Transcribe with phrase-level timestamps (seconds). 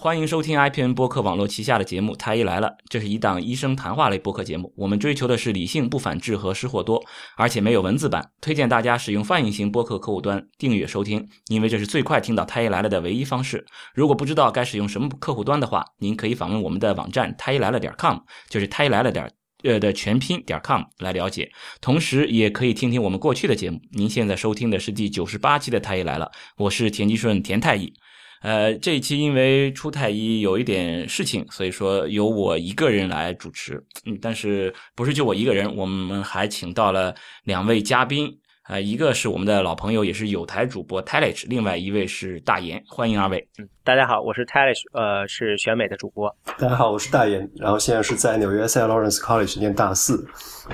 [0.00, 4.72] 欢迎收听 IPN 播客网络旗下的节目《太医来了》，这是一档医生谈话类播客节目。
[4.76, 7.02] 我们追求的是理性、不反制和失货多，
[7.36, 8.30] 而且没有文字版。
[8.40, 13.66] 推荐大家使用泛音型播客客户端订阅收听，因为这是最快听到《太医来了》的唯一方式。
[13.92, 18.18] 如果不知道该使用什么客户端的话，您可以访问我们的网站太医来了点 com，
[18.48, 19.28] 就是太医来了点
[19.64, 21.50] 呃的全拼点 com 来了解。
[21.80, 23.80] 同时，也可以听听我们过去的节目。
[23.90, 26.26] 您现在收听的是第九十八期的《太医来了》，
[26.56, 27.92] 我是田吉顺田太医。
[28.40, 33.82] 呃，这一期因为出太医有一点事情，所以说由我一个人来主持。
[34.06, 38.38] 嗯，但是不是就我一个人，我们还请到了两位嘉宾。
[38.68, 42.84] 呃，一个是我们的老朋友，也是有台主播 Talish，另外一位是大岩。
[42.86, 43.48] 欢迎二位。
[43.58, 46.30] 嗯，大家好，我是 Talish，呃，是选美的主播。
[46.58, 50.22] 大家好，我是大岩，然后现在是在纽约 Saint Lawrence College 念大四，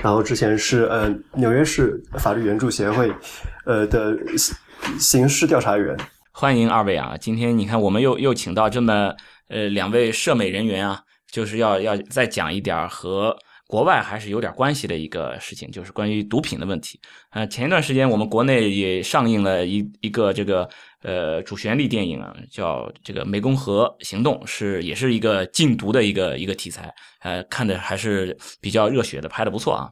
[0.03, 3.09] 然后之前是呃纽约市法律援助协会
[3.65, 4.13] 呃的
[4.99, 5.95] 刑事调查员。
[6.37, 7.15] 欢迎二位啊！
[7.17, 9.15] 今天你看，我们又又请到这么
[9.47, 13.33] 呃两位涉美人员啊，就是要要再讲一点和
[13.67, 16.99] 国外还是有点关系的一个事情，就是关于毒品的问题。
[17.29, 20.67] 呃，前一段时间我们国内也上映了一一个这个
[21.03, 29.89] 呃主旋律电影啊，叫这个《湄公河行动》，是也是一个禁毒的一个一个题材，呃，看的还是比较热血的，拍的不错啊。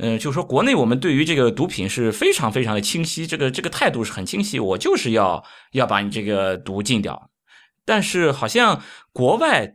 [0.00, 7.30] 嗯，就是说，国内我们对于这个毒品是非常非常的清晰，这个这个态度是很清晰，我就是要要把你这个毒禁掉。
[7.84, 8.80] 但是好像
[9.12, 9.74] 国外，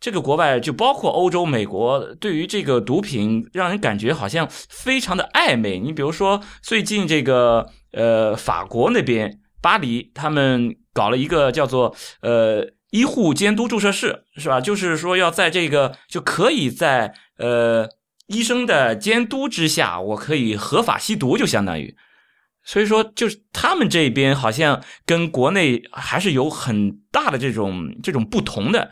[0.00, 5.78] 这个国外就包括欧洲、美国，对于这个毒品，让人感觉好像非常的暧昧。
[5.78, 14.62] 你比如说，最近这个呃，法国那边巴黎，他们搞了一个叫做呃医护监督注射室，是吧？
[14.62, 17.86] 就是说要在这个就可以在呃。
[18.28, 21.96] 医生的监督之下，我可以合法吸毒，就相当于，
[22.62, 28.90] 所以说，就是他们这边好像跟国内还是有很大的这种这种不同的。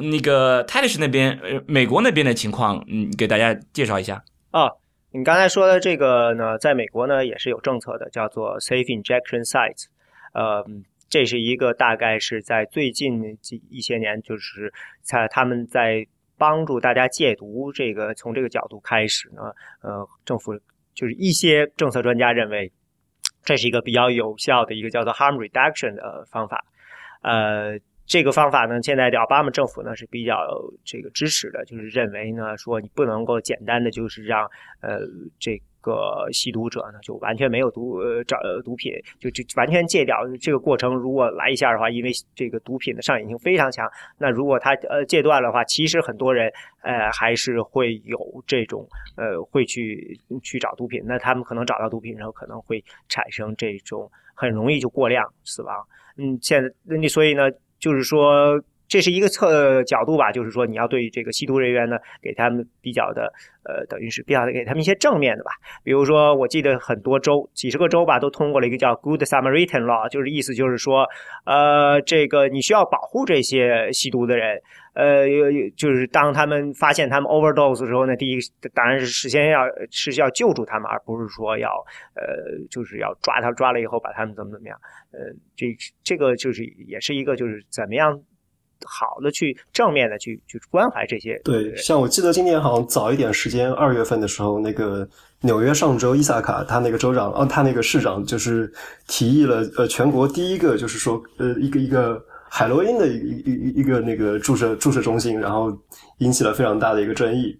[0.00, 4.24] 那个泰勒斯那边，呃，美国那边的情况，嗯，给大家介绍一下。
[4.52, 4.70] 啊，
[5.12, 9.84] 你刚才说的这个呢，在美国呢也是有政策的，叫做 Safe Injection Sites。
[10.32, 10.64] 呃，
[11.10, 14.72] 这是一个大概是在最近几一些年，就是
[15.02, 16.06] 在他们在。
[16.38, 19.42] 帮助大家戒毒，这个从这个角度开始呢，
[19.82, 20.58] 呃，政府
[20.94, 22.72] 就是一些政策专家认为，
[23.44, 26.64] 这是一个比较有效的一个叫做 harm reduction 的方法，
[27.22, 30.38] 呃，这个方法呢，现在的奥巴马政府呢是比较
[30.84, 34.48] 这个支持的，就是认为呢，说你不能够简单的就是让
[34.80, 35.00] 呃
[35.38, 35.60] 这。
[35.80, 40.16] 个吸毒者呢，就完全没有毒呃找毒品，就就完全戒掉。
[40.40, 46.52] 这个过程如果来一下的话，因为这个毒品的上瘾性非常强，那如果他呃戒断的话，其实很多人
[46.82, 51.02] 呃还是会有这种呃会去去找毒品。
[51.04, 55.76] 那他们可能找到毒品之后，可能会产生这种很容易就过量死亡。
[56.16, 58.60] 嗯，现在那你所以呢，就是说。
[58.88, 63.30] 这是一个侧角度吧，就是说你要对这个吸毒人员呢，给他们比较的，
[63.64, 65.50] 呃，等于是比较的给他们一些正面的吧。
[65.84, 71.06] 比如说，我记得很多州，几十个州吧，都通过了一个叫 Good Samaritan Law，就是意思就是说，
[71.44, 74.60] 呃，这个你需要保护这些吸毒的人，
[74.94, 75.26] 呃，
[75.76, 78.38] 就是当他们发现他们 overdose 的时候呢，第一
[78.72, 81.68] 当然是事先要是要救助他们，而不是说要，
[82.14, 84.78] 呃，就是要抓他抓了以后把他们怎么怎么样，
[85.12, 85.18] 呃，
[85.54, 88.18] 这这个就是也是一个就是怎么样。
[88.86, 91.38] 好的，去正面的去去关怀这些。
[91.44, 95.08] 对，像我记得今年好像早一点时间，二月份的时候，那个
[95.40, 98.72] 纽约上周伊萨卡，他那个州长，哦，他那个市长就是
[99.06, 105.76] 提议了，呃，全国第一个就是说，呃，一个一个海洛因的一一一个那个注射注射中心，然后
[106.18, 107.58] 引起了非常大的一个争议。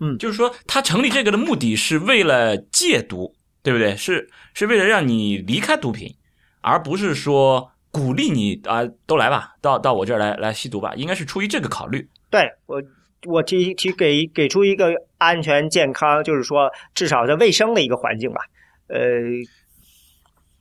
[0.00, 3.96] 嗯，就是说他成立这个的目的是为了戒毒，对不对？
[3.96, 6.14] 是是为了让你离开毒品，
[6.60, 7.72] 而不是说。
[7.90, 12.08] 鼓励你啊，都来吧，到到我这儿来来吸毒吧，应该是出于这个考虑。
[12.30, 12.82] 对我，
[13.26, 18.40] 我提提给给出一个安全健康，就是说至少在卫生的一个环境吧，
[18.88, 18.96] 呃。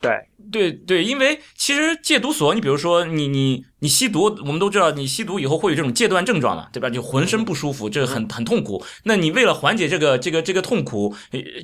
[0.01, 0.11] 对
[0.51, 6.89] 对对，因为其实戒毒所，你比如说你你你吸毒，我们都知道，你吸毒以后会有这种戒断症状嘛，对吧？
[6.89, 8.83] 就浑身不舒服，这个很很痛苦。
[9.03, 11.13] 那你为了缓解这个这个这个痛苦，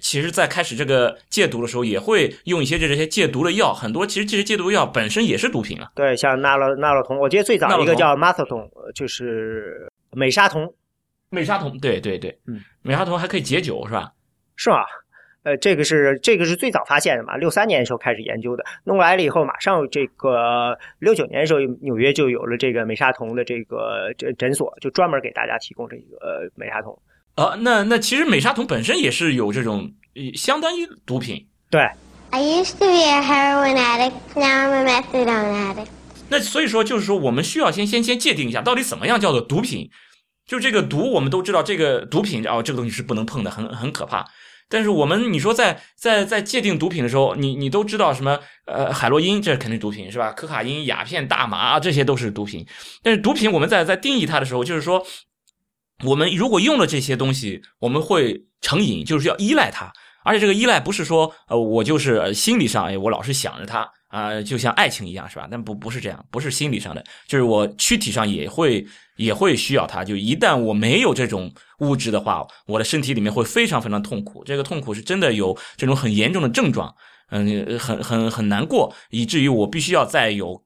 [0.01, 3.73] 其实，在开始这个戒毒的时候，也会用一些这这些戒毒的药。
[3.73, 5.89] 很多其实这些戒毒药本身也是毒品啊。
[5.95, 10.71] 对，像纳洛纳洛酮，我记得最早一个叫马特酮，就是美沙酮。
[11.29, 14.11] 美沙酮，对对对，嗯，美沙酮还可以解酒，是吧？
[14.57, 14.85] 是吧？
[15.45, 17.38] 呃，这个是这个是最早发现的嘛？
[17.38, 27.00] 六三年的时候开始研究的，弄来了以后，马上这个六九年的时候，纽约就有了这个美沙酮的这个诊诊所，就专门给大家提供这个美沙酮。
[27.36, 29.94] 啊，那那其实美沙酮本身也是有这种
[30.36, 31.48] 相当于毒品。
[31.69, 31.88] 对。
[32.31, 35.88] I used to be a heroin addict, now I'm a methadone addict.
[36.27, 39.89] 那所以说，就是说，我们需要先先先界定一下，到底怎么样叫做毒品？
[40.45, 44.25] 就这个毒，我们都知道，这个毒品哦，这个东西是不能碰的，很很可怕。
[44.67, 48.39] 但是我们你说在在在界定毒品的时候，你你都知道什么？
[48.65, 50.31] 呃，海洛因这肯定毒品是吧？
[50.31, 52.65] 可卡因、鸦片、大麻这些都是毒品。
[53.03, 55.06] 但是毒品我们在在定义它的时候，就是说，
[56.03, 59.94] 我们如果用了这些东西，我们会成瘾，就是要依赖它。
[60.23, 65.47] 而且这个依赖不是说呃我就是心理上哎我老是想着它啊，就像爱情一样是吧？
[65.51, 68.83] 但不不是这样，不是心理上的，就是我躯体上也会
[69.17, 70.03] 也会需要它。
[70.03, 74.44] 就一旦我没有这种物质的话，我的身体里面会非常非常痛苦。
[74.44, 76.95] 这个痛苦是真的有这种很严重的症状，
[77.30, 80.63] 嗯，很很很难过，以至于我必须要再有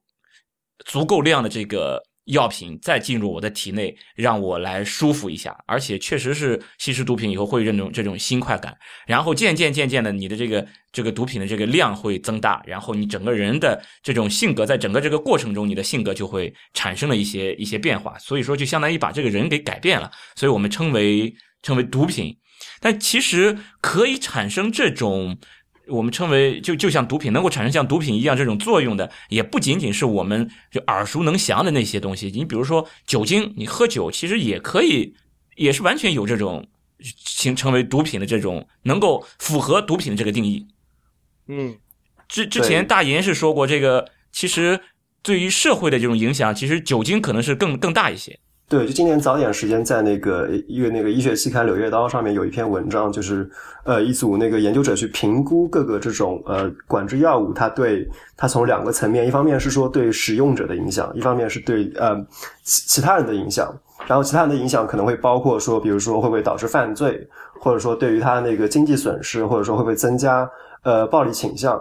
[0.84, 2.02] 足够量的这个。
[2.30, 22.36] 药品再进入我的体内，让我来舒服一下，而且确实是吸食毒品以后会这种这种新快感，然后渐渐渐渐的，你的这个这个毒品的这个量会增大，然后你整个人的这种性格，在整个这个过程中，你的性格就会产生了一些一些变化，所以说就相当于把这个人给改变了，所以我们称为称为毒品，
[22.80, 25.38] 但其实可以产生这种。
[25.90, 32.30] 我们称为就就像毒品能够产生像毒品一样这种作用的，也不仅仅是我们就耳熟能详的那些东西。
[32.34, 35.14] 你比如说酒精，你喝酒其实也可以，
[35.56, 36.66] 也是完全有这种
[37.00, 40.66] 形成为毒品的这种能够符合毒品的这个定义。
[41.48, 41.76] 嗯，
[42.28, 44.80] 之之前大岩是说过，这个其实
[45.22, 48.38] 对于社会的这种影响，其实酒精可能是更更大一些。
[48.70, 53.50] 对，就今年早点时间，在那个一个那个医学期刊《柳叶刀》上面有一篇文章，就是
[53.82, 62.14] 呃一组那个研究者去评估各个这种呃管制药物，它对它从两个层面，一方面是说对使用者的影响，一方面是对呃
[62.62, 63.74] 其其他人的影响。
[64.06, 67.28] 然后其他人的影响可能会包括说，比如说会不会导致犯罪，
[67.60, 70.48] 或者说对于他那个经济损失，或者说会不会增加
[70.84, 71.76] 呃暴力倾向。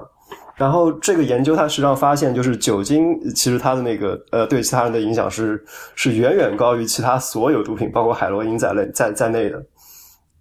[0.60, 5.64] 然后这个研究它实际上发现，就是酒精其实它的那个呃对其他人的影响是
[5.96, 9.66] 是远远高于其他所有毒品，包括海洛因在内在在内的。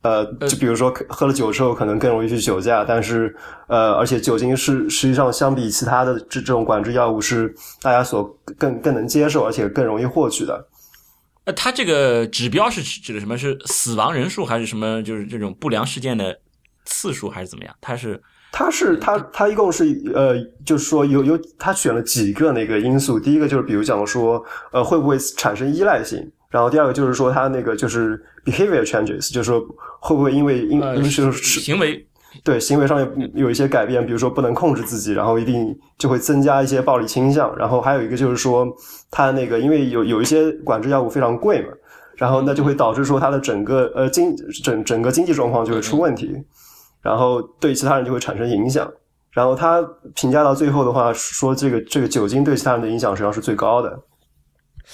[0.03, 3.35] 呃，就比如说喝了酒之后可能更容易去酒驾，但是
[3.69, 8.25] 呃，而且酒精是实际上相比其他的这这种管制药物是大家所
[8.59, 10.67] 更更能接受，而且更容易获取的。
[11.45, 15.01] 呃，它这个指标是指的什么是死亡人数还是什么？
[15.03, 16.41] 就是这种不良事件的
[16.85, 17.73] 次数还是怎么样？
[17.81, 18.21] 它是？
[18.51, 19.85] 他是他他一共是
[20.15, 20.35] 呃，
[20.65, 24.43] 就是说有有他选了几个那个因素，第一个就是比如讲说
[24.73, 29.61] 呃会不会产生依赖性，然后第二个就是说他那个就是 behavior changes，就是说
[30.01, 32.05] 会不会因为因就是行为。
[32.45, 38.69] 对行为上有有一些改变，比如说不能控制自己，然后一定就会增加一些暴力倾向，然后还有一个就是说
[39.11, 41.69] 他那个因为有有一些管制药物非常贵嘛，
[42.17, 46.37] 然后那就会导致说他的整个呃经整整个经济状况就会出问题。
[47.01, 48.91] 然后对其他人就会产生影响。
[49.31, 49.81] 然后他
[50.15, 54.03] 评价到最后的话，说这个这个酒精对其他人的影响实际上是最高的。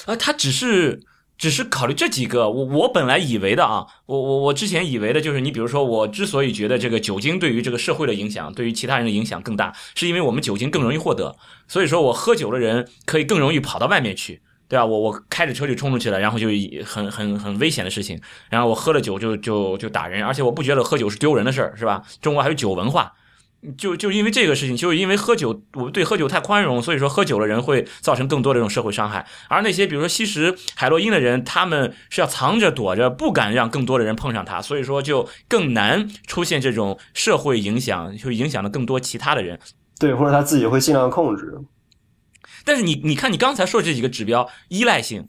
[0.06, 1.00] 啊，他只是
[1.38, 2.50] 只是考虑这几个。
[2.50, 11.36] 我我本来以为的啊，我我我之前以为的就是，你比如说，我之所以觉得这个酒精对于这个社会的影响，对于其他人的影响更大，是因为我们酒精更容易获得。
[11.68, 14.42] 所以说我喝酒的人可以更容易跑到外面去。
[14.66, 16.48] 对啊，我我开着车就冲出去了，然后就
[16.84, 18.20] 很很很危险的事情。
[18.48, 22.02] 然后我喝了酒就就就打人，而且我不觉得喝酒是丢人的事儿，是吧？
[22.20, 23.12] 中国还有酒文化，
[23.76, 29.26] 就就因为这个事情，就是因为喝酒，我对喝酒太宽容，所以说喝酒的人会造成更多的这种社会伤害。
[29.48, 39.58] 而那些比如说吸食海洛因的人，他们是要藏着躲着，不敢让更多的人碰上他，所以说就更难出现这种社会影响，就影响了更多其他的人。
[39.98, 41.54] 对，或者他自己会尽量控制。
[42.64, 45.28] 但是你你看，你刚才说这几个指标，依赖性，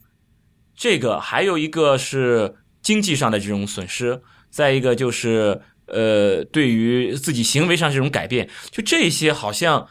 [0.75, 9.87] 这个还有一个是经济上的这种损失，再一个就是呃，对于自己行为上这种改变，就这些好像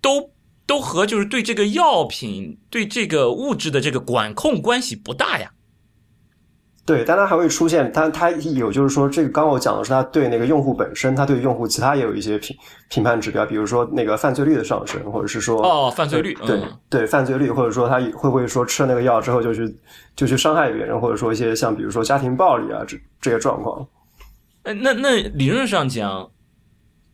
[0.00, 0.30] 都
[0.66, 5.52] 都和就是对这个药品对这个物质的这个管控关系不大呀。
[6.86, 12.56] 对，但它还会出现，它它有就是说，这个刚我讲的是它对那个用户本身，它对用户其他也有一些评
[12.88, 19.76] 评判指标，比如说那个犯罪率的上升，或者是说哦犯罪率，对对犯罪率，或者说他会不会说吃了那个药之后就去
[20.14, 23.84] 就去伤害别人，或者说一些像比如说家庭暴力啊这这些状况。
[24.62, 26.30] 哎，那那理论上讲，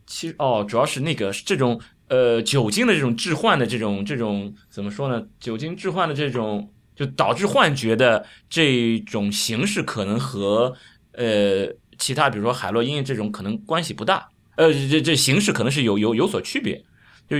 [0.06, 5.22] 其实哦，主要是那个这种呃酒精的这种置换的这种这种怎么说呢？
[5.40, 6.68] 酒精置换的这种。
[6.94, 10.72] 就导致幻觉的这种形式，可能和
[11.12, 11.66] 呃
[11.98, 14.28] 其他，比如说海洛因这种，可能关系不大。
[14.56, 16.82] 呃，这这形式可能是有有有所区别。
[17.28, 17.36] 就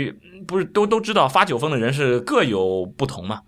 [0.46, 3.40] 不是都都知道发酒疯的人是各有不同嘛？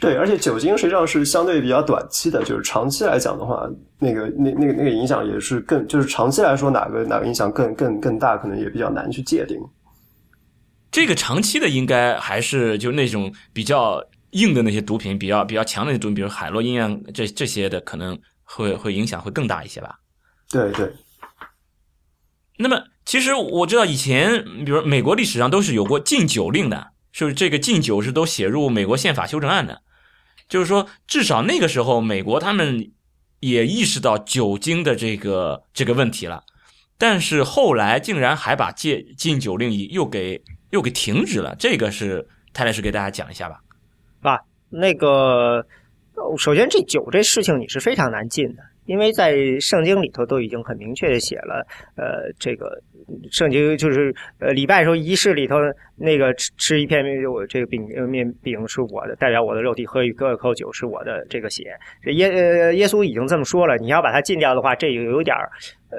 [0.00, 9.58] 对，而且酒精实际上是相对比较短期的，就是长期来讲的话，那个那那个那个影响也是更，就是长期来说哪个哪个影响更更更大，可能也比较难去界定。
[10.90, 14.02] 这个长期的应该还是就那种比较
[14.36, 19.98] 硬的那些毒品，比较比较强的那种，比如海洛因啊，这这些的可能会会影响会更大一些吧。
[20.50, 20.92] 对对。
[22.58, 27.34] 那么，其实我知道以前，比如美国历史上都是有过禁酒令的，是不是？
[27.34, 29.82] 这个禁酒是都写入美国宪法修正案的，
[30.48, 32.92] 就是说，至少那个时候，美国他们
[33.40, 36.44] 也意识到酒精的这个这个问题了，
[36.96, 43.60] 但是后来竟然还把戒禁酒令又给又给停止了，这个是泰勒是给大家讲一下吧。
[44.28, 44.40] 啊，
[44.70, 45.64] 那个，
[46.38, 48.62] 首先这酒这事情你是非常难禁的。
[48.86, 51.66] 因为在圣经里头都已经很明确的写了，
[51.96, 52.80] 呃，这个
[53.32, 55.56] 圣经就是呃礼拜时候仪式里头
[55.96, 61.76] 那个吃吃一片我这个饼面饼是我的，代表我的肉体；喝一口酒是我的这个血。
[62.04, 65.50] 耶呃耶稣已经这么说了，你要把它禁掉的话，这有有点儿
[65.90, 65.98] 呃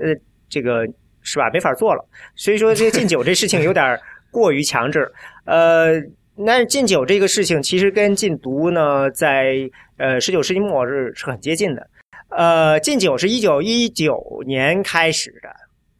[0.00, 0.14] 呃
[0.48, 0.86] 这个
[1.20, 1.50] 是吧？
[1.52, 2.02] 没法做了。
[2.34, 4.00] 所以说这禁酒这事情有点
[4.30, 5.06] 过于强制。
[5.44, 6.00] 呃，
[6.36, 9.54] 那禁酒这个事情其实跟禁毒呢，在
[9.98, 11.86] 呃十九世纪末是是很接近的。
[12.30, 15.50] 呃，禁酒是一九一九年开始的，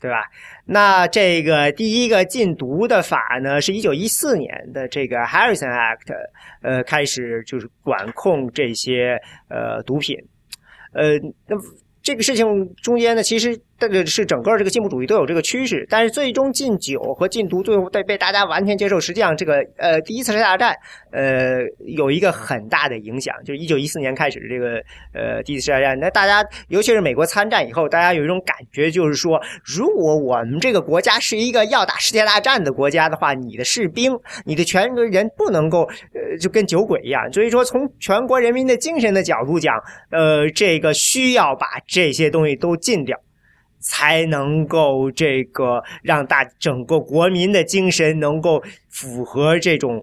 [0.00, 0.24] 对吧？
[0.64, 6.14] 那这个第一个禁毒的法呢，是一九一四年的这个 Harrison Act，
[6.62, 10.16] 呃，开始就是管控这些呃毒品，
[10.94, 11.56] 呃，那
[12.02, 12.46] 这个事情
[12.76, 13.60] 中间呢，其实。
[13.88, 19.00] 这是整个这个进步主义都有这个趋势，但是最终禁酒和禁毒最后被被大家完全接受。
[19.00, 20.74] 实际上，这个呃第一次世界大战
[21.10, 25.98] 呃有一个很大的影响，就是一九一四年开始的这个呃第一次世界大战。
[25.98, 34.12] 那大家尤其是美国参战以后，大家有一种感觉，就是说，如果我们这个国家是一个要打世界大战的国家的话，你的士兵、
[34.44, 35.82] 你的全国人不能够
[36.14, 37.32] 呃就跟酒鬼一样。
[37.32, 39.74] 所以说，从全国人民的精神的角度讲，
[40.10, 43.18] 呃，这个需要把这些东西都禁掉。
[43.82, 50.02] 才能够这个让大整个国民的精神能够符合这种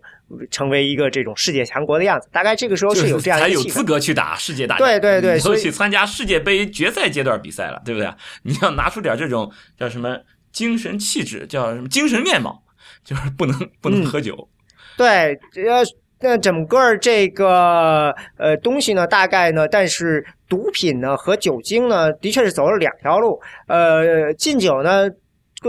[0.52, 2.30] 成为一个这种世界强国的样子。
[2.32, 8.14] 大概这个时候是有这样才有资格去打世界大战，对对对，所以去参加世界杯决赛阶段比赛了，对不对？
[8.44, 10.20] 你要拿出点这种叫什么
[10.52, 12.62] 精神气质，叫什么精神面貌，
[13.04, 14.50] 就是不能不能喝酒。
[14.98, 15.82] 对，要。
[16.22, 23.40] 那整个这个呃东西呢，大概呢，但是毒品呢和酒精呢，的确是走了两条路。
[23.68, 25.10] 呃，禁酒呢，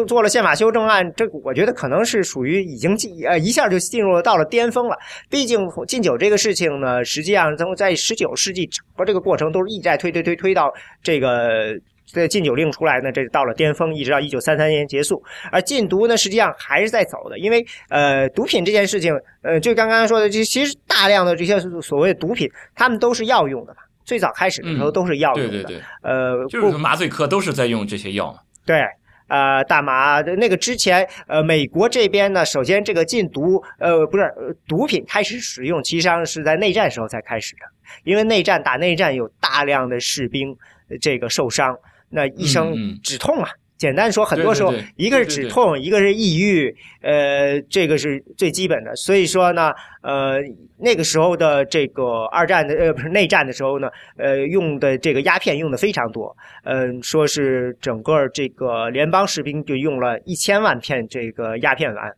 [0.09, 4.97] 做了宪法修正案，这我觉得可能是属于已经进呃一下就进入了到了巅峰了。
[5.29, 11.79] 毕竟禁酒这个事情呢，实际上从在十九世纪整个这个过程都是一再推推推推到这个。
[12.13, 15.23] 这禁酒令出来呢，这到了巅峰，一直到一九三三年结束。
[15.53, 19.13] 而禁毒呢，实际上还是在走的，因为呃，毒品这件事情，
[19.43, 23.81] 呃，就刚刚说的，这其实大量的这些所谓的毒品，他们都是药用的嘛。
[24.05, 28.41] 最早开始的时候都是药用的，对对对，呃，就是麻醉科都是在用这些药嘛。
[28.67, 28.83] 对，
[29.29, 34.25] 呃，大麻那个之前，呃，美国这边呢，首先这个禁毒，呃，不是
[34.67, 37.61] 毒品开始使用，其实上是在内战时候才开始的，
[38.03, 40.57] 因为内战打内战有大量的士兵
[41.01, 41.77] 这个受伤。
[42.11, 43.49] 那医生止痛啊，
[43.79, 48.95] 简单说，很多时候一个是止痛，一个是抑郁，呃，这个是最基本的。
[48.97, 50.39] 所以说呢，呃，
[50.79, 62.13] 那个时候的这个二战的呃不是内战的时候呢，呃，用的这个鸦片用的非常多，嗯，说是整个这个联邦士兵就用了一千万片这个鸦片丸，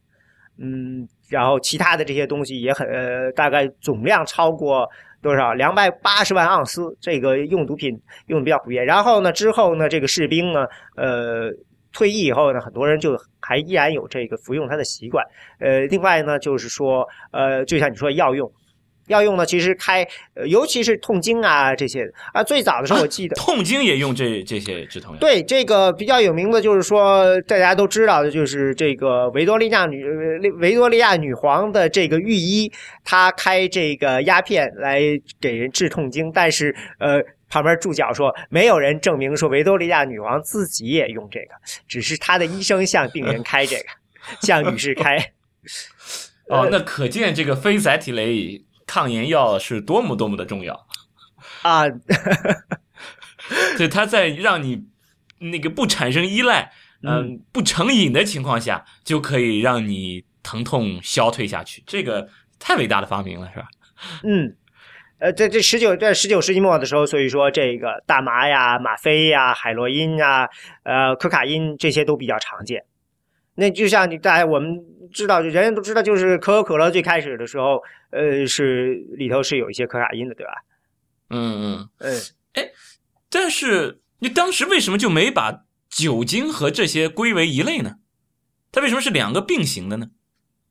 [0.58, 4.88] 嗯，然后其他的这些东西也很呃，大概总量超过。
[5.22, 5.54] 多少？
[5.54, 8.84] 两百八十万盎司，这个用毒品用的比较普遍。
[8.84, 11.50] 然后呢，之后呢，这个士兵呢，呃，
[11.92, 15.24] 退役以后呢，很多人就还依然有这个服用它的习惯。
[15.60, 18.52] 呃，另外呢，就是说，呃，就像你说药用。
[19.08, 20.06] 要用的，其实开，
[20.46, 25.18] 尤其是痛经啊这些啊，最早的时候我记得痛经也用这这些止痛药。
[25.18, 30.04] 对，这个比较有名的，就是说大家都知道的，就是这个维多利亚女
[30.58, 32.72] 维多利亚女皇的这个御医，
[33.04, 35.00] 她开这个鸦片来
[35.40, 41.54] 给人治痛经，但是呃，旁边注脚说没有人证明说维多利亚女王自己也用这个，
[41.88, 43.84] 只是她的医生向病人开这个，
[44.40, 45.18] 向女士开。
[46.48, 48.62] 哦，那可见这个非甾体酶。
[48.92, 50.86] 抗炎药是多么多么的重要
[51.62, 51.84] 啊！
[53.78, 54.84] 对，它在让你
[55.38, 56.70] 那个不产生依赖，
[57.02, 61.82] 嗯，不成瘾的情况下，就可以让你疼痛消退下去。
[61.86, 63.66] 这个太伟大的发明了，是吧？
[64.24, 64.54] 嗯，
[65.20, 70.50] 呃，在这十九在十九世纪末的时候，所以说这个大麻呀、吗啡呀、海洛因呀、
[70.82, 72.84] 呃、可卡因这些都比较常见。
[73.54, 74.82] 那就像你大家我们
[75.12, 80.52] 知道，人人都知道，就是可口可乐最开始的时候，呃，是里头是有一些可卡因的，对吧？
[81.28, 82.20] 嗯嗯嗯。
[82.54, 82.70] 哎，
[83.28, 87.96] 但是你当时为什么就没把酒精和这些归为一类呢？
[88.70, 90.08] 它为什么是两个并行的呢？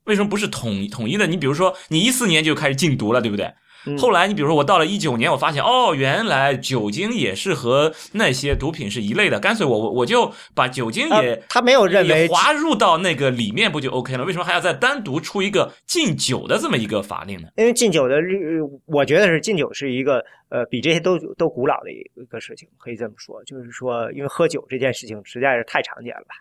[0.06, 1.28] 为什么不是统统一的？
[1.28, 3.54] 你比如说，你一四年就开始禁毒了，对不对？
[3.86, 14.24] 嗯后来你比如说我到了一九年，我发现哦，原来酒精也是和那些毒品是一类的，干脆我我我就把酒精也、呃他没有认为也划入到那个里面，不就 OK 了？
[14.24, 17.48] 为什么还要再单独出一个禁酒的这么一个法令呢？
[17.58, 26.36] 因为禁酒的日，我觉得是禁酒是一个呃比这些都都古老的一个事情，可以这么说，就是说，因为喝酒这件事情实在是太常见了吧。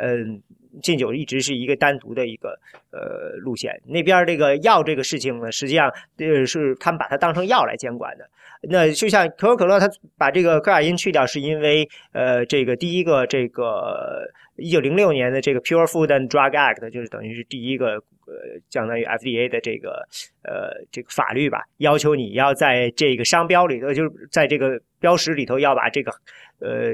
[0.00, 0.40] 嗯，
[0.82, 2.58] 禁酒一直是一个单独的一个
[2.90, 3.80] 呃路线。
[3.86, 8.28] 那边这个药这个事情呢，实际上呃是他们把它当成药来监管的。
[8.62, 17.94] 那就像可口可乐，它把这个可卡因去掉，是因为呃这个第一个这个一九零六年的这个 Pure Food and Drug Act，就是等于是第一个
[18.26, 20.06] 呃相当于 FDA 的这个
[20.42, 26.12] 呃这个法律吧，要求你要在这个商标里头，就是在这个标识里头要把这个
[26.60, 26.92] 呃。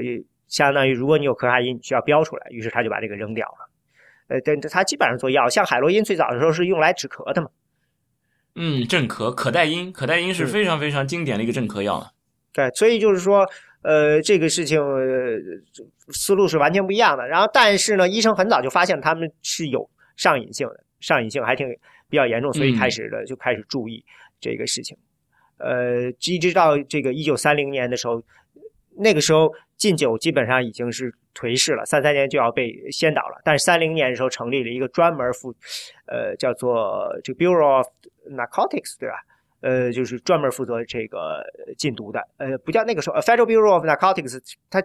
[0.55, 3.69] 相当于如果你有可卡因，你需要标出来，于是他就把这个扔掉了。
[4.27, 7.49] 呃，但他基本上做药，像海洛因最早的时候是用来止咳的嘛。
[8.55, 12.13] 嗯，镇咳，可待因，可待因是非常非常经典的一个镇咳药了。
[12.53, 13.45] 对，所以就是说，
[13.81, 15.37] 呃，这个事情、呃、
[16.13, 17.27] 思路是完全不一样的。
[17.27, 21.67] 然后，但是呢，医生很早就发现他们是有上瘾性的，上瘾性还挺
[22.07, 24.01] 比较严重，所以开始的就开始注意
[24.39, 24.97] 这个事情。
[25.57, 28.23] 呃，一直到这个一九三零年的时候，
[28.97, 29.53] 那个时候。
[29.77, 33.41] 禁酒基本上已经是颓势了，三三年就要被先倒了。
[33.43, 35.53] 但是三零年的时候成立了一个专门负，
[36.07, 37.87] 呃，叫做这个 Bureau of
[38.29, 39.15] Narcotics，对吧？
[39.61, 41.43] 呃，就是专门负责这个
[41.75, 42.21] 禁毒的。
[42.37, 44.39] 呃，不叫那个时候 Federal Bureau of Narcotics，
[44.69, 44.79] 它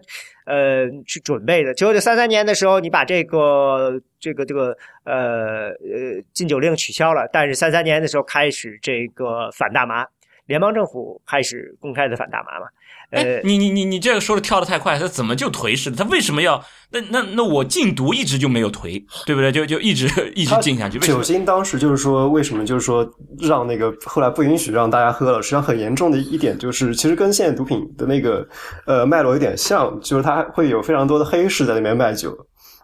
[0.47, 1.75] 呃去准备的。
[1.75, 10.07] 结果就三三年的时候，你把这个这个这个呃呃禁酒令取消了，但是三三年的时候开始这个反大麻，
[10.47, 12.67] 联邦政府开始公开的反大麻嘛。
[13.11, 15.97] 哎，你你你你这个说的跳的太快，他怎么就颓势了？
[15.97, 19.51] 他为什么要那那那我禁毒一直就没有颓，对不对？
[19.51, 20.99] 就就一直一直禁下去。
[21.01, 23.05] 酒精当时就是说，为什么就是说
[23.41, 25.43] 让那个后来不允许让大家喝了？
[25.43, 28.47] 实际上很严重的一点就是，其实跟现在毒品的那个
[28.87, 32.33] 呃脉络有点像，就是它会有非常多的黑市在里面卖酒，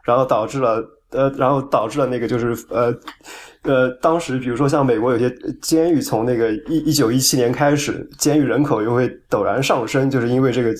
[0.04, 2.92] 然后导致了呃，然后导致了那个就是呃。
[3.66, 5.28] 呃，当时比如说像美国有些
[5.60, 10.72] 监狱，从那个一一九一七年开始，监狱人口又会陡然上升，就是因为这个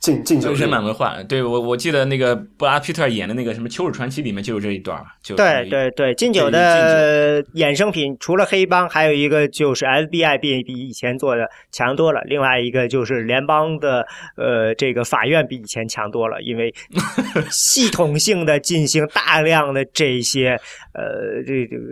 [0.00, 1.26] 禁禁酒人满为患。
[1.26, 16.72] 对我我记得那个布拉皮特演的那个什么《秋日传奇》里面就有这一段就对对对，禁酒的衍生品除了黑帮，还有一个就是 FBI 比比以前做的强多了，另外一个就是联邦的呃这个法院比以前强多了，因为
[17.50, 20.58] 系统性的进行大量的这些
[20.92, 21.84] 呃这这个。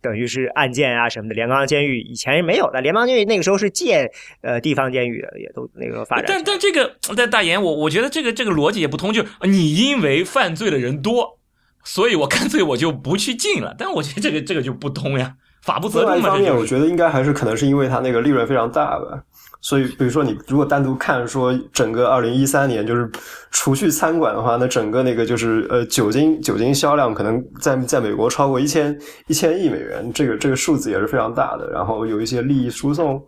[0.00, 4.10] 等于是案件啊什么的，联邦监狱以前是没有的，联邦监狱那个时候是借
[4.42, 6.26] 呃地方监狱的，也都那个发展。
[6.28, 11.38] 但但这个但大言，我我觉得这个这个逻辑也不通，就是你因为犯罪的人多，
[11.84, 13.74] 所以我干脆我就不去进了。
[13.78, 16.14] 但我觉得这个这个就不通呀，法不责众嘛。
[16.14, 19.22] 另外一方面，我觉得应该还是可能是因为它那个利润非常大吧。
[19.62, 23.10] 所以，比如说你如果单独看说整个二零一三年，就是
[23.50, 31.70] 除去餐馆的话，那整个那个就是呃酒精酒精销量可能在在美国超过一千一千亿美元，这个这个数字也是非常大的。
[31.70, 33.22] 然后有一些利益输送，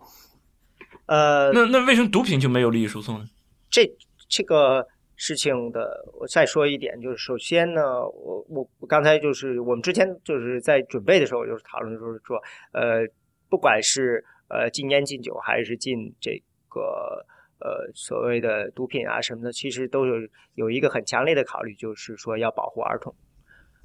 [1.04, 3.26] 呃，那那为什么毒品就没有利益输送呢？
[3.68, 3.86] 这
[4.26, 12.38] 这个事情的，我再说一点，就是首先呢，我我我刚才就是我们之前就是在准备的时候就是讨论，就是说
[12.72, 13.06] 呃，
[13.50, 16.32] 不管是呃，禁烟禁酒还是禁这
[16.68, 17.24] 个
[17.58, 20.14] 呃所谓的毒品啊什么的，其实都有
[20.54, 23.14] 有一个很强烈的考虑，就是说要保护儿童。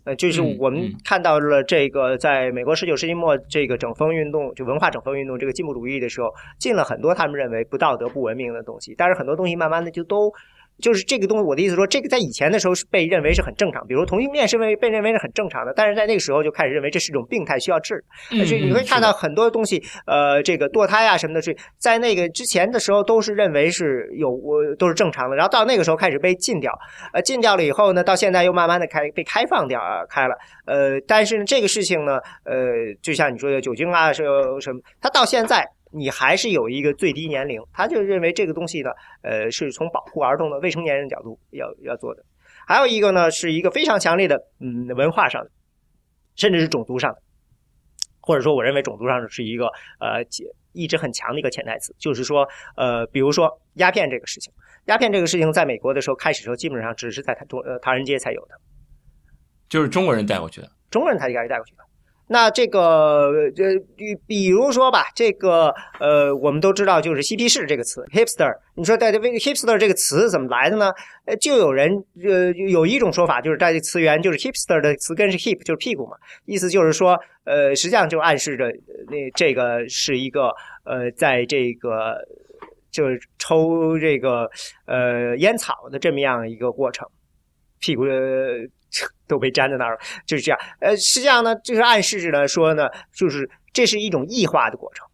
[0.03, 10.31] 呃，就是我们看到了这个，在美国十九世纪末这个整风运动，就文化整风运动这个进步主义的时候，进了很多他们认为不道德、不文明的东西，但是很多东西慢慢的就都。
[10.81, 18.03] 就是这个东西，我的意思说，这个在以前的时候是被认为是很正常，比如同性恋是被被认为是很正常的，但是在那个时候就开始认为这是一种病态，需要治。
[18.39, 26.71] 而且你会看到很多东西，呃，这个堕胎啊什么的，是在那个之前的时候都是认为是有我都是正常的，然后到那个时候开始被禁掉，
[27.13, 30.35] 呃，禁掉了以后呢，到现在又慢慢的开被开放掉啊开了，
[30.65, 32.55] 呃，但是呢这个事情呢，呃，
[33.01, 34.23] 就像你说的酒精啊是
[34.61, 35.67] 什么，它到现在。
[35.91, 38.89] 你还是有一个最低年龄，他就认为这个东西呢，
[39.21, 42.23] 呃，是从保护儿童的未成年人角度要要做的。
[42.67, 45.49] 还有一个呢，是一个非常强烈的，嗯，文化上的，
[46.35, 47.21] 甚至是种族上的，
[48.19, 49.67] 或者说，我认为种族上是一个
[49.99, 50.21] 呃
[50.73, 54.51] 一直很强的一个潜台词，就是说，呃，比如说鸦片这个事情，
[54.85, 58.55] 鸦片这个事情在美国的时候开始时候，基本上只是在中呃唐人街才有的，
[59.69, 61.86] 就是中国人带过去的，中国人才给带过去的。
[62.29, 63.51] 那这个呃，
[63.95, 68.53] 比比如说吧，这个呃，我们都知道就是嬉皮士这个词，hipster。
[68.75, 70.91] 你说在这 hipster 这个词怎么来的呢？
[71.25, 71.89] 呃，就有人
[72.21, 78.65] 呃有一种说法，就是在这词源就是 hipster 的词根是 hip，就是屁股嘛，意思就是说，呃，实际上就暗示着
[79.07, 80.49] 那这个是一个
[80.83, 82.17] 呃，在这个
[82.91, 84.49] 就是抽这个
[84.85, 87.07] 呃烟草的这么样一个过程，
[87.79, 88.03] 屁股。
[89.27, 90.59] 都被粘在那儿了，就是这样。
[90.79, 95.05] 呃，实际上呢，就是暗示着呢说呢，就是这是一种异化的过程。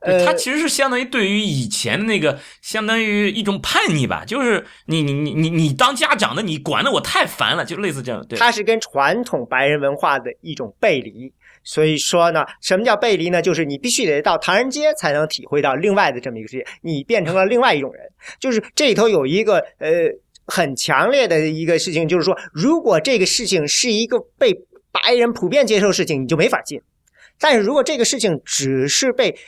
[0.00, 8.24] 呃，它其实是相当于对于以前的那个，相当于一种叛逆吧，就是你你你你你当家长的，你管的我太烦了，就类似这样。
[8.26, 11.30] 对，它是跟传统白人文化的一种背离。
[11.62, 13.42] 所以说呢，什么叫背离呢？
[13.42, 18.02] 就是你必须得到唐人街才能体会到另外的这么一个世界，你变成了另外一种人。
[18.38, 20.08] 就是这里头有一个呃。
[20.50, 24.52] 很强烈的一个事情，就是说，如果这个事情是一个被
[24.90, 26.80] 白人普遍接受事情，你就没法进；
[27.38, 29.38] 但是如果这个事情只是被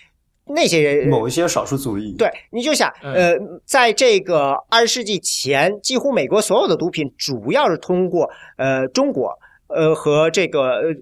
[0.47, 3.35] 那些人某一些少数族裔，对，你就想，呃，
[3.67, 9.33] 在这个二十世纪前，几乎美国所有的毒品主要是通过呃中国，
[9.67, 10.95] 呃和这个呃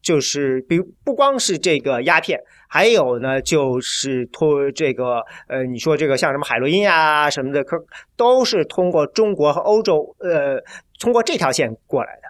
[0.00, 2.38] 就是比如不光是这个鸦片。
[2.74, 7.76] 还有呢，就是通这个呃，你说这个像什么海洛因啊什么的，可
[8.16, 10.60] 都是通过中国和欧洲呃，
[10.98, 12.22] 通过这条线过来的。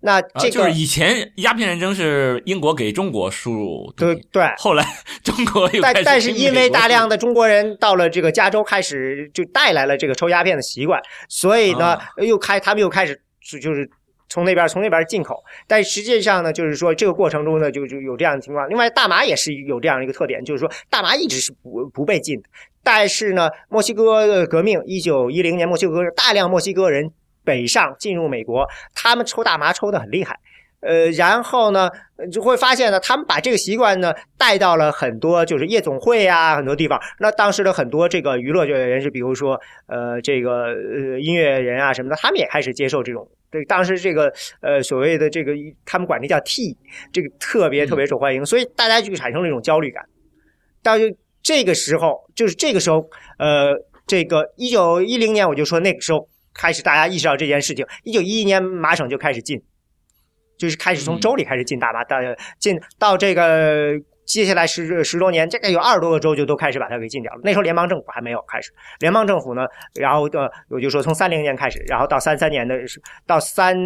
[0.00, 4.42] 那这个就是以前鸦片战争是英国给中国输入，对对。
[4.56, 4.82] 后来
[5.22, 13.20] 中国又但但是因为大量的中国人到了这个加州，开始就带来了这个抽鸦片的习惯，所以呢，又开他们又开始
[13.60, 13.90] 就是。
[14.32, 18.66] 从那边从那边进口，但实际上呢，就是说这个过程中呢，就就有这样的情况。
[18.70, 22.48] 另外，大麻也是有这样一个特点，就是说大麻一直是不不被禁的。
[22.82, 27.10] 但是呢，墨西哥的革命，一九一零年，墨西哥大量墨西哥人
[27.44, 30.40] 北上进入美国，他们抽大麻抽的很厉害。
[30.82, 31.88] 呃，然后呢，
[32.30, 37.00] 就会发现呢，他们把这个习惯呢带到了很多就是夜总会啊，很多地方。
[37.20, 43.26] 那当时的很多这个娱乐界人士，比如说呃这个呃音乐人啊什么的，他们也开始接受这种。
[43.48, 45.52] 对，当时这个呃所谓的这个
[45.84, 46.76] 他们管这叫 T，
[47.12, 50.04] 这个特别特别受欢迎，所以大家就产生了一种焦虑感。
[50.82, 51.04] 到就
[51.42, 53.72] 这个时候，就是这个时候，呃，
[54.06, 57.86] 这个一九一零年我就说那个时候开始大家意识到这件事情。
[58.02, 59.62] 一九一一年麻省就开始禁。
[60.62, 62.18] 就是开始从州里开始禁大麻，到
[62.60, 67.40] 禁到这个接下来十十多年，这个有二十多个州就都开始把它给禁掉了。
[67.42, 68.70] 那时候联邦政府还没有开始，
[69.00, 72.78] 联邦政府呢，然后呃，我就说从三零年开始，然后到三三年的
[73.26, 73.76] 到三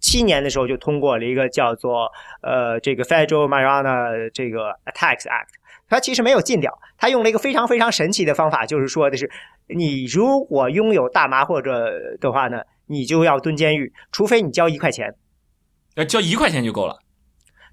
[0.00, 2.06] 七年的时候就通过了一个叫做
[2.42, 5.56] 呃这个 Federal Marijuana 这个 Tax Act，
[5.88, 9.30] 它其实没有禁掉，它用了一个非常非常神奇的方法，就是说的是
[9.68, 15.14] 你如果拥有大麻或者的话呢，你就要蹲监狱，除非你交一块钱。
[15.98, 16.96] 要交一块钱就够了，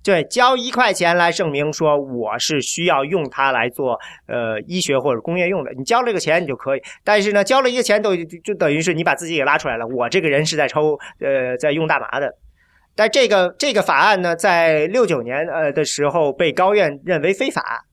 [0.03, 6.81] 对，交一块钱来证明说我是需要用它来做呃医学或者工业用的，你交了个钱你就可以。
[7.03, 12.35] 但是呢，交了一个钱都就等于是你把自己给拉出来了，我这个人是在抽呃在用大麻的。
[12.95, 17.85] 但这个这个法案呢，在六九年呃的时候被高院认为非法。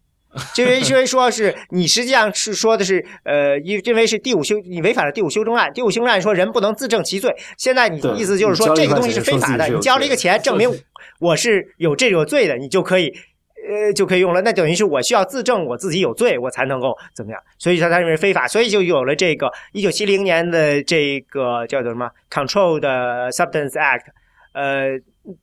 [0.56, 7.30] 因为因为说是你实际上是说的是，呃，因因为是第五修你违反了第五修正案，第五修正案说人不能自证其罪。
[7.58, 10.70] 现在你的意思就是说这个东西是非法的，你交了一个钱证明
[11.20, 13.12] 我是有这个罪的，你就可以
[13.68, 14.40] 呃就可以用了。
[14.40, 17.40] 那等于是我需要自证我自己有罪，我才能够怎么样？
[17.58, 24.06] 所以说他认为非法，所以就有了这个一九七零年的这个叫做什么 Control 的 Substance Act，
[24.54, 24.98] 呃。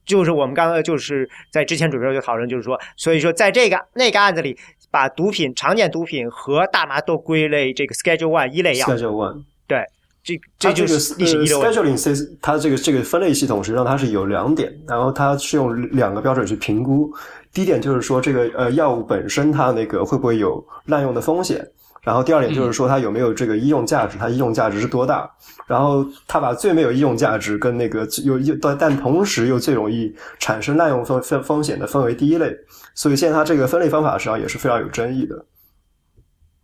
[0.06, 4.58] 就是我们刚刚就是在之前准备就讨论，就是说，所以说在这个那个案子里，
[4.92, 8.88] 把毒品常见毒品和大麻都归类这个 Schedule One 一类药。
[8.88, 9.86] Schedule One 对，
[10.24, 11.62] 这这就是历史遗留。
[11.62, 17.14] Scheduling C 它这个这个分类系统实际上它是有两点，然后它是用两个标准去评估。
[17.54, 21.66] 第一点就是说这个呃药物本身它那个会不会有滥用的风险。
[22.10, 25.30] 然后第二点就是说它有没有这个医用价值，它医用价值是多大？
[25.68, 32.52] 然后他把最没有医用价值跟那个有但但同时又最容易产生滥用风风风险的分为第一类，
[32.96, 35.46] 所以现在它这个分类方法实际上也是非常有争议的。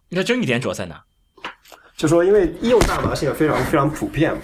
[0.10, 1.00] 那争议点主要在哪？
[1.96, 4.36] 就说因为医用大麻现在非常非常普遍，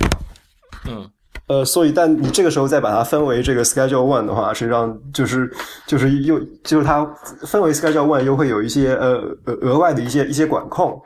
[0.88, 1.10] 嗯。
[1.52, 5.52] 呃，所以，但你这个时候再把它分为这个 Schedule One 的话，实际上就是
[5.86, 7.06] 就是又就是它
[7.46, 10.98] 分为 Schedule One 又会有一些呃额额外的一些一些管控。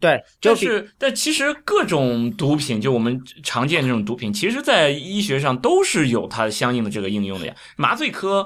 [0.00, 7.54] 对，就是，但其实各种毒品，就我们常见这种毒品，其实在医学上都是有它相应的这个应用的呀。
[7.76, 8.44] 麻醉科，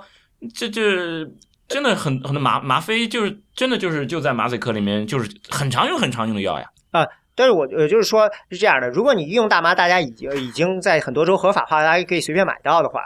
[0.55, 1.27] 这这
[1.67, 6.67] 真的很很多麻吗啡，就是真的就是就在麻醉科里面，就是很常用很常用的药呀。
[6.91, 7.07] 啊。
[7.37, 13.05] 但是我呃就是说，是这样的，如果你医用大麻，大家已经已经在很多州合法化，大家可以随便买到的话，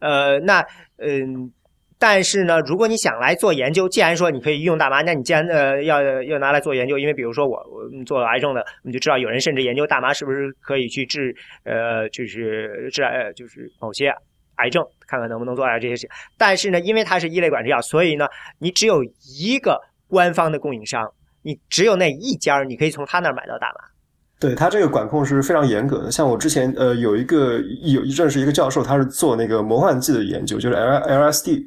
[0.00, 0.64] 呃，那
[0.98, 1.50] 嗯，
[1.98, 14.12] 但是呢，如果你想来做研究，既然说你可以用大麻，那你既然呃要要拿来做研究，因为比如说我我做了癌症的，你就知道有人甚至研究大麻是不是可以去治呃就是治癌就是某些
[14.56, 16.10] 癌症，看看能不能做啊这些事情。
[16.36, 18.26] 但是呢，因为它是一类管制药，所以呢，
[18.58, 19.02] 你只有
[19.38, 21.10] 一个官方的供应商，
[21.42, 23.84] 你只有那一家，你可以从他那儿买到大麻。
[24.38, 26.10] 对他这个管控是非常严格的。
[26.10, 31.62] 像我之前呃有一个有认识一个教授，他是做那个魔幻剂的研究，就是 L LSD。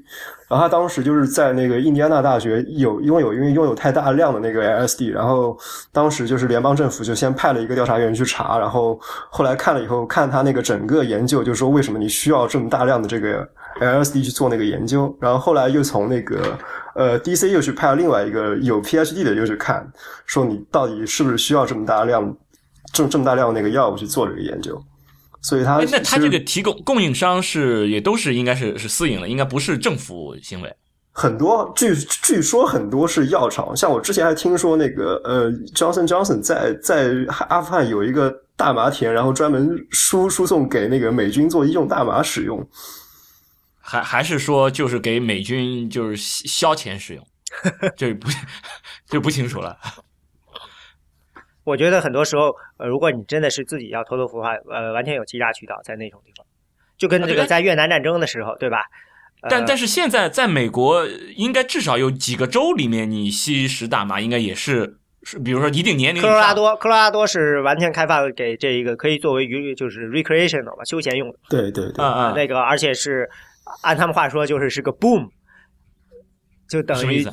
[0.50, 5.56] 然后他当时就是在那个印第安纳大学有拥有因为拥有太大量的那个 LSD，然后
[5.92, 13.48] 当时就是联邦政府就先派了一个调查员去查，然后后来看了以后看他那个整个研究，就是说为什么你需要这么大量的这个
[13.80, 15.16] LSD 去做那个研究？
[15.20, 16.58] 然后后来又从那个
[16.96, 19.92] 呃 DC 又去派了另外一个有 PhD 的又去看，
[20.26, 22.36] 说你到底是不是需要这么大量？
[22.92, 24.80] 这这么大量那个药物去做这个研究，
[25.42, 30.72] 所以他那他这个提供供应商是也都是应该是是私营的，应该不是政府行为。
[31.12, 37.16] 很多据据说很多是药厂，像我之前还听说那个呃，Johnson Johnson 在在
[37.50, 42.64] 阿富汗有一个大麻田，然后专门输输送给那个美军做医用大麻使用，
[43.86, 47.28] 还还是说就是给美军就是消遣使用，
[47.98, 48.30] 这不
[49.08, 49.78] 就不清楚了。
[51.66, 56.46] 我觉得很多时候，呃，如果你真的是自己要偷偷服化，呃，完全有欺诈渠道在那种地方，
[56.98, 58.86] 就跟这个在越南战争的时候，对吧？
[59.50, 66.22] 但但是现在在美国，应该至少有几个州里面，你吸食大麻应该也是是，比如说一定年龄。
[66.22, 71.38] 科罗拉多，科罗拉多是完全开放给这一个可以作为娱就是 recreational 吧，休闲用的。
[71.50, 73.30] 对对对，啊啊，那个而且是
[73.82, 75.28] 按他们话说，就是是个 boom，
[76.70, 77.26] 就等于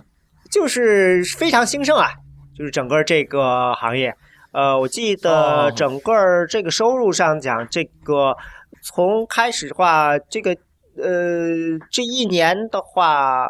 [0.51, 2.11] 就是非常兴盛啊。
[2.57, 4.15] 就是整个这个行业，
[4.53, 8.37] 呃，我记得整个这个收入上讲，这个
[8.83, 10.51] 从开始的话，这个
[10.99, 13.49] 呃，这一年的话，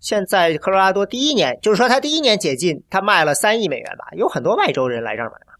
[0.00, 5.52] 现在科罗拉多第一年，就是说他第一年解禁，他卖了三亿美元吧，有很多外州人来这儿买嘛。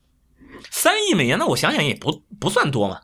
[0.71, 3.03] 三亿美元，那我想想也不不算多嘛。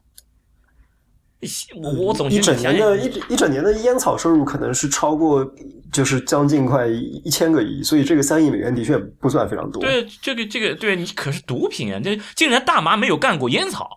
[1.82, 5.44] 我我总一整年的一一整年的烟草收入可能是超过，
[5.92, 9.82] 就是将近快一千个亿，所以这个三亿美元的确不算非常多。
[9.82, 12.00] 对，这个这个对你可是毒品啊！
[12.02, 13.88] 这竟然大麻没有干过烟草，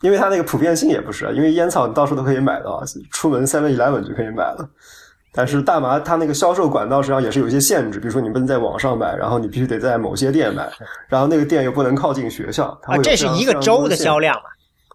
[0.00, 4.68] 因为它那个普遍性也不是，因为烟草你到处都可以买到，出门 Seven Eleven 就可以买了。
[5.36, 10.70] 但是大麻它那个销售管道实际上也是有一些限制，比如说你不能在网上买，然后你必须得在某些店买，
[11.08, 12.68] 然后那个店又不能靠近学校。
[12.84, 14.44] 啊，这是一个州的销量嘛？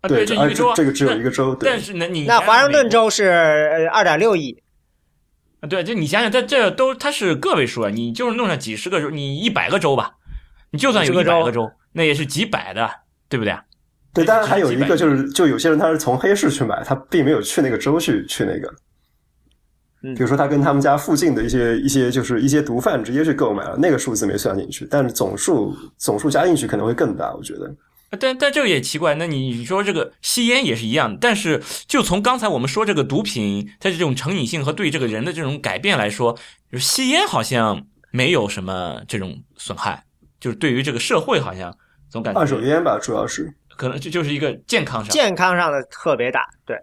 [0.08, 1.56] 对，这一个州，这个只有一个州。
[1.60, 4.62] 但是呢，你那华盛顿州是二点六亿。
[5.62, 10.14] 啊，对，就你想想，这这都它是个位数啊，你就是弄上几十个州，你一百个州吧，
[10.72, 12.90] 你就算有一百个州，那也是几百的，
[13.28, 13.54] 对不对？
[14.14, 18.74] 对，当然还有一个就是，就有些人他是从黑市去买，他并没有去那个州去去那个。
[20.02, 27.70] 嗯，比如说他跟他们家附近的一些一些就是一些毒贩直接去购买了，那个数字没算进去，但是总数总数加进去可能会更大，我觉得。
[28.18, 36.34] 但但这个也奇怪，那你说这个吸烟也是一样，但是就从刚才我们说这个毒品它这种成瘾性和对这个人的这种改变来说，
[36.72, 40.04] 就是吸烟好像没有什么这种损害，
[40.40, 41.78] 就是对于这个社会好像
[42.10, 46.76] 总感觉二手烟吧，主要是可能这就是一个健康上健康上的特别大，对，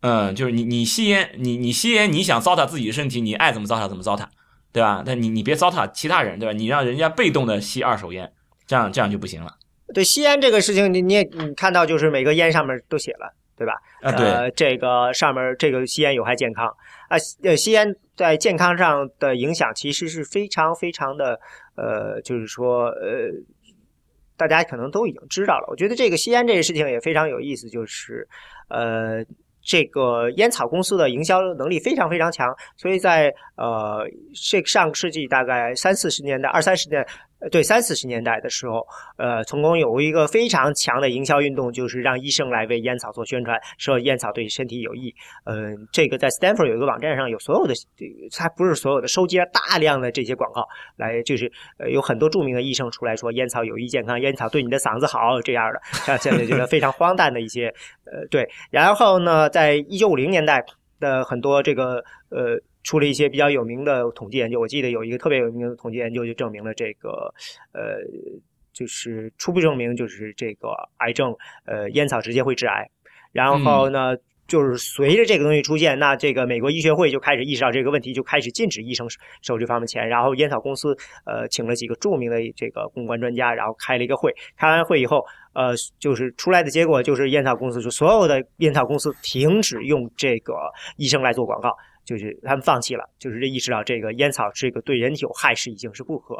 [0.00, 4.24] 嗯，就是你你吸烟，你你吸烟，你想糟蹋自己的身体，你爱怎么糟蹋怎么糟蹋，
[4.72, 5.02] 对吧？
[5.04, 6.52] 但你你别糟蹋其他人，对吧？
[6.52, 8.32] 你让人家被动的吸二手烟，
[8.66, 9.54] 这样这样就不行了。
[9.92, 13.74] 对吸烟这个事情，你你也你看到，就是每个烟上面都写了，对吧？
[14.02, 16.66] 啊，对，这个上面这个吸烟有害健康
[17.08, 21.38] 啊，呃，吸烟在健康上的影响其实是非常非常的，
[21.76, 23.30] 呃，就是说，呃，
[24.36, 25.66] 大家可能都已经知道了。
[25.68, 28.26] 我觉得这个吸烟这个事情也非常有意思，就是
[28.68, 29.24] 呃，
[29.62, 34.06] 这个烟草公司的营销能力非常非常强，所以在呃，
[34.50, 37.06] 这上个世纪大概三四十年代、二三十年。
[37.50, 45.14] 对三四十年代的时候，呃，成功有一个非常强的营销运动，就是让医生来为烟草做宣传，说烟草对身体有益。
[45.44, 47.74] 嗯，这个在 Stanford 有一个网站上有所有的，
[48.36, 57.66] 它不是所有的，收集了大量的这些广告，来就是呃有很多著名的医生出来说烟草有益健康，烟草对你的嗓子好这样的，像现在觉得非常荒诞的一些，
[58.04, 58.48] 呃，对。
[58.70, 60.64] 然后呢，在一九五零年代
[61.00, 62.60] 的很多这个呃。
[62.82, 67.32] 出了一些比较有名的统计研究，我记得有一个特别有名的统计研究就证明了这个，
[67.72, 67.98] 呃，
[68.72, 70.68] 就是初步证明就是这个
[70.98, 72.88] 癌症，呃，烟草直接会致癌。
[73.30, 74.16] 然后呢，
[74.46, 79.06] 就是随着这个东西出现，那这个美国医学会就开始意识到这个问题，就开始禁止医生
[79.40, 80.06] 收这方面钱。
[80.06, 84.34] 然后烟草公司呃请了几个著名的这个公关专家，然后开了一个会。
[84.56, 90.54] 开完会以后，呃，就是出来的结果就是烟草公司就所有的烟草公司停止用这个
[90.96, 91.70] 医生来做广告。
[92.04, 96.36] 就是他们放弃了，就是这意识到这个烟草这个对人体有害是已经是不可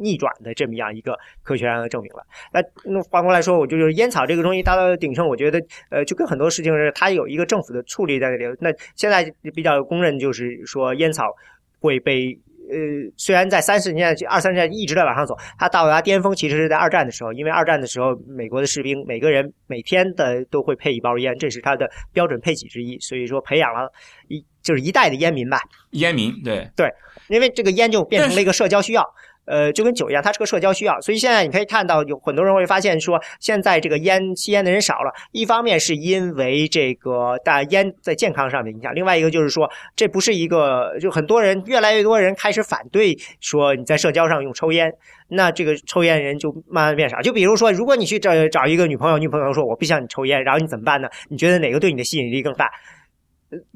[0.00, 2.22] 逆转的这么样一个科学上的证明了。
[2.52, 8.56] 那那反过来说，我就是烟草这个东西达到了鼎盛，我觉得呃就跟很多事情是它有一个政府的处理在这里。
[8.60, 11.34] 那现在比较公认就是说烟草
[11.80, 12.38] 会被。
[12.70, 23.90] 呃，虽然在三十年代、二三十年代一直在往上走，它到达巅峰其实是在二战的时候，因为二战的时候，美国的士兵每个人每天的都会配一包烟，这是它的标准配给之一，所以说培养了
[24.28, 25.58] 一就是一代的烟民吧。
[25.92, 26.92] 烟民，对对，
[27.28, 29.02] 因为这个烟就变成了一个社交需要。
[29.48, 44.92] 呃，就跟酒一样，它是个社交需要，所以现在你可以看到有很多人会发现说，现在这个烟吸烟的人少了，一方面是因为这个大烟在健康上的影响，另外一个就是说，这不是一个，就很多人越来越多人开始反对说你在社交上用抽烟，
[45.28, 47.20] 那这个抽烟人就慢慢变少。
[47.22, 51.08] 就比如说，如果你去找找一个女朋友，女朋友说我不想你抽烟，然后你怎么办呢？
[51.30, 52.70] 你觉得哪个对你的吸引力更大？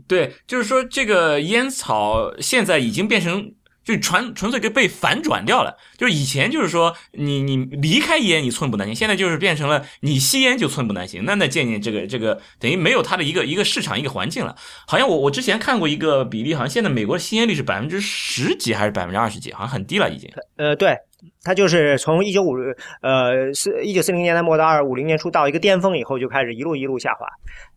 [0.07, 3.55] 对，就是说这个烟草现在已经变成。
[3.85, 14.55] 就纯纯粹给被反转掉了，就是以前就是说你你离开烟你寸步难行，现在就是变成了你吸烟就寸步难行，那那渐渐这个这个等于没有它的一个一个市场一个环境了。
[14.87, 20.31] 好像我我之前看过一个比例，好像现在美国吸烟率是百分之十几还是百分之二十几，好像很低了已经。
[20.57, 20.97] 呃，对。
[21.45, 22.55] 它就是从一九五
[23.01, 27.27] 呃四一九四零年代末到二五零年初到一个巅峰以后就开始一路一路下滑，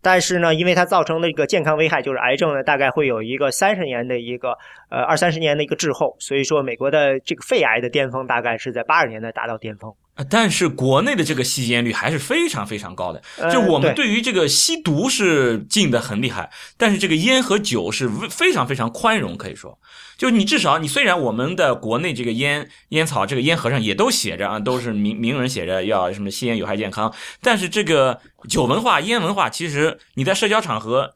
[0.02, 4.58] 但是呢，因为它造成的一个健康危害就是癌症呢，大概会有一个三十年的一个
[4.90, 9.94] 呃二三十年的一个滞后，所以说美国的这个肺癌的巅峰大概是在八十年代达到巅峰。
[10.30, 19.78] 但是国内的这个吸烟率还是非常非常高的，就我们对于这个吸毒是禁的很厉害，但是这个烟和酒是非常非常宽容，可以说，
[20.18, 31.16] 就你至少你虽然我们的国内这个烟烟草这个烟盒上也都写着啊，都是名名人写着要什么吸烟有害健康，但是这个酒文化烟文化，其实你在社交场合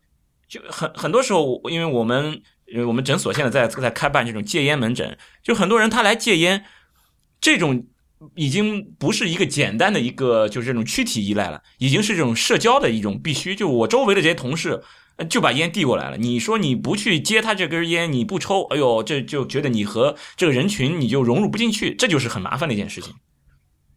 [0.49, 2.41] 就很很多时候，因为我们
[2.85, 6.65] 我们诊所现在在在开办这种戒烟门诊，就很多人他来戒烟，
[7.39, 7.85] 这种。
[8.35, 13.55] 已经不是一个简单的一个就是这种躯体依赖了，已经是这种社交的一种必须。
[13.55, 14.81] 就我周围的这些同事，
[15.29, 16.17] 就把烟递过来了。
[16.17, 23.13] 你说你不去接他这根烟，你不抽，哎呦，这就觉得你和这个人群你就融入不进去，这就是很麻烦的一件事情。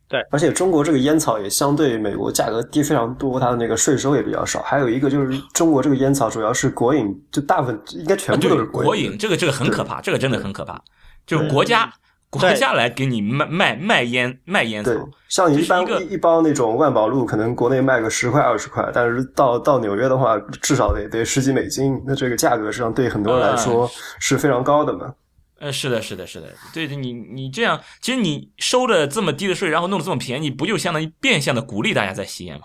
[0.08, 4.60] 对，而且中国这个烟草也相对美国价格低非常多，它的那个税收也比较少。
[4.62, 9.16] 还有一个就是中国这个烟草主要是国营，就大部分应该全部都是国营。
[9.16, 10.80] 这个这个很可怕，这个真的很可怕，
[11.26, 11.92] 就是国家。
[12.32, 14.90] 国家来给你卖卖卖烟卖烟草，
[15.28, 22.02] 像一般一包那种万宝路，可能国内卖个十块二十块，但是到到纽约的话，至少得得十几美金。
[22.06, 23.86] 那这个价格实际上对很多人来说
[24.18, 25.14] 是非常高的嘛。
[25.58, 26.96] 呃，是的，是的，是的，对的。
[26.96, 32.62] 你你这样，其实你收的这么低的税，然后弄得这么便宜，不就相当于变相的鼓励大家在吸烟吗？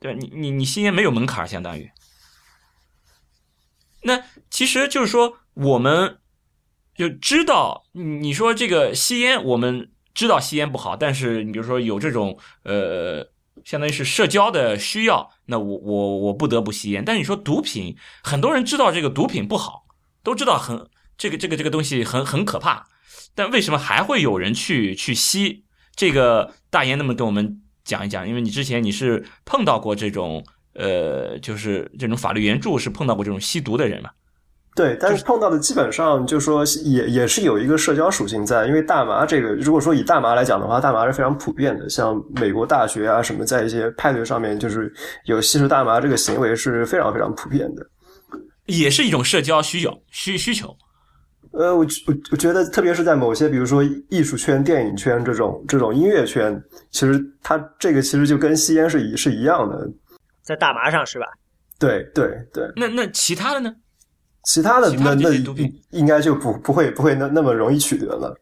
[0.00, 0.18] 对吧？
[0.20, 1.88] 你你你吸烟没有门槛，相当于。
[4.02, 4.20] 那
[4.50, 6.18] 其实就是说我们。
[6.94, 13.26] 就知道你说这个吸烟，我们知道吸烟不好，但是你比如说有这种呃，
[13.64, 17.04] 相当于是社交的需要，那我我我不得不吸烟。
[17.04, 19.84] 但是你说毒品，很多人知道这个毒品不好，
[20.22, 20.86] 都知道很
[21.18, 22.86] 这个这个这个东西很很可怕，
[23.34, 25.64] 但为什么还会有人去去吸？
[25.96, 34.10] 这个大爷，那么跟我们讲一讲，因为你之前你是碰到过这种呃，就是这种法律援助是碰到过这种吸毒的人嘛？
[34.74, 44.92] 对，但是碰到的基本上就是说也也是有一个社交属性在，因为大麻这个，如果说以大麻来讲的话，大麻是非常普遍的，像美国大学啊什么，在一些派对上面，就是
[45.26, 47.86] 有吸食大麻这个行为是非常非常普遍的，
[48.66, 50.76] 也是一种社交需求需需求。
[51.52, 56.60] 呃，我我我觉得，特别是在某些比如说艺术圈、电影圈这种这种音乐圈，
[56.90, 59.88] 其实它这个其实就跟吸烟是一是一样的，
[60.42, 61.26] 在大麻上是吧？
[61.78, 62.68] 对对对。
[62.74, 63.72] 那那其他的呢？
[64.44, 65.30] 其他的那那
[65.90, 68.36] 应该就不不会不会那那么容易取得了。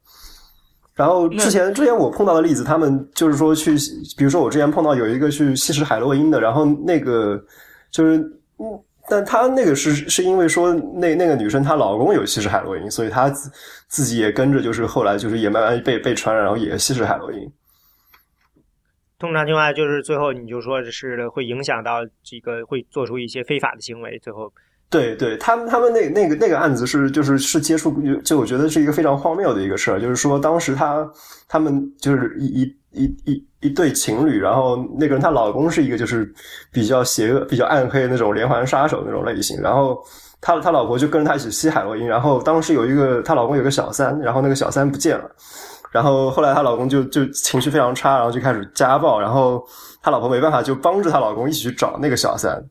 [0.94, 3.74] 然后之前之前我碰到的例子，他们就是说去，
[4.16, 7.42] 比如说我之前碰到有一个去吸食海洛因的，然后那个
[7.90, 8.18] 就是
[8.58, 13.50] 嗯，但他那个是是因为说那那个女生她老公有吸食海洛因，所以她自
[13.88, 17.50] 自己也跟着就是后来就是也慢慢被被传染，然后也吸食海洛因。
[19.18, 24.52] 通常情况下，就是最后你就说是会影响到这个会做出一些非法的行为，最后。
[24.92, 27.90] 对对，他们他们那那个那个案子是就是是接触
[28.22, 31.10] 就我觉得是一个非常荒谬的一个事儿，就是说当时他
[31.48, 36.30] 他们就是一一一一一对情侣，然后那个人她老公是一个就是
[36.70, 39.98] 比较邪恶、比较暗黑那种连环杀手那种类型，然后
[40.42, 45.24] 他他老婆就跟着他一起吸海洛因，然后当时有一个她老公有个小三，然后那个小三不见了，
[45.90, 49.64] 然后后来她老公就就情绪非常差，然后就开始家暴，然后
[50.02, 52.62] 她老婆没办法就帮着她老公一起去找那个小三。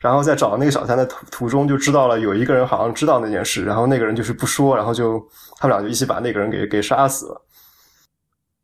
[0.00, 5.18] 然后在找那个小三的途途中，就知道了有一个人好像知道那件事，然后那个人就是不说，然后就
[5.58, 7.42] 他们俩就一起把那个人给给杀死了。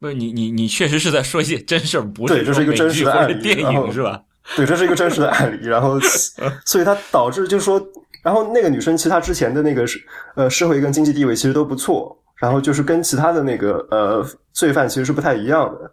[0.00, 4.20] 不是你你你确实是在说一些真事儿，不是对，这是一个真实的案例，电影是吧？
[4.54, 5.66] 对，这是一个真实的案例。
[5.66, 5.98] 然后，
[6.66, 7.80] 所以它导致就是说，
[8.22, 9.98] 然后那个女生其实她之前的那个是
[10.36, 15.90] 呃社会跟经济地位其实都不错，然后就是跟其他的那个呃罪犯其实是不太一样的。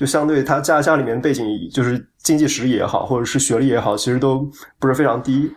[0.00, 5.52] 就相对他家家里面背景，就是经济实力也好，或者是学历也好，其实都不是非常低。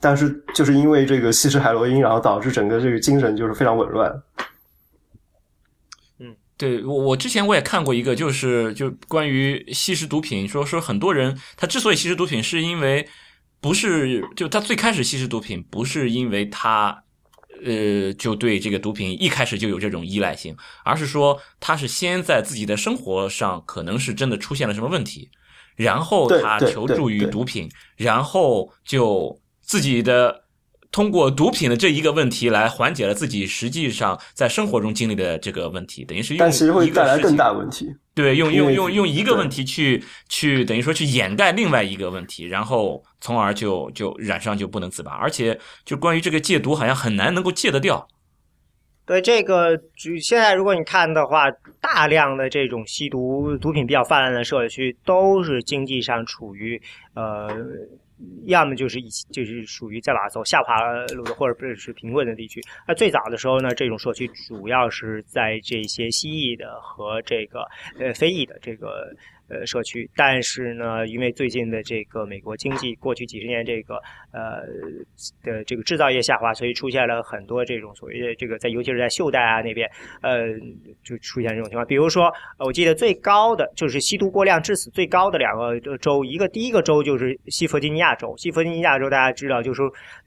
[0.00, 4.12] 但是就是因为这个吸食海洛因，然后导致整个这个精神就是非常紊乱。
[6.18, 13.08] 嗯，对我我之前我也看过一个，就是就关于吸食毒品，说说很多人他之所以吸食毒品，是因为
[13.60, 17.04] 不是就他最开始吸食毒品，不是因为他。
[17.62, 25.28] 呃，就对这个毒品一开始就有这种依赖性，而是说他是先在自己的生活上可能是真的出现了什么问题，
[25.76, 30.42] 然后他求助于毒品，然后就自己的。
[30.92, 37.92] 通过毒品的这一个问题来缓解了自己实际上在生活中经历的这个问题，等于是用其实会带来更大问题。
[38.14, 48.06] 对，用用用用一个问题去去等于说去掩盖另外一个问题，然后从而就就染上就不能自拔，而且就关于这个戒毒好像很难能够戒得掉。
[49.04, 49.76] 对这个，
[50.22, 51.50] 现在如果你看的话，
[51.80, 56.80] 大量的这种吸毒毒品比较泛滥的社区，都是经济上处于
[57.14, 57.48] 呃。
[58.46, 60.76] 要么就是一就是属于在哪走下滑
[61.14, 62.60] 路的，或者不是贫困的地区。
[62.86, 67.66] 那最早的时候呢，这种社区主要是在这些西裔的和这个
[67.98, 69.14] 呃非裔的这个。
[69.48, 73.96] 呃，社区，但是呢，因为最近的这个美国经济过去几十年这个
[74.32, 74.62] 呃
[75.42, 79.90] 的这个制造业下滑，所以出现了很多这种所谓的这个在尤其是在袖带啊那边，
[80.22, 80.48] 呃，
[81.02, 81.86] 就出现这种情况。
[81.86, 89.82] 比如说，我记得最高的就是吸毒过量致死最高的两个州，一个第一个州就是西弗吉尼亚州，西弗吉尼亚州大家知道，就是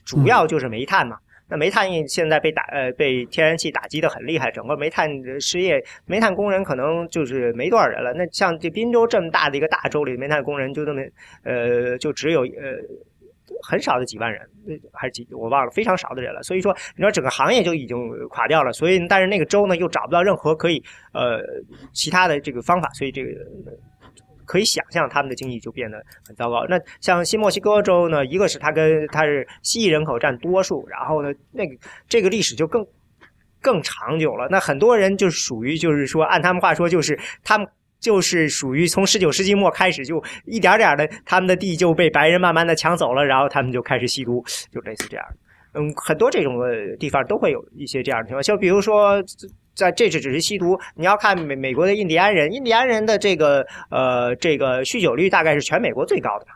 [0.06, 1.18] 主要就是煤炭嘛。
[1.50, 8.14] 那煤炭业现在被打呃被天然气打击的很厉害，整个煤炭失业，煤炭工人可能就是没多少人了。
[8.14, 11.02] 那像这滨州这么大的一个大州里，煤炭工人就那么
[11.44, 12.78] 呃就只有呃
[13.64, 14.42] 很少的几万人，
[14.92, 16.44] 还是几我忘了，非常少的人了。
[16.44, 17.98] 所以说，你说整个行业就已经
[18.30, 18.74] 垮掉了。
[18.74, 20.84] 所以，但是那个州呢又找不到任何可以
[21.14, 21.42] 呃
[21.94, 23.30] 其他的这个方法，所以这个。
[24.48, 26.66] 可以想象，他们的经济就变得很糟糕。
[26.68, 31.76] 那像新墨西哥州呢，一个是它跟它是西裔人口占多数，然后呢，那个
[32.08, 32.84] 这个历史就更
[33.62, 34.48] 更长久了。
[34.50, 37.68] 那很多人就属于就是说，按他们话说，就是他们
[38.00, 44.42] 就是属于从十九世纪末开始，就一点点的他们的地就被白人慢慢的抢走了，然后他们就开始吸毒，
[44.72, 45.26] 就类似这样。
[45.74, 46.56] 嗯，很多这种
[46.98, 49.22] 地方都会有一些这样的情况，就比如说。
[49.78, 56.52] 在这只只是吸毒，你要看美美国的印第安人，印第安人的这个呃这个酗酒率大概是全美国最高的吧？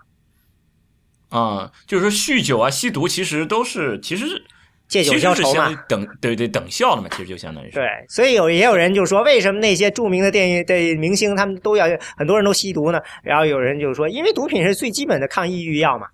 [1.38, 4.43] 啊，就是说酗酒啊、吸毒其实都是其实是
[4.88, 11.86] 借酒消愁嘛，等对对等效的嘛，其实就相当于是对，所以有也有人就说，为什么那些著名的电影的明星他们都要
[12.17, 12.99] 很多人都吸毒呢？
[13.24, 16.07] 然后有人就说，因为毒品是最基本的抗抑郁药嘛。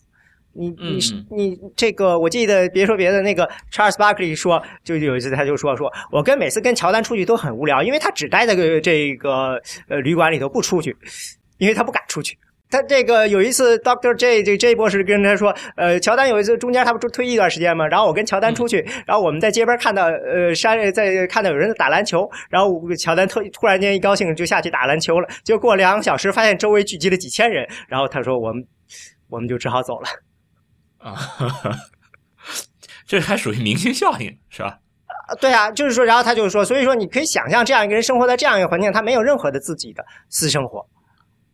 [0.57, 10.95] 你你是你这个，我记得别说别的，那个 Charles Barkley 说，就有一次他就说说，我跟每次跟乔丹出去都很无聊，因为他只待在个这个呃旅馆里头不出去，
[11.59, 12.37] 因为他不敢出去。
[12.69, 28.61] 他这个有一次，Doctor J 这 J 博士跟他说，呃，乔丹有一次中间他不是退役一段时间嘛，然后我跟乔丹出去，然后我们在街边看到呃山在看到有人在打篮球，然后乔丹突突然间一高兴就下去打篮球了，就过两个小时发现周围聚集了几千人，然后他说我们
[29.29, 30.07] 我们就只好走了。
[31.07, 31.15] 啊，
[33.07, 34.79] 这还属于明星效应是吧？
[35.27, 40.85] 啊，对啊，就是说，然后他就是说，所以说你可以想象，这样一个人生活在这样一个环境，他没有任何的自己的私生活，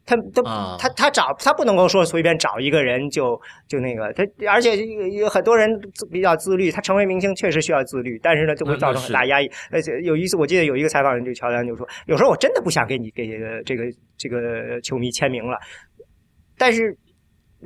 [0.06, 0.43] 他都
[0.78, 5.70] 他他找他不能够说随便找一个人就就那个他，而且有很多人
[6.12, 9.49] 比较自律，他成为明星确实需要自律，但是呢就会造成很大压抑。
[9.72, 13.28] 而且有一次我记得有一个采访人就乔丹就说，有时候我真的不想给你给
[13.66, 13.84] 这个
[14.18, 15.58] 这个球迷签名了，
[16.58, 16.97] 但是。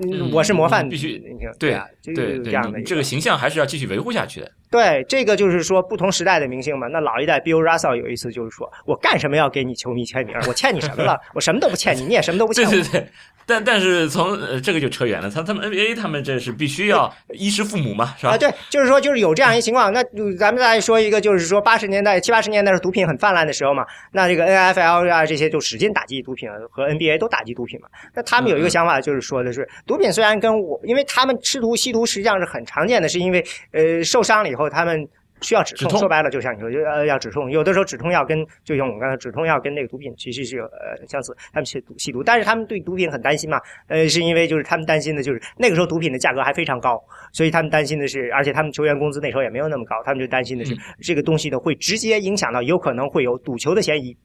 [0.02, 1.22] 嗯，我是模范，必须
[1.60, 4.52] 对啊，对这样的这个形象还是要继续维护下去的。
[4.70, 6.88] 对，这个就是说不同时代的明星嘛。
[6.88, 10.36] 那老一代，Bill Russell 有一次就是说，我干什么要给你球迷签名？
[10.48, 11.18] 我欠你什么了？
[11.34, 12.66] 我什么都不欠你，你也什么都不欠。
[12.70, 13.08] 对对对。
[13.48, 18.34] 但但是从呃这个就扯远了，他他们 NBA 他们这是必须要衣食父母嘛，是吧？
[18.34, 19.94] 啊，对，就是说就是有这样一情况。
[19.94, 20.04] 那
[20.38, 27.88] 咱们再说一个，就是说八十年代七八十年代是毒品很泛滥的时候嘛，那这个 NFL 啊这些就使劲打击毒品，和 NBA 都打击毒品嘛。
[28.14, 33.42] 那他们有一个想法，就是说的是，毒品虽然跟我，因为他们吃毒吸毒实际上是很常见的，是因为
[33.72, 35.08] 呃受伤了以后他们。
[35.42, 37.50] 需要止痛，说白了就像你说，就呃要止痛。
[37.52, 47.00] 有的时候止痛药跟就像我们刚才止痛药跟那个毒品其实是有呃相似，他们吸毒吸毒，但是他们对毒品很担心嘛，呃是因为就是他们担心的就是那个时候毒品的价格还非常高，
[47.34, 54.18] 所以他们担心的是，而且他们球员工资那时候也没有那么高，他们就担心的是、嗯这个东西呢会直接影响到有可能会有赌球的嫌疑，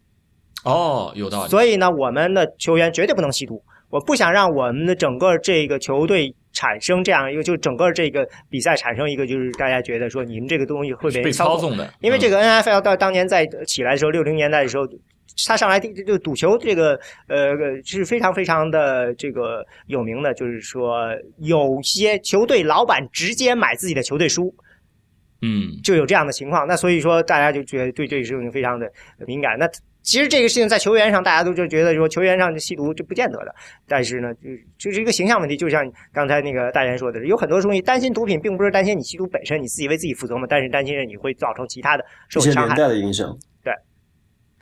[0.65, 1.51] 哦，有道理。
[1.51, 3.63] 所以呢，我们的球员绝对不能吸毒。
[3.91, 14.87] 我不想让我们的整个这个球队产生这样一个，就整个这个比赛产生一个，就是大家觉得说你们这个东西会被操操纵的，嗯因为这个 NFL 到当年在起来的时候，六零年代的时候，
[15.47, 16.99] 他上来就就赌球这个
[17.29, 24.55] 呃是非常非常的这个有名的，就是说有些球队老板直接买自己的球队输，
[25.41, 26.67] 嗯，就有这样的情况。
[26.67, 28.91] 那所以说大家就觉得对这个事情非常的
[29.27, 29.59] 敏感。
[29.59, 29.67] 那
[30.03, 33.55] 其实这个事情在球员上，大家都就觉得说球员上吸毒这不见得的，
[33.87, 35.57] 但是呢，就就是一个形象问题。
[35.57, 42.75] 就像刚才那个大言说的，有很多东西担心毒品，并不是担心你吸毒本身，你自己为自己负责嘛，但是担心是你会造成其他的受伤害。
[42.75, 43.37] 带的影响。
[43.63, 43.73] 对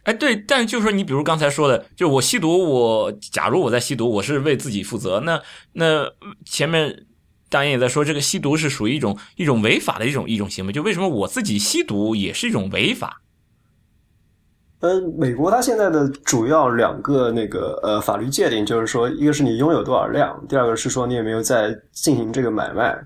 [0.05, 5.21] 哎，对，但就是说，你比如刚才说的，就我吸毒，我假如我在吸毒，我是为自己负责。
[5.21, 5.41] 那
[5.73, 6.11] 那
[6.45, 7.07] 前面
[7.49, 10.73] 大爷也在说，这个吸毒是属于一种一种违法的一种一种行为。
[10.73, 13.23] 就为什么我自己吸毒也是一种违法？
[14.81, 22.99] 嗯，美国它现在的主要两个那个呃法律界定，就是说，一个是你拥有多少量，第二个是说你有没有在进行这个买卖。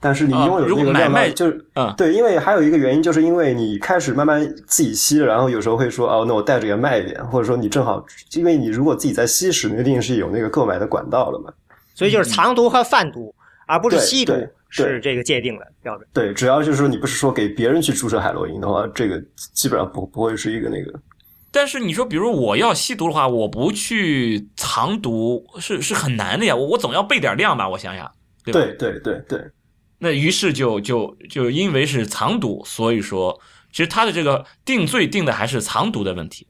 [0.00, 8.04] 但是你啊拥有那个量呢，买卖就是嗯对，因为还有一个原因，就是因为你开始慢慢自己吸了，然后有时候会说哦，那我带着也卖一点，或者说你正好，
[8.34, 11.52] 因为你如果自己在吸食，那一定是有那个购买的管道了嘛。
[11.94, 13.32] 所以就是藏毒和贩毒，
[13.66, 16.08] 而不是吸毒对是这个界定的标准。
[16.12, 20.98] 对，只要就是说你不是说给别人去注射海洛因的话，这个基本上不不会是一个那个。
[21.50, 26.56] 但是你说，比如我要吸毒的话，我不去藏毒是是很难的呀。
[26.56, 28.10] 我我总要备点量吧，我想想，
[28.42, 28.60] 对吧？
[28.60, 29.50] 对对对对
[29.98, 33.38] 那于是就就就因为是藏毒，所以说
[33.70, 36.46] 其实他的这个定罪定的还是藏毒的问题。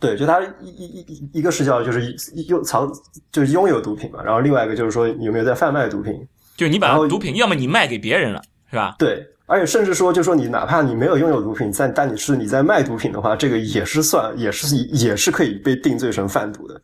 [0.00, 2.12] 对，就他一一一一个视角就是
[2.48, 2.92] 拥藏
[3.30, 6.12] 就是拥有毒品嘛，然后另外一个就是说有没有在贩卖毒品。
[6.56, 8.96] 就你把毒品，要么你卖给别人了，是吧？
[8.98, 16.80] 对，而且甚至说，就说你哪怕你没有拥有毒品，但但你是你在卖毒品的话，这个也是算也是也是可以被定罪成贩毒的。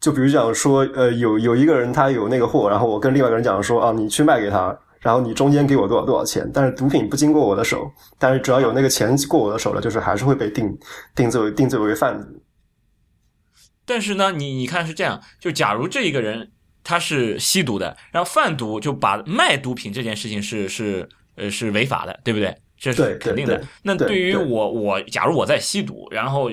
[0.00, 10.76] 就比如讲说，呃，有有一个人他有那个货，然后我跟另外一个人讲说啊，你去卖给他，然后你中间给我多少多少钱，但是毒品不经过我的手，但是只要有那个钱过我的手了，就是还是会被定
[11.14, 12.26] 定罪为定罪为贩毒。
[13.84, 16.51] 但是呢，你你看是这样，就假如这一个人
[16.84, 22.56] 他是吸毒的，然后贩毒就把卖毒品这件事情是是呃是违法的，对不对？
[22.78, 23.56] 这是肯定的。
[23.56, 26.50] 对对那对于对我我假如我在吸毒，然后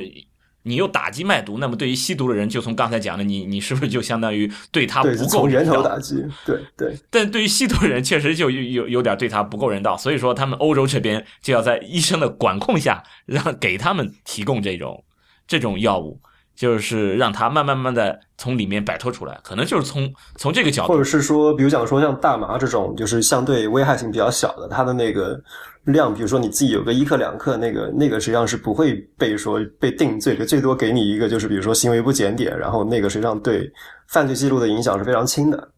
[0.64, 5.78] 你又打击卖毒，那么对于吸毒的人，就从刚才讲的，你你是不是就相当于对他，不够从源人道？
[5.78, 6.24] 头打击。
[6.46, 15.04] 对对但对于吸毒的人，确实就有有有点对他不够人道，所以说他们欧洲这边就要在医生的管控下，让给他们提供这种
[15.48, 16.22] 这种药物，
[16.60, 25.42] 就是让他慢慢慢的从里面摆脱出来，可能就是从从这个角度或者是说，比如讲说像大麻这种，就是相对危害性比较小的，它的那个
[25.86, 33.72] 量，比如说你自己有个一克两克，那个那个实际上是不会被说被定罪的，最多给你一个就是比如说行为不检点，然后那个实际上对
[34.10, 35.72] 犯罪记录的影响是非常轻的。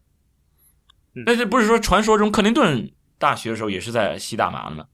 [1.24, 4.84] 但是不是说传说中克林顿大学的时候也是在吸大麻的吗？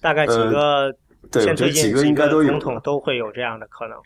[0.00, 0.94] 大概几个
[1.32, 2.60] 对，我觉得几个应该都有总。
[2.60, 3.98] 统都会有这样的可能。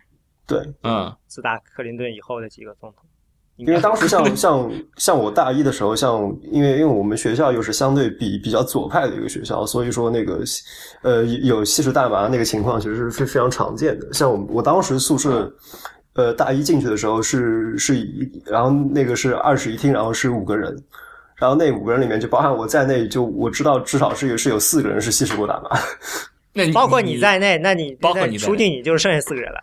[0.49, 3.05] 对，嗯，自打克林顿以后的几个总统，
[3.57, 10.41] 因因为当时像像像我大一的时候，像因为因为我们学校又是相对比比较左派的一个学校，所以说那个
[11.03, 14.13] 呃有吸食大麻那个情况其实是非非常常见的。
[14.13, 15.55] 像我我当时宿舍
[16.15, 20.75] 呃大一进去的时候是是一，然后那个是二室一厅，然后是五个人。
[21.37, 25.79] 然后那五个人里面，就包含我在内，就我知道至少是有是有四个人是吸食过大麻，
[26.53, 29.61] 那你包括你在内，那你包括你在除去你就是剩下四个人了。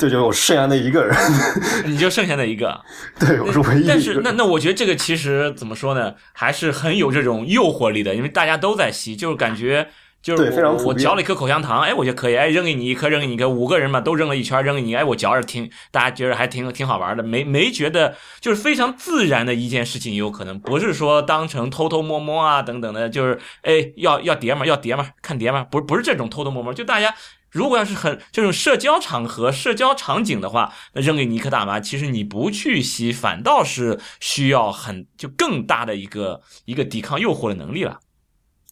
[0.00, 1.14] 对，就是我剩下那一个人，
[1.84, 2.80] 你就剩下那一个。
[3.20, 3.86] 对我是唯一一。
[3.86, 9.88] 但是那那我觉得这个其实怎么说呢，还是很有这种诱惑力的，因为大家都在吸，就是感觉
[10.22, 27.14] 就是我嚼了一颗口香糖，哎，我觉得可以，哎，扔给你一颗，扔给你一颗，五个人嘛都扔了一圈，扔给你，哎，我嚼着挺，大家觉得还挺挺好玩的，没没觉得就是非常自然的一件事情，有可能不是说当成偷偷摸摸啊等等的，就是哎要要碟嘛，要碟嘛，看碟嘛，不不是这种偷偷摸摸，就大家。
[27.50, 37.98] 如果要是很这种社交场合、社交场景的话，那扔给你一颗大麻，其实你不去吸，反倒是需要很就更大的一个一个抵抗诱惑的能力了。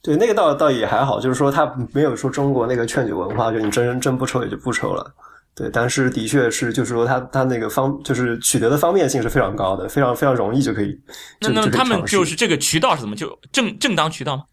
[0.00, 5.12] 对，那个倒倒也还好，就是说他没有说中国那个劝酒文化，就你真真不抽也就不抽了。
[5.56, 10.96] 对，但是的确是，就是说他他那个方就是取得的方便性是非常高的，非常非常容易就可以。
[11.40, 14.44] 那那他们就是这个渠道是怎么就正正当渠道吗？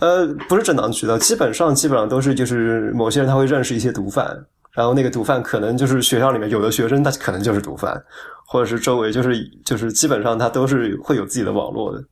[0.00, 4.26] 呃，不是正当渠道，基本上基本上都是就是某些人他会认识一些毒贩，
[4.72, 8.02] 然后那个毒贩可能就是学校里面有的学生他可能就是毒贩，
[8.46, 12.02] 或者是周围就是就是基本上他都是会有自己的网络的。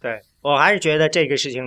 [0.00, 1.62] 对我还是觉得这个事情，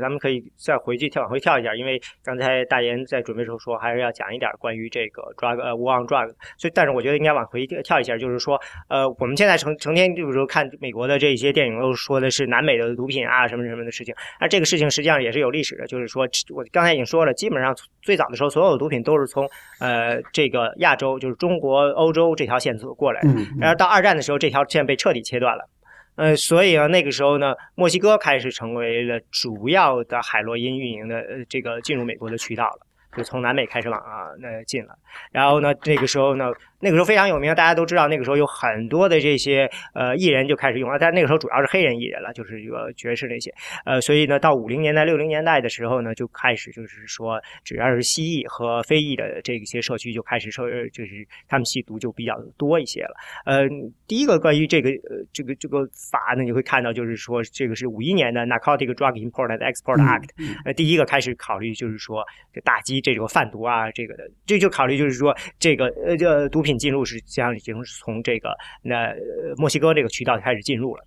[0.00, 17.72] 咱们可以再回去跳往回跳一下，因为刚才大言在准备时候说，还是要讲一点关于这个 drug 呃 war on drug，所以但是我觉得应该往回跳一下，就是说呃我们现在成成天就是说看美国的这些电影都说的是南美的毒品啊什么什么的事情，那这个事情实际上也是有历史的，就是说我刚才已经说了，基本上
[18.02, 19.48] 最早的时候所有的毒品都是从
[19.78, 23.28] 呃这个亚洲就是中国欧洲这条线索过来的，
[23.60, 25.68] 然后到二战的时候这条线被彻底切断了。
[26.16, 32.86] 呃，所以啊，那个时候呢，墨西哥开始成为了主要的海洛因运营的呃这个进入美国的渠道了，
[33.16, 34.96] 就从南美开始往啊那进了。
[35.32, 36.46] 然后呢，那个时候呢。
[36.78, 38.06] 那个时候非常有名，大家都知道。
[38.06, 43.50] 那个时候有很多的这些呃艺人就开始用了，但那个时候主要是黑人艺人了，就是这个爵士那些。
[43.86, 53.14] 呃，所以呢，到五零年代、六零年代的时候呢，就开始就是说，只要是西裔和非裔的这些社区就开始说，就是他们吸毒就比较多一些了。
[53.46, 53.66] 呃，
[54.06, 55.78] 第一个关于这个呃这个这个
[56.10, 60.28] 法呢，你会看到就是说，这个是五一年的 Narcotic Drug Import and Export Act，
[60.66, 62.22] 呃，第一个开始考虑就是说
[62.62, 66.66] 打击这种贩毒啊，这个的，这就考虑就是说这个呃这毒。
[66.66, 68.50] 品进入是将已经从这个
[68.82, 69.14] 那
[69.56, 71.04] 墨西哥这个渠道开始进入了。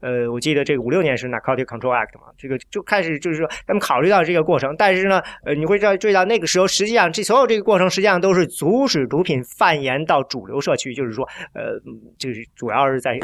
[0.00, 11.78] 呃，我记得这个五六年是 Narcotic Control Act 嘛，这个就开始就是说他们考虑到这个过程，但是呢，呃，你会知道注意到那个时候，实际上这所有这个过程实际上都是阻止毒品蔓延到主流社区，就是说，呃，
[12.18, 13.18] 就是主要是在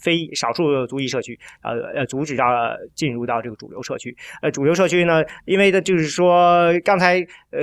[0.00, 2.44] 非少数族裔社区，呃呃，阻止到
[2.94, 4.14] 进入到这个主流社区。
[4.42, 7.18] 呃，主流社区呢，因为的就是说刚才
[7.50, 7.60] 呃。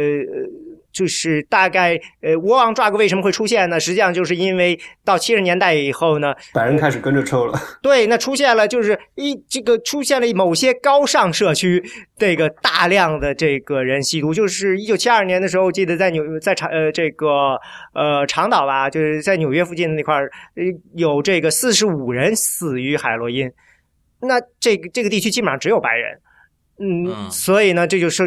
[0.95, 3.77] 就是大概呃，War on Drug 为什么会出现呢？
[3.77, 7.59] 实际上就是因为到七十年代以后呢，白人开始跟着抽了。
[7.81, 11.83] 对，那出现了就是一这个出现了某些高尚社区
[12.17, 14.33] 这个大量的这个人吸毒。
[14.33, 17.59] 就是一九七二年的时候，记得在纽在长呃这个
[17.93, 20.31] 呃长岛吧，就是在纽约附近的那块儿，
[20.95, 23.51] 有这个四十五人死于海洛因。
[24.21, 26.19] 那这个这个地区基本上只有白人。
[26.77, 28.23] 嗯，所以呢，这就是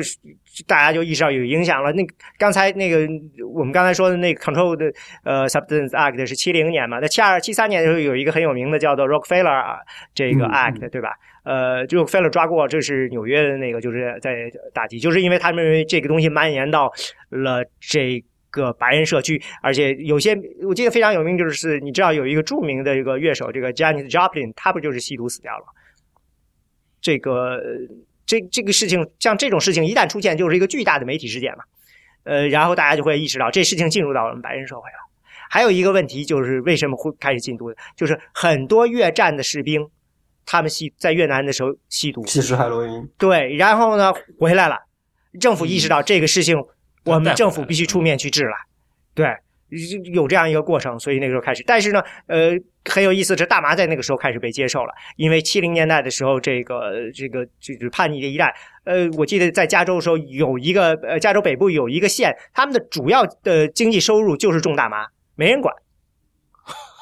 [0.66, 1.92] 大家就意识到有影响了。
[1.92, 2.02] 那
[2.38, 3.06] 刚才那个
[3.54, 4.92] 我们刚才说的那个 Control 的
[5.24, 6.98] 呃 Substance Act 是七零年嘛？
[6.98, 9.78] 那七二七三年的时候有一个很有名的叫做 Rockefeller
[10.14, 11.10] 这个 Act 对吧？
[11.44, 16.92] 呃，就 Rockefeller 抓过，这是纽约的那个就是在打击，就是因为他们认为这个东西蔓延到
[17.30, 20.36] 了这个白人社区，而且有些
[20.66, 25.64] 我记得非常有名，就是你知道有一个著名的一个乐手，这个 Janis Joplin，他不就是吸毒死掉了？
[27.00, 27.60] 这个。
[28.28, 31.64] 这这个事情，像这种事情一旦出现，就是一个巨大的媒体事件嘛，
[32.24, 34.98] 呃，然后大家就会意识到这事情进入到我们白人社会了。
[35.48, 37.72] 还有一个问题就是为什么会开始禁毒？
[37.96, 39.88] 就是很多越战的士兵，
[40.44, 43.08] 他们吸在越南的时候吸毒，吸食海洛因。
[43.16, 44.76] 对，然后呢回来了，
[45.40, 46.62] 政府意识到这个事情，
[47.06, 48.54] 我们政府必须出面去治了，
[49.14, 49.26] 对。
[50.12, 51.62] 有这样一个过程，所以那个时候开始。
[51.66, 52.52] 但是呢，呃，
[52.86, 54.92] 很有意思，这大麻在那个时候开始被接受了。
[55.16, 58.54] 因为七零年代的时候，这个这个就是叛逆的一代。
[58.84, 65.74] 呃，我记得在加州的时候，有一个呃，加州北部有一个县，他们的主要的经济收入就是种大麻，没人管。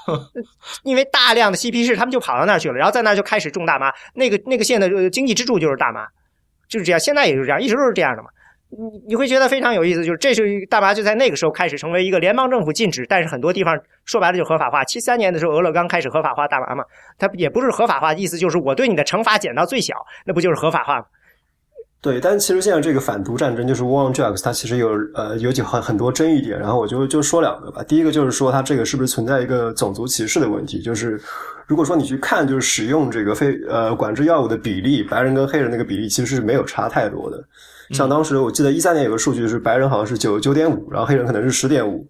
[0.84, 3.92] 因为大量的嬉皮士，他们就跑到那儿去了，然后在那儿就开始种大麻。
[4.14, 6.06] 那个那个县的经济支柱就是大麻，
[6.68, 6.98] 就是这样。
[6.98, 8.28] 现在也是这样，一直都是这样的嘛。
[8.68, 14.82] 你你会觉得非常有意思，就是这是大麻就在那个时候开始成为一个联邦政府禁止，但是很多地方说白了就合法化。
[14.84, 16.84] 七三年的时候，俄勒冈开始合法化大麻嘛，
[17.16, 19.94] 它也不是合法化，意思就是我对你的惩罚减到最小，
[20.24, 21.04] 那不就是合法化吗？
[22.02, 27.82] 对，但其实现在这个反毒战争就是 War on Drugs，它其实有呃有几很很多争议点，然后我就就说两个吧。
[27.82, 30.80] 第一个就是说它这个是不是存在一个种族歧视的问题？
[30.82, 31.20] 就是
[31.66, 37.42] 如果说你去看就是使用这个非呃管制药物的比例，白人跟黑人那个比例其实是没有差太多的。
[37.90, 42.06] 像当时我记得一三年有个数据是白人好像是九九点五，然后黑人可能是十点五，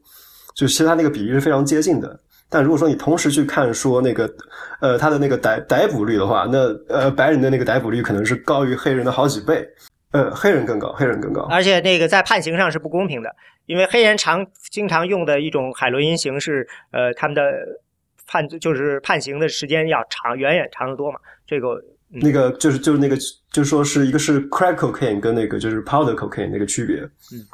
[0.55, 2.21] 就其实他那个比例是非常接近的。
[2.49, 4.33] 但如果说你同时去看说那个
[4.81, 6.59] 呃他的那个逮逮捕率的话，那
[6.89, 9.67] 呃白人的那个逮捕率可能是高于黑人的好几倍，
[10.13, 11.43] 呃黑人更高，黑人更高。
[11.51, 13.35] 而且那个在判刑上是不公平的，
[13.67, 17.43] 因为黑人常经常用的一种海洛因形式，呃他们的
[18.27, 21.83] 判就是判刑的时间要长，远远长得多嘛，这个。
[22.09, 23.17] 那个就是就是那个
[23.57, 26.97] 就是说是一个是 crack cocaine 跟那个就是 powder cocaine 那个区别，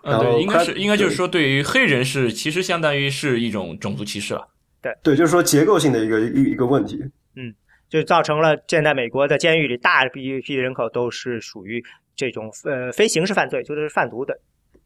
[0.03, 4.49] 嗯，对，应该是应该就是说对于黑人是其实相当于是一种种族歧视了，
[4.83, 4.93] 对。
[5.01, 7.01] 对，就是说结构性的一个一一个问题，
[7.37, 7.55] 嗯，
[7.89, 11.81] 就造成了现在美国的监狱里大批批人口都是属于
[12.17, 14.37] 这种呃非刑事犯罪，就是贩毒的。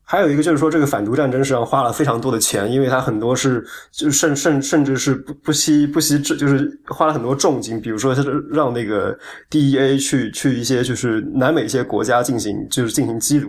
[0.09, 9.19] 还有一个就是说，这个反毒战争实际上花了非常多的钱，因为它很多是就甚甚甚至是不不惜不惜这就是花了很多重金，比如说是让那个
[9.51, 13.49] DEA 去去一些就是南美一些国家进行就是进行缉毒，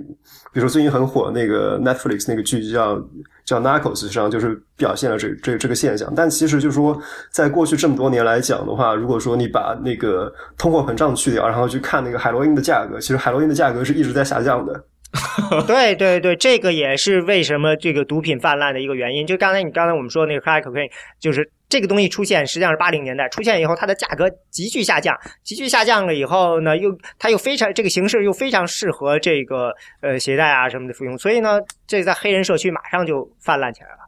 [0.51, 2.99] 比如说最近很火那个 Netflix 那个剧叫
[3.45, 6.11] 叫 Narcos，实际上就是表现了这这这个现象。
[6.15, 6.99] 但其实就是说，
[7.31, 14.83] 在过去这么多年来讲的话，如果说你把那个通货膨胀去掉，然后去看那个海洛因的价格，其实海洛因的价格是一直在下降的。
[15.65, 19.25] 对对对，这个也是为什么这个毒品泛滥的一个原因。
[19.25, 33.99] 就刚才你刚才我们说那个 crack cocaine，就是这个东西出现，实际上是八零年代出现以后，它的价格急剧下降，急剧下降了以后呢，又它又非常这个形式又非常适合这个呃携带啊什么的服用，所以呢，这在黑人社区马上就泛滥起来了。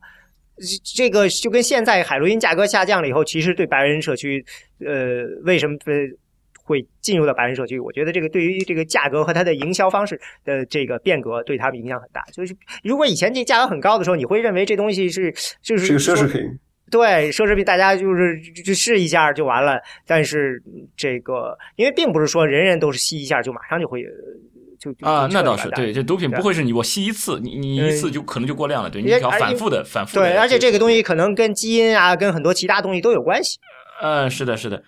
[0.83, 4.45] 这个就跟现在海洛因价格下降了以后，其实对白人社区，
[4.85, 5.77] 呃，为什么？
[6.69, 12.21] 会进入到白人社区，我觉得这个对于这个价格和它的营销方式的这个变革，对他们影响很大。
[12.31, 16.41] 就是如果以前这价格很高的时候，你会认为这东西是就是是个奢侈品，
[16.91, 19.79] 对奢侈品，大家就是就试一下就完了。
[20.05, 20.61] 但是
[20.95, 24.03] 这个因为并不是说人人都是吸一下就马上就会
[24.79, 33.57] 就啊，那倒是对，这毒品不会是你我吸一次，你你一次就可能就过量了，对你要反复的反复对，而且这个东西可能跟基因啊，跟很多其他东西都有关系。
[34.03, 34.83] 嗯，是的，是的。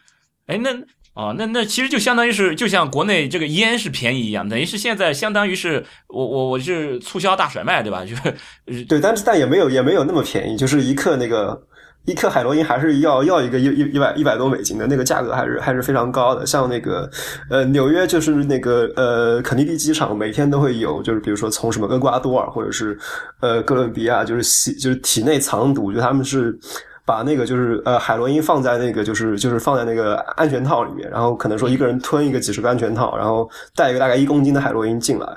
[0.45, 0.69] 哎，那。
[1.13, 8.03] 哦，那那其实就相当于是，就像国内这个烟是便宜一样，等于是现在相当于是我我我是促销大甩卖，对吧？
[8.07, 11.61] 就是对，但是但也没有也没有那么便宜，就是一克那个
[12.05, 16.45] 一克海洛因还是要要一个一一一百一百多美金的那个价格，还是还是非常高的。
[16.45, 17.11] 像那个
[17.49, 22.97] 呃纽约就是那个呃肯尼迪机场每天都会有，就是比如说从什么厄瓜多尔或者是
[23.41, 26.57] 呃哥伦比亚，就是吸就是体内藏毒，就他们是。
[27.11, 35.27] 把那个就是呃海洛因放在那个就是就是放在那个安全套里面，然后可能说一个人吞一个几十个安全套，然后带一个大概一公斤的海洛因进来。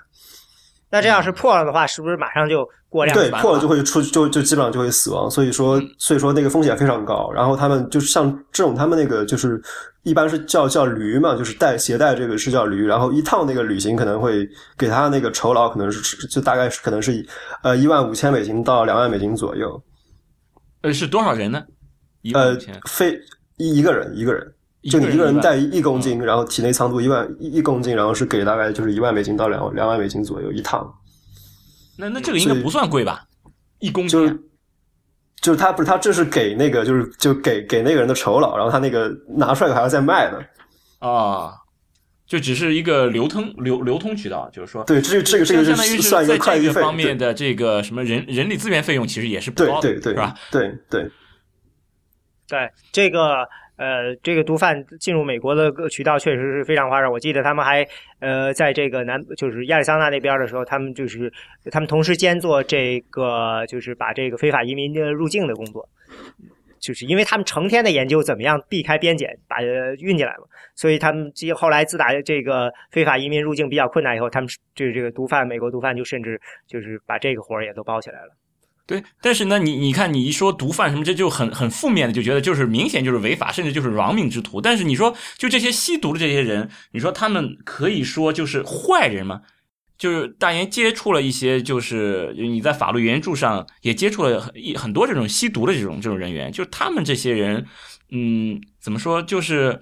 [0.89, 3.13] 那这要是破了的话，是不是马上就过量？
[3.13, 5.29] 对，破了就会出就就基本上就会死亡。
[5.29, 7.29] 所以说所以说那个风险非常高。
[7.33, 9.61] 然后他们就是像这种他们那个就是
[10.05, 12.87] 一般是叫叫驴嘛，就是带携带这个是叫驴。
[12.87, 14.49] 然后一趟那个旅行可能会
[14.79, 17.27] 给他那个酬劳可能是就大概是可能是
[17.65, 19.83] 呃一万五千美金到两万美金左右。
[20.85, 21.65] 呃，是多少人呢？
[22.35, 22.55] 呃，
[22.87, 23.19] 非
[23.57, 24.55] 一一个人，一个人，
[24.91, 30.95] 就你一个人带一公斤，然后体内藏毒一万一公斤，然后是给大概就是一万美金到两两万美金左右一趟。
[31.97, 33.25] 那那这个应该不算贵吧？
[33.79, 34.39] 一公斤，就是
[35.41, 40.45] 就是他不是他这是给那个就是就给给那个人的酬劳，然后他那个拿出来还要再卖的
[40.99, 41.51] 啊，
[42.27, 50.35] 就只是一个流通流流通渠道，就是说，对，这这个这个相当于是在这个方面的这个什么人人力资源费用其实也是不高的，对对对，是吧？
[50.51, 51.11] 对对。
[52.47, 57.11] 对这个呃，这个毒贩进入美国的渠道确实是非常花哨。
[57.11, 57.85] 我记得他们还
[58.21, 61.33] 呃，在这个南就是亚利桑那那边的时候，他们就是
[61.73, 65.89] 他们同时兼做这个就是把这个非法移民的入境的工作，
[66.85, 69.63] 就是因为他们成天的研究怎么样避开边检把
[69.99, 78.37] 运进来嘛，所以他们这后来自打这个非法移民入境比较困难以后，他们就这个毒贩美国毒贩就甚至就是把这个活儿也都包起来了。
[78.87, 84.61] 对，但是呢，你你看，你一说毒贩什么，这就很很负面的，就觉得就是明显就是违法，甚至就是亡命之徒。
[84.61, 89.41] 但是你说，就这些吸毒的这些人，你说他们可以说就是坏人吗？
[90.05, 97.65] 就是大言接触了一些，就是你在法律援助上也接触了很一很多这种吸毒的这种这种人员，就是他们这些人，
[98.11, 99.81] 嗯，怎么说，就是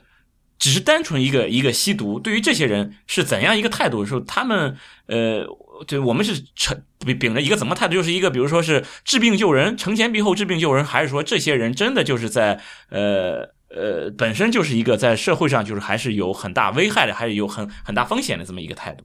[0.61, 5.45] 只是单纯一个一个吸毒，对于这些人是怎样一个态度的时候，他们呃。
[5.89, 6.81] 对，我们是成
[7.19, 19.05] 秉着一个怎么态度，就是一个比如说是治病救人，承前避后治病救人，还是说这些人真的就是在呃呃本身就是一个在社会上就是还是有很大危害的，还是有很很大风险的这么一个态度。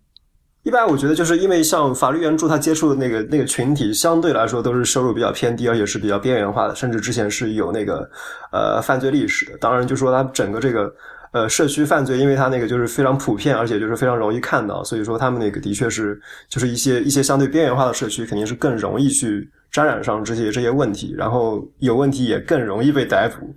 [0.68, 8.10] 一般我觉得就是因为像法律援助，他接触的那个那个群体相对来说都是收入比较偏低，而且是比较边缘化的，甚至之前是有那个
[8.52, 9.58] 呃犯罪历史的。
[9.60, 10.94] 当然，就说他整个这个。
[11.34, 23.54] 呃，社区犯罪，因为它那个就是非常普遍，而且就是非常容易看到，所以说他们那个的确是，就是一些一些相对边缘化的社区，肯定是更容易去沾染上这些这些问题，然后有问题也更容易被逮捕。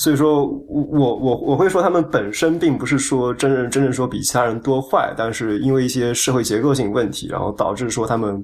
[0.00, 8.42] 所以说，我我我会说，他们本身并不是说真正真正说比其他人多坏，但是因为一些社会结构性问题，然后导致说他们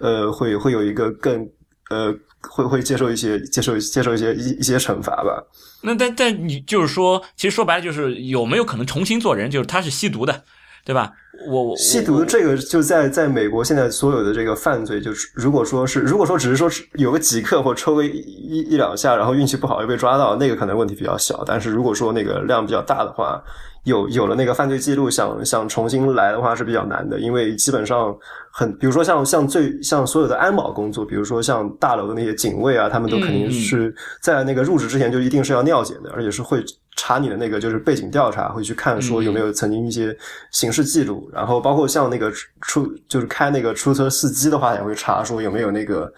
[0.00, 1.46] 呃会会有一个更
[1.90, 2.14] 呃。
[2.46, 5.42] 会会接受一些接受接受一些一一些惩罚吧？
[5.80, 9.50] 那但但你就是说，其实说白了就是有没有可能重新做人？
[9.50, 10.44] 就是他是吸毒的，
[10.84, 11.12] 对吧？
[11.48, 21.42] 我我吸毒这个就在在美国现在所有的这个犯罪，就是如果说是如果说只是说是有个几克或抽个一一两下，然后运气不好又被抓到，那个可能问题比较小。
[21.44, 23.42] 但是如果说那个量比较大的话，
[23.84, 28.16] 有有了那个犯罪记录，想想重新来的话是比较难的，因为基本上
[28.50, 36.64] 很，比如说像像最像所有的安保工作，比如说像大楼的那些警卫啊，他们都肯定是在那个入职之前就一定是要尿检的，而且是会
[36.96, 40.16] 查你的那个就是背景调查，会去看说有没有曾经一些
[40.50, 42.32] 刑事记录，然后包括像那个
[42.62, 46.10] 出就是开那个出租车司机的话，也会查说有没有那个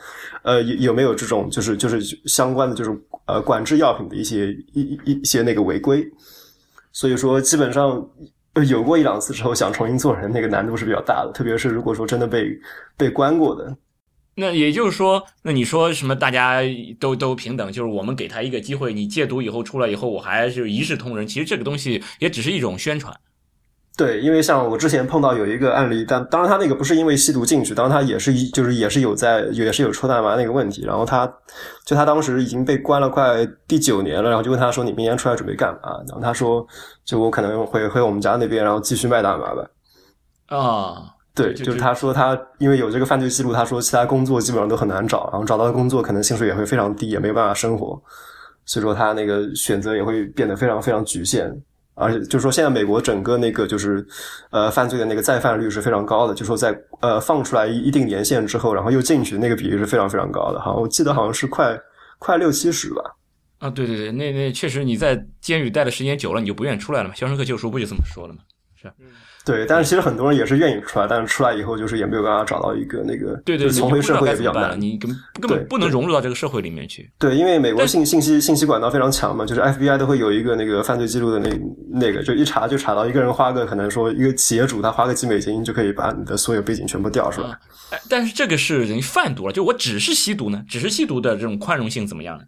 [0.43, 2.97] 呃有有没有这种就是就是相关的就是
[3.27, 6.09] 呃管制药品的一些一一一些那个违规。
[6.97, 8.03] 所以说，基本上
[8.71, 11.31] 有过一两次之后，想重新做人，那个难度是比较大的。
[11.31, 12.59] 特别是如果说真的被
[12.97, 13.77] 被关过的，
[14.35, 16.17] 那也就是说，那你说什么？
[16.17, 16.63] 大家
[16.99, 21.27] 都都平等，就是我们给他一个机会，你戒毒以后出来以后，我还是一视同仁。
[21.27, 23.15] 其实这个东西也只是一种宣传。
[23.97, 31.27] 对，因为像我之前碰到有一个案例，但当然他那个不是因为吸毒进去，当然他也是一就是也是有在也是有抽大麻那个问题，然后他
[31.87, 35.97] 就他当时已经被关了快第九年了，然后就问他说你明年出来准备干嘛？
[36.09, 36.67] 然后他说
[37.07, 39.67] 就我可能会回我们家那边，然后继续卖大麻吧。
[40.49, 41.03] 啊，
[41.35, 47.99] 对，就是他说他因为有这个犯罪记录，他说其他工作基本上都很难找，然后找到的工作可能薪水也会非常低，也没有办法生活，
[48.67, 51.51] 所以说他那个选择也会变得非常非常局限。
[51.97, 54.07] 而且就是说，现在美国整个那个就是，
[54.51, 56.35] 呃，犯罪的那个再犯率是非常高的。
[56.35, 60.61] 就说在呃放出来一定年限之后，然后又进去那个比例是非常非常高的。
[60.61, 61.77] 哈，我记得好像是快
[62.19, 63.03] 快六七十吧。
[63.59, 67.15] 啊，对对对，那那确实你在监狱待的时间久了，你就不愿意出来了嘛。
[67.15, 68.41] 肖申克救赎不就这么说了吗？
[68.81, 68.93] 是。
[69.47, 75.09] 对，但是其实很多人也是愿意出来，但是出来以后就是也没有办法找到一个那个，对对，重回社会也比较难，你根
[75.41, 77.09] 根本不能融入到这个社会里面去。
[77.17, 81.49] 对，因为美国信信息信息管道非常强嘛，就是 FBI 都会有一个那个犯罪记录的那
[81.93, 87.51] 那个，就一查就查到一个人花个可能说一个企业主他花个几美金就可以把你的所有背景全部调出来。
[87.91, 92.43] 哎，但是这个是人贩毒了，就我只是吸毒呢，只是吸毒的这种宽容性怎么样呢？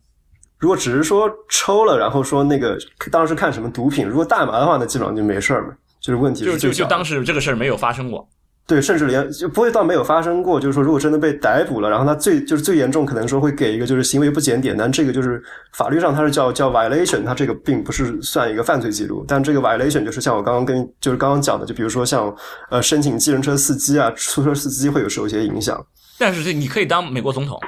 [0.58, 2.76] 如果只是说抽了，然后说那个
[3.12, 5.74] 当时看什么毒品，如果大麻的话，那基本上就没事儿嘛。
[6.00, 8.28] 就是问题，就就就当时这个事儿没有发生过，
[8.66, 10.60] 对，甚至连就不会到没有发生过。
[10.60, 15.42] 就是说，如果真的被逮捕了，然后他最就是最严重，可能说会给一个就是行为不检点，但这个就是
[15.72, 19.24] 法律上它是叫叫 violation，它这个并不是算一个犯罪记录。
[19.26, 22.34] 但这个 violation 就是像我刚刚跟就是刚刚讲的，就比如说像
[22.70, 25.82] 呃申请计程车司机啊、出租车司机会有受一些影响。
[26.18, 27.58] 但是这你可以当美国总统，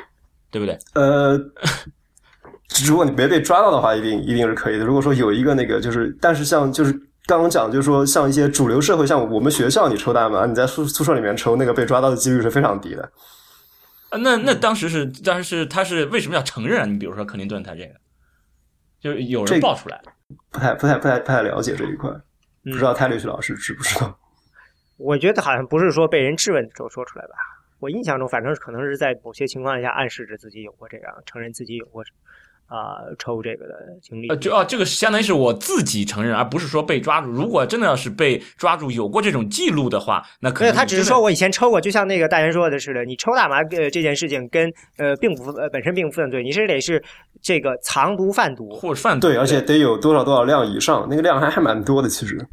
[0.51, 0.79] 对不对？
[0.95, 1.41] 呃，
[2.87, 4.85] 如果你没被抓到的话，一定一定是可以的。
[4.85, 6.95] 如果说有一个那个就是，但是像就是。
[7.31, 13.05] 刚刚讲就是说，像一些主流社会，像我们学校，你抽大麻，你在宿宿舍里面抽，那个被抓到的几率是非常低的。
[14.09, 16.87] 啊，那那当时是，当时是他是为什么要承认啊？
[16.87, 17.95] 你比如说克林顿他这个，
[19.01, 20.03] 就是有人爆出来，
[20.51, 22.11] 不太不太不太不太了解这一块，
[22.65, 24.19] 不知道泰律师老师知不知道？
[24.97, 27.35] 我觉得好像不是说被人质问的时候说出来吧。
[27.79, 32.03] 我印象中，反正可能是在某些情况下暗示着自己有过这样，承认自己有过。
[32.71, 37.29] 啊，抽这个的经历，呃，就啊，这个相当于是我自己承认，而不是说被抓住。
[37.29, 47.03] 如果真的要是被抓住，有过这种记录的话，那可能他只是说我以前抽过，就像那个大元说的似的，你抽大麻呃这件事情跟呃并不呃本身并不犯罪，你是得是
[47.43, 52.47] 这个藏毒贩毒或者贩对，而且得有多少多少量以上，那个量还还蛮多的其实。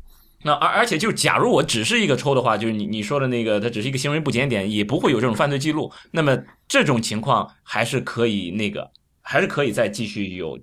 [0.44, 6.36] 那而而且就假如我只是一个抽的话，就是你你说的那个，他只是一个行为不检点，也不会有这种犯罪记录，那么
[6.68, 8.90] 这种情况还是可以那个。
[9.30, 10.58] 还是可以再继续有，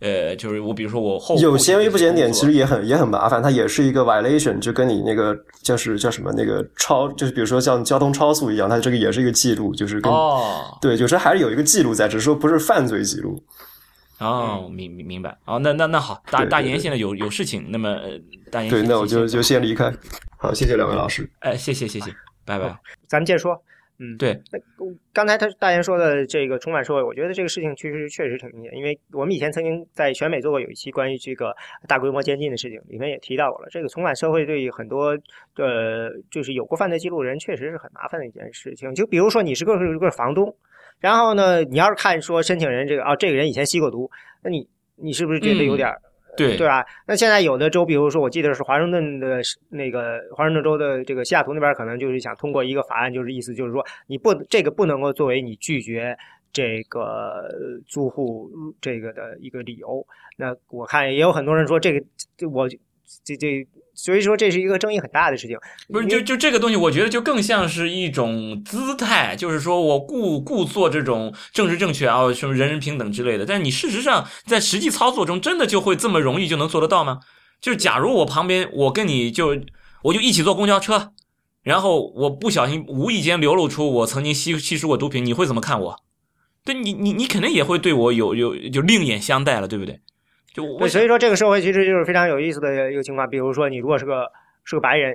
[0.00, 13.42] 呃，就是我比如说我后有些微不检点，其实也很也很麻烦，它也是一个 violation，就跟你那个就是叫什么那个超，就是比如说像交通超速一样，它这个也是一个记录，就是跟哦，对，就是还是有一个记录在，只是说不是犯罪记录。
[14.18, 15.34] 哦，明明明白。
[15.46, 17.98] 哦，那那那好，大大言现在有有事情，那么
[18.50, 19.90] 大言对，那我就就先离开。
[20.36, 21.26] 好，谢谢两位老师。
[21.38, 22.78] 哎，谢谢谢谢，拜拜。
[23.08, 23.60] 咱们接着说。
[23.98, 24.58] 嗯，对，那
[25.12, 31.54] 刚才他大言说的这个重返社会，我觉得这个事情其实确实挺明显，因为我们以前曾经在全美做过有一期关于这个
[31.86, 33.68] 大规模监禁的事情，里面也提到过了。
[33.70, 35.16] 这个重返社会对于很多
[35.56, 38.92] 呃，就是有过犯罪记录的人，确实是很麻烦的一件事情。
[38.94, 40.52] 就比如说你是个是个房东，
[40.98, 44.10] 然后呢，你要是看说申请人这个啊，这个人以前吸过毒，
[44.42, 45.88] 那你你是不是觉得有点？
[46.36, 46.84] 对对吧？
[47.06, 56.16] 那现在有的州，比如说，我记得是华盛顿的那个华盛顿州的这个西雅图那边，可能就是想通过一个法案，就是意思就是说，你不这个不能够作为你拒绝
[56.52, 57.48] 这个
[57.86, 60.06] 租户这个的一个理由。
[60.36, 62.04] 那我看也有很多人说，这个
[62.50, 62.68] 我
[63.24, 63.66] 这这。
[63.94, 65.56] 所以说这是一个争议很大的事情，
[65.88, 73.46] 不是就就这个东西，我觉得就更像是一种姿态，就是说我故故做这种政治正确啊，什么人人平等之类的。
[73.46, 77.20] 但是你事实上在实际操作中，真的就会这么容易就能做得到吗？
[77.60, 79.56] 就是假如我旁边我跟你就
[80.02, 81.12] 我就一起坐公交车，
[81.62, 85.96] 然后我不小心无意间流露出我曾经吸吸食过毒品，你会怎么看我？
[86.64, 90.00] 对你你你肯定也会对我有有就另眼相待了，对不对？
[90.54, 93.28] 就我对，所以说这个社会其实就是非常有意思的一个情况。
[93.28, 94.26] 比如说，你如果是个
[94.62, 95.12] 是个白人，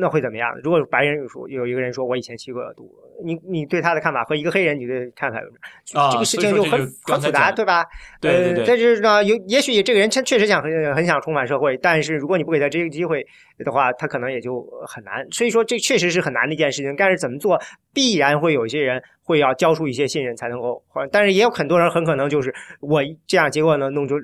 [0.00, 0.48] 那会怎么样？
[0.62, 2.88] 如果白人有说有一个人说我以前吸过毒，
[3.24, 7.84] 你你对他的看法和一个黑人你的看法有啊这个事情就很很复杂，对吧？
[8.20, 8.64] 对对对。
[8.64, 13.24] 但是呢，有也许这个人确确实想很很想重返社会，但是如果你不给他这个机会
[13.58, 15.26] 的话，他可能也就很难。
[15.30, 16.94] 所以说，这确实是很难的一件事情。
[16.96, 17.60] 但是怎么做，
[17.92, 24.14] 必然会有一些人会要交出一些信任才能够，但是也有很多人很可能就是我这样，结果呢弄出。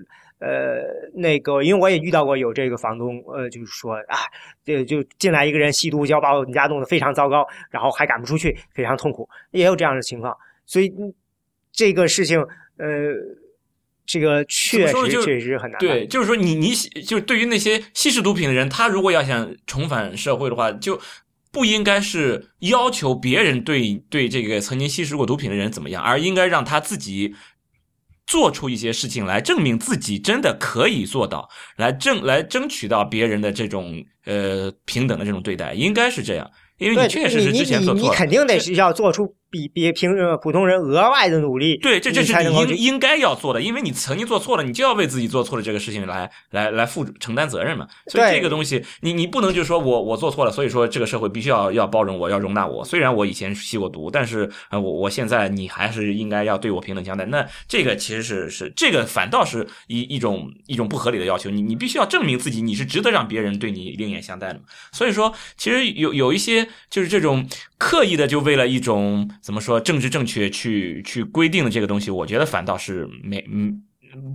[0.44, 0.84] 呃，
[1.14, 4.18] 那个，因为我也遇到过有这个房东，呃，就是说啊，
[4.62, 10.36] 这就进来一个人吸毒，就要把我们家弄得非常糟糕，然后还赶不出去，非常痛苦，也有这样的情况。
[10.66, 10.92] 所以
[11.72, 12.38] 这个事情，
[12.76, 12.86] 呃，
[14.04, 15.78] 这个确实确实很难。
[15.78, 21.00] 对，就是说你你就对于那些吸食毒品的人，他如果要想重返社会的话，就
[21.50, 27.34] 不应该是要求别人对对这个曾经吸食过毒品的人怎么样，而应该让他自己。
[28.26, 39.34] 做出一些事情来证明自己真的可以做到，来争来争取到别人的这种呃平等的这种对待，应该是这样，因为你确实是之前做错了，你肯定得是要做出。
[39.54, 47.86] 比比平普通人额外的努力，对，这这是你应应该要做的，因为你曾经做错了，你就要为自己做错了这个事情来来来负承担责任嘛。
[48.08, 52.84] 所以这个东西，你你不能就说我我做错了，所以说这个社会必须要要包容我，要容纳我。
[52.84, 57.24] 虽然我以前吸过毒，但是呃我我现在你还是应该要对我平等相待。
[57.26, 61.48] 那这个其实是是这个反倒是一一种一种不合理的要求。
[61.48, 64.60] 你你必须要证明自己，你是值得让别人对你另眼相待的嘛。
[64.90, 67.46] 所以说，其实有有一些就是这种
[67.78, 70.24] 刻意的，就为了一种怎么说政治正。
[70.24, 73.84] 确去去规定的这个东西，我觉得反倒是没嗯，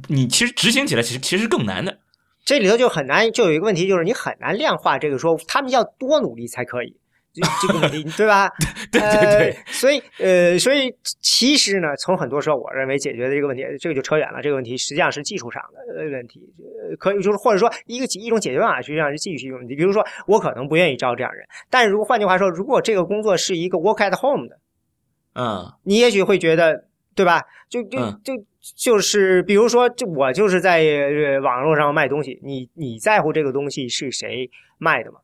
[0.08, 1.98] 你其实执行起来其实其实更难的。
[2.46, 6.96] 这里头就很难，就有一个问题，就是你很难量化这个说他们要多努力才可以。
[7.34, 8.50] 这个问题，对吧？
[8.92, 9.58] 对对对。
[9.68, 14.42] 所以，呃，所以其实呢，从很多时候，我认为解决的这个问题，这个就扯远了。
[14.44, 15.62] 这个问题实际上是技术上
[15.98, 16.40] 的问题，
[16.88, 19.76] 呃可以就是或者说一个一种解决办法，实际上是技术性问题。
[19.76, 24.60] 比如说，我可能不愿意招这样人，但是如果换句话说，如果这个工作是一个 work at home 的。
[25.40, 26.84] 嗯，你也许会觉得，
[27.16, 27.42] 对吧？
[27.70, 28.34] 就就就
[28.76, 30.84] 就是，比如说，就我就是在
[31.42, 35.20] 网络上卖东西，你你在乎这个东西是谁卖的吗？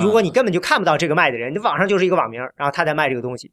[0.00, 3.52] 如果你根本就看不到这个卖的人，你网上就是一个网名，然后他在卖这个东西，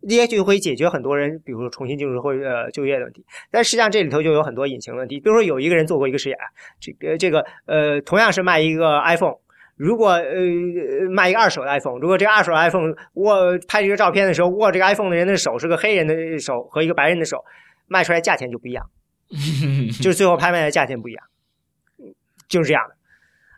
[0.00, 3.22] 也许会解决很多人，比如说重新进入会呃就业的问题。
[3.50, 6.38] 但实际上这里头就有很多隐形问题，比如说有一个人做过一个实验，
[6.80, 9.36] 这个这个呃，同样是卖一个 iPhone。
[9.76, 17.44] 如果呃卖一个二手的 iPhone，如果这个二手 iPhone 握拍这个照片的时候握这个 iPhone 的人的手是个黑人的手和一个白人的手，
[17.88, 18.88] 卖出来价钱就不一样，
[20.00, 21.24] 就是最后拍卖的价钱不一样，
[22.48, 22.94] 就是这样的。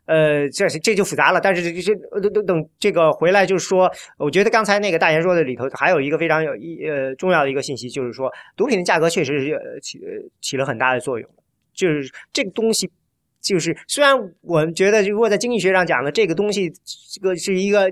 [0.06, 1.40] 呃，这这就复杂了。
[1.40, 10.00] 但是这等等等这个回来就是说，我觉得刚才那个大言说的里头还有一个非常有一呃重要的一个信息，就是说毒品的价格确实是起
[10.40, 11.28] 起了很大的作用，
[11.74, 12.90] 就是这个东西。
[13.46, 16.68] 就是虽然我们觉得，如果在经济学上讲呢，这个东西
[17.14, 17.88] 这个是一个，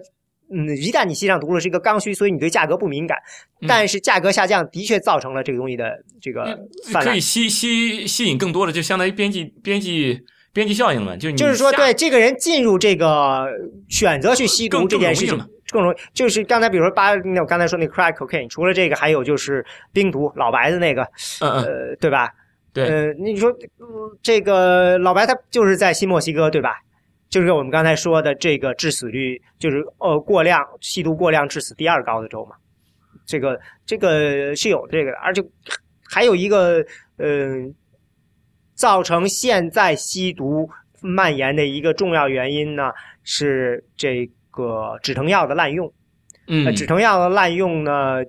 [0.52, 3.16] 嗯，一旦你吸上毒了，是一个刚需，所以你对价格不敏感。
[3.66, 5.90] 但是价格下降的确造成了这个东西的
[6.20, 6.58] 这个
[7.02, 10.20] 可以吸吸吸引更多的，就相当于边际边际
[10.52, 11.16] 边际效应嘛。
[11.16, 13.46] 就就是说，对这个人进入这个
[13.88, 15.38] 选择去吸毒这件事情
[15.70, 15.96] 更容易。
[16.12, 21.02] 就是刚才比如说八，那我刚才说那个 crack cocaine，除了这个，还有就是冰毒，老白的那个，
[21.40, 22.28] 呃，对吧？
[22.74, 23.50] 对，呃，你说
[24.20, 26.74] 这个老白他就是在新墨西哥，对吧？
[27.30, 32.56] 就是我们刚才说的这个致死率，就是呃过量吸毒过量致死第二高的州嘛。
[33.26, 35.42] 这个这个是有这个的，而且
[36.04, 36.84] 还有一个
[37.16, 37.72] 呃，
[38.74, 40.68] 造成现在吸毒
[41.00, 45.92] 蔓延的一个重要原因呢，是这个止疼药的滥用。
[46.48, 48.22] 嗯，止疼药的滥用呢，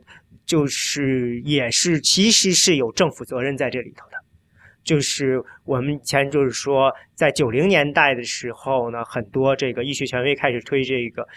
[0.45, 4.14] 就是也是其实是有政府责任在这里头的。
[4.85, 11.27] 就是我们以前就是说，在九零年代的时候呢，很多这个医学权威开始推这个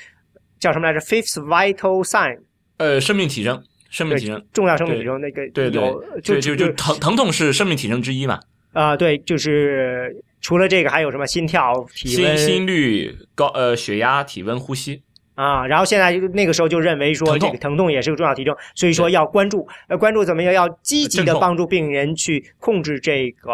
[0.61, 2.38] 叫什么来着？Fifth vital sign，
[2.76, 5.80] 呃，生命体征，生命体征，重要生命体征那个对对，
[6.22, 8.38] 就就就疼疼痛是生命体征之一嘛？
[8.74, 15.03] 啊，对，就是除了这个还有什么心跳、体温、心率高，呃，血压、体温、呼吸。
[15.39, 20.53] 啊，然后现在就那个时候就认为说这个疼痛也是个重要体征，所以说要关注，呃，关注怎么样？
[20.53, 23.53] 要积极的帮助病人去控制这个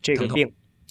[0.00, 0.48] 这个病，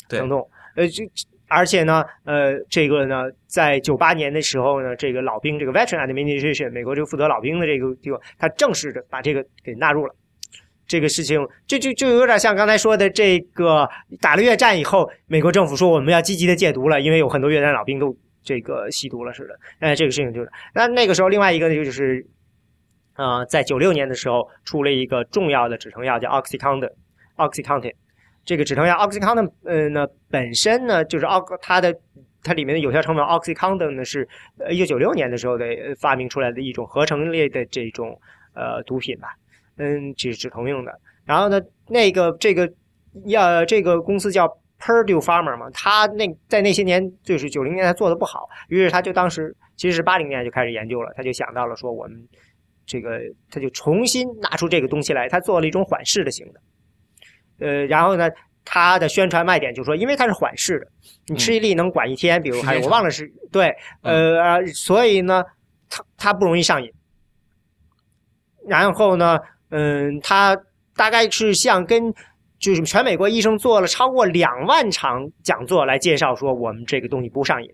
[0.09, 0.45] 疼痛。
[0.75, 1.09] 呃，这
[1.47, 10.13] 而且呢，呃，这个呢，在九八年的时候呢，这个老兵这个 Veteran Administration 美国这个负责老兵的这个地方，他正式的把这个给纳入了。
[10.85, 13.89] 这个事情就就就有点像刚才说的这个
[14.19, 18.13] 打了越战以后，美国政府说我们要积极的戒毒了，因为有很多越战老兵都。
[18.49, 22.25] 这个吸毒了似的，哎，这个事情就是那那个时候，另外一个呢，就是，
[23.15, 27.93] 呃，在九六年的时候出了一个重要的止疼药，叫 Oxycontin，Oxycontin，
[28.43, 31.95] 这个止疼药 oxycontin，呃，呢本身呢就是奥它的
[32.41, 34.27] 它里面的有效成分 oxycontin 呢是
[34.57, 35.67] 呃一九九六年的时候的
[35.99, 38.19] 发明出来的一种合成类的这种
[38.55, 39.27] 呃毒品吧，
[39.77, 40.91] 嗯，是止疼用的。
[41.23, 42.67] 然后呢，那个这个
[43.25, 52.27] 药这个公司叫 Purdue Pharma 嘛，他那在那些年就是九零年他做的不好，于是他就当时其实是八零年就开始研究了，他就想到了说我们
[52.85, 53.19] 这个
[53.51, 56.59] 他就重新拿出这个东西来，他做了一种缓释的型的。
[57.59, 58.29] 呃，然后呢，
[58.63, 60.87] 他的宣传卖点就是说，因为它是缓释的，
[61.27, 65.43] 你吃一粒能管一天，比如还有我忘了是对，呃，所以呢，
[65.89, 66.89] 它它不容易上瘾。
[68.65, 69.37] 然后呢，
[69.71, 70.57] 嗯，它
[70.95, 72.13] 大概是像跟
[72.59, 77.69] 就是全美国医生做了超过两万场讲座来介绍说我们这个东西不上瘾，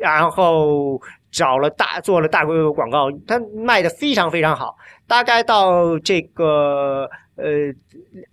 [0.00, 4.74] 然后找了大做了大规模广告，它卖的非常非常好，
[5.06, 7.08] 大概到这个。
[7.36, 7.44] 呃，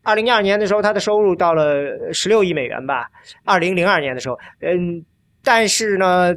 [0.04, 3.10] 二零一二年的时候，它的收入到了十六亿美元吧。
[3.44, 5.04] 二零零二年的时候，嗯，
[5.44, 6.32] 但是呢，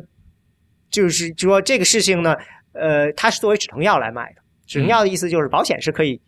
[0.89, 2.35] 就是说这个事情呢，
[2.73, 4.41] 呃，它是作为止疼药来卖的。
[4.67, 6.19] 止疼药的意思就是保险是可以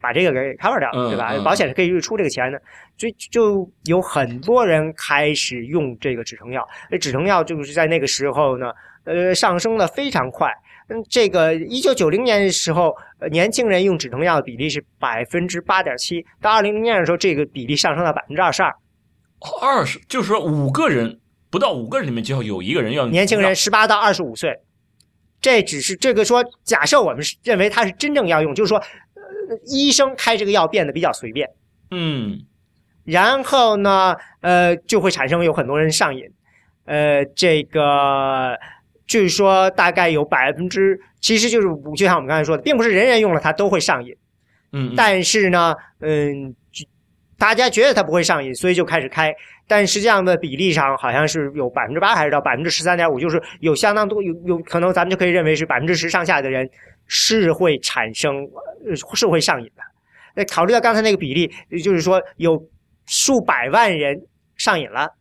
[0.00, 1.32] 把这个给 cover 掉，对吧？
[1.44, 2.60] 保险是可以出这个钱的，
[2.96, 6.66] 所以就有很多人开始用这个止疼药。
[6.90, 8.72] 那止疼药就是在那个时候呢，
[9.04, 10.52] 呃，上升的非常快。
[10.88, 18.74] 嗯，这个一九九零年的时候，呃，年轻人用止疼药的比例是百分之八点七，到二零零年的时候，这个比例上升到百分之二十二。
[19.62, 24.54] 二十，就是说五个人不到五个人里面就要有一个人要年轻人十八到二十五岁，
[25.40, 28.84] 这只是这个说，假设我们是认为他是真正要用，就是说，呃，
[29.66, 31.48] 医生开这个药变得比较随便，
[31.90, 32.40] 嗯，
[33.04, 36.24] 然后呢，呃，就会产生有很多人上瘾，
[36.84, 38.56] 呃，这个。
[39.06, 41.66] 据说大概有百分之，其实就是
[41.96, 44.14] 就像我们刚才说的，并不是人人用了它都会上瘾，
[44.70, 46.54] 嗯，但是呢，嗯，
[47.36, 49.34] 大家觉得它不会上瘾，所以就开始开，
[49.66, 56.70] 但实际上的比例上好像是有百分之八还是到百分之十三点五，就是有相当多有有可能咱们就可以认为是百分之十上下的人
[57.12, 58.46] 是会产生
[59.16, 59.82] 是会上瘾的。
[60.36, 61.52] 那考虑到刚才那个比例，
[61.82, 62.56] 就是说有
[63.06, 64.16] 数百万人
[64.56, 65.12] 上瘾了，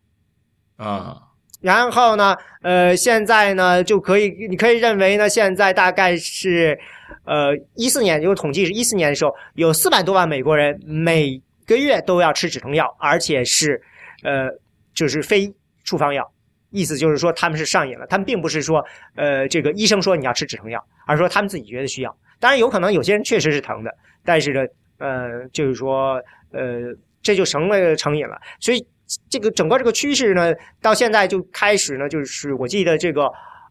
[0.78, 1.18] 啊。
[1.62, 6.80] 然后呢，呃，现在呢就可以，你可以认为呢，现在大概是，
[7.26, 13.82] 呃，一四年有统计是一四年的时候，有四百多万美国人每个月都要吃止痛药，而且是，
[14.24, 14.48] 呃，
[14.94, 15.52] 就是非
[15.84, 16.32] 处方药，
[16.72, 18.84] 意思就是说他们是上瘾了，他们并不是说，
[19.16, 22.18] 呃，这个医生说你要吃止疼药，而是说他们自己觉得需要。
[22.40, 23.92] 当然有可能有些人确实是疼的，
[24.24, 24.62] 但是呢，
[24.98, 28.86] 呃，就是说，呃，这就成了成瘾了，所以。
[29.28, 30.54] 这个整个这个趋势呢，
[30.84, 33.24] 到现在就开始呢，就是我记得这个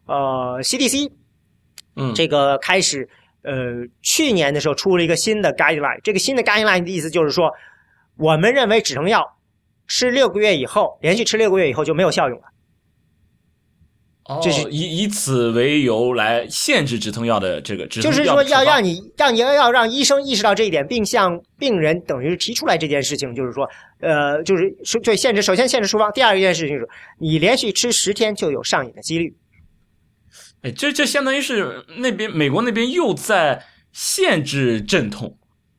[0.05, 1.09] 呃 CDC，
[1.95, 3.07] 嗯，这个开始
[3.43, 7.49] 呃去年的时候出了一个新的 guideline，这个新的 guideline 的意思就是说，
[8.17, 9.25] 我们认为止疼药
[9.87, 12.45] 吃六个月以后，连续吃六个月以后就没有效用了。
[14.43, 23.67] 就是以以此为由来限制止痛药的这个止疼药，就是说要让你让你要让医生意识到这一点，并向病人等于是提出来这件事情，就是说，
[24.01, 29.35] 呃，就是说对限制，首先限制处方，第二一件事情是，你连续吃十天就有上瘾的几率。
[30.61, 35.35] 哎，这这相当于是那边美国那边又在限制镇痛，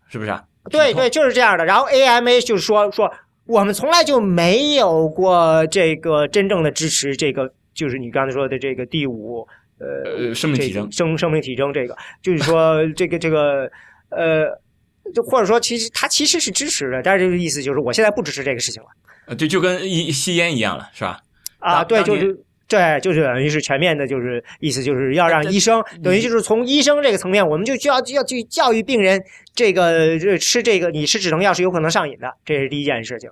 [0.08, 0.42] 是不是啊？
[0.68, 1.64] 对对，就是这样的。
[1.64, 3.08] 然后 AMA 就是说说
[3.46, 7.52] 我们从来就没有过这个真正的支持这个。
[7.80, 13.70] 就是你刚才说的这个第五，呃，生命体征，生生命体征，这个就是说 这个这个，
[14.10, 14.44] 呃，
[15.14, 18.88] 就或者说其实他其实是支持的，但是这个意思就是我现在不支持这个事情了。
[19.28, 21.22] 呃，对，就跟一吸烟一样了，是吧？
[21.60, 29.24] 啊，对，就是对，就是等于是全面的，就是意思就是要让医生，等于就是从医生这个层面，我们就需要要去教育病人，
[29.54, 33.30] 这个吃这个你吃止疼药是有可能上瘾的，这是第一件事情，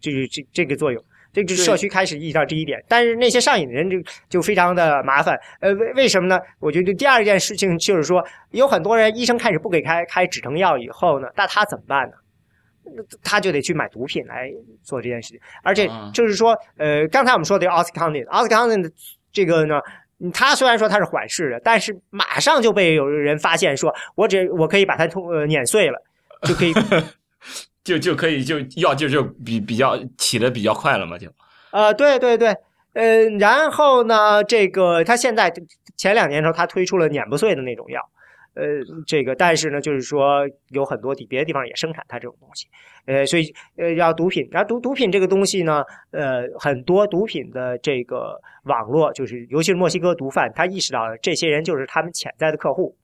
[0.00, 1.04] 就是这这个作用。
[1.32, 3.96] 这个社区开始意识到这一点，但是那些上瘾的人就
[4.28, 5.38] 就非常的麻烦。
[5.60, 6.40] 呃，为为什么呢？
[6.58, 12.14] 我觉得第二件事情就是说，有很多人医生开始不给开开止疼药以后呢，那他怎么办呢？
[13.22, 14.50] 他就得去买毒品来
[14.82, 15.38] 做这件事情。
[15.62, 18.90] 而且就是说，呃，刚才我们说的 Oxycontin，Oxycontin 的
[19.30, 19.80] 这个呢，
[20.32, 26.02] 他虽然说他是缓释的，但是马上就被有人发现说，我只我可以把它通呃碾碎了，
[26.42, 26.72] 就可以。
[27.82, 31.28] 就就可以就药就就比比较起的比较快了嘛，就，
[31.70, 32.54] 呃，对对对，
[32.92, 35.50] 嗯，然后呢，这个他现在
[35.96, 38.06] 前两年的时候，他推出了碾不碎的那种药，
[38.52, 38.64] 呃，
[39.06, 42.66] 这个但是呢，就是说有很多地别的地方也生产它这种东西，
[43.06, 52.94] 呃，所以呃要毒品，然后毒毒品这个东西呢，呃，很多毒品的这个网络，就是尤其是墨西哥毒贩，他意识到了这些人就是他们潜在的客户，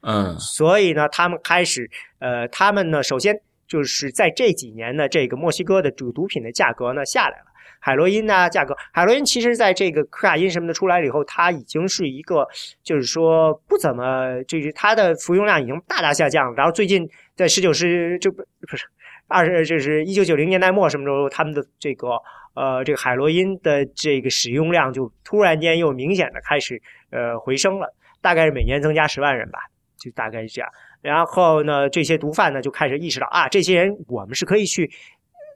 [0.00, 1.88] 嗯，所以呢，他们开始，
[2.18, 3.40] 呃，他们呢，首先。
[3.66, 7.46] 就是在这几年呢，这个墨西哥的这个毒品的价格呢下来了。
[7.78, 12.46] 海洛因呢，价格海洛因其实在这个可卡因什么的出来了以后，它已经是一个，
[12.82, 16.54] 就是说不怎么，就是它的服用量已经大大下降了。
[16.56, 18.86] 然后最近在十九世就不不是
[19.28, 22.08] 二十，就是一九九零年代末什么时候，他们的这个
[22.54, 26.80] 呃这个海洛因的这个使用量就突然间又明显的开始
[27.10, 29.60] 呃回升了，大概是每年增加十万人吧，
[29.96, 30.68] 就大概是这样。
[31.06, 34.90] 然后呢，这些毒贩呢就开始意识到啊，这些人我们是可以去。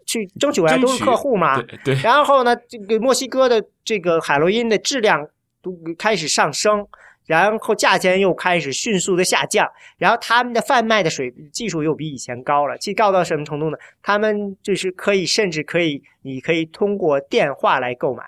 [0.07, 1.95] 去争取过来都是客户嘛，对。
[2.03, 5.25] 然后呢，这个墨西哥的这个海洛因的质量
[5.63, 6.85] 都开始上升，
[7.27, 13.79] 然后价钱又开始迅速的下降，然后他们的贩卖的水技术又比以前高了，其高到什么程度呢？
[14.03, 18.25] 他们就是可以，甚至可以，你可以通过电话来购买。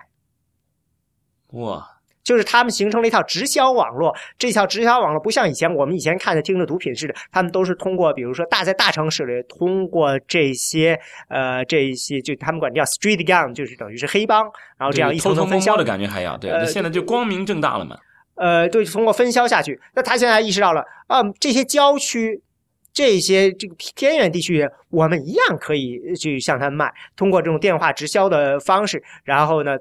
[1.48, 1.91] 哇！
[2.24, 14.44] 就是他们形成了一套直销网络，这套直销网络不像以前我们以前看的听的毒品似的，他们都是通过，比如说大在大城市里，通过这些呃这一些，就他们管叫 street gang，就是等于是黑帮，
[14.78, 17.96] 然后这样一层层分销的感觉还要对，那现在就光明正大了嘛。
[18.36, 22.40] 呃，对，通过分销下去，那他现在意识到了啊，这些郊区、
[22.92, 29.76] 这些这个偏远地区，我们一样可以去向他们卖，通过这种电话直销的方式，然后呢，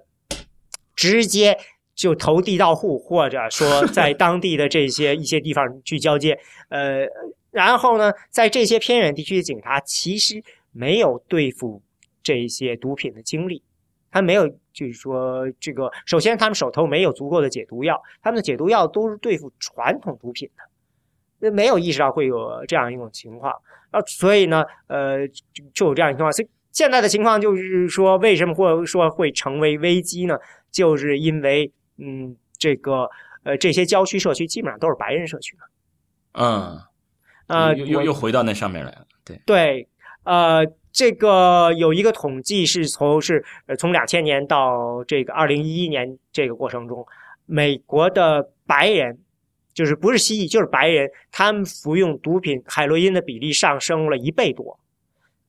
[0.96, 1.56] 直接。
[1.94, 6.40] 就投地到户，或者说在当地的这些一些地方去交接，
[6.70, 7.06] 呃，
[7.52, 10.42] 然后呢，在这些偏远地区的警察其实
[10.72, 11.82] 没有对付
[12.24, 13.62] 这些毒品的经历，
[14.10, 20.64] 他没有就是说这个，首先他们手头没有足够的解毒药，他们的解毒药都是对付传统毒品的，
[21.40, 23.54] 那没有意识到会有这样一种情况
[23.92, 25.28] 啊，所以呢，呃，
[25.74, 30.38] 就有这样一种情况，所以现在的情况就是说，为什么会说会成为危机呢？
[30.72, 31.72] 就是因为。
[32.02, 33.08] 嗯，这个
[33.44, 35.64] 呃，这些郊区社区基本上都是白人社区嘛。
[36.34, 36.82] 嗯，
[37.48, 39.06] 呃，又又又回到那上面来了。
[39.24, 39.88] 对对，
[40.24, 47.06] 呃，这个有一个统计是从是呃从两千年到这个二零一一年这个过程中，
[47.46, 49.20] 美国的白人
[49.74, 54.80] 就是不是蜥蜴就是白人，他们服用毒品海洛因的比例上升了一倍多，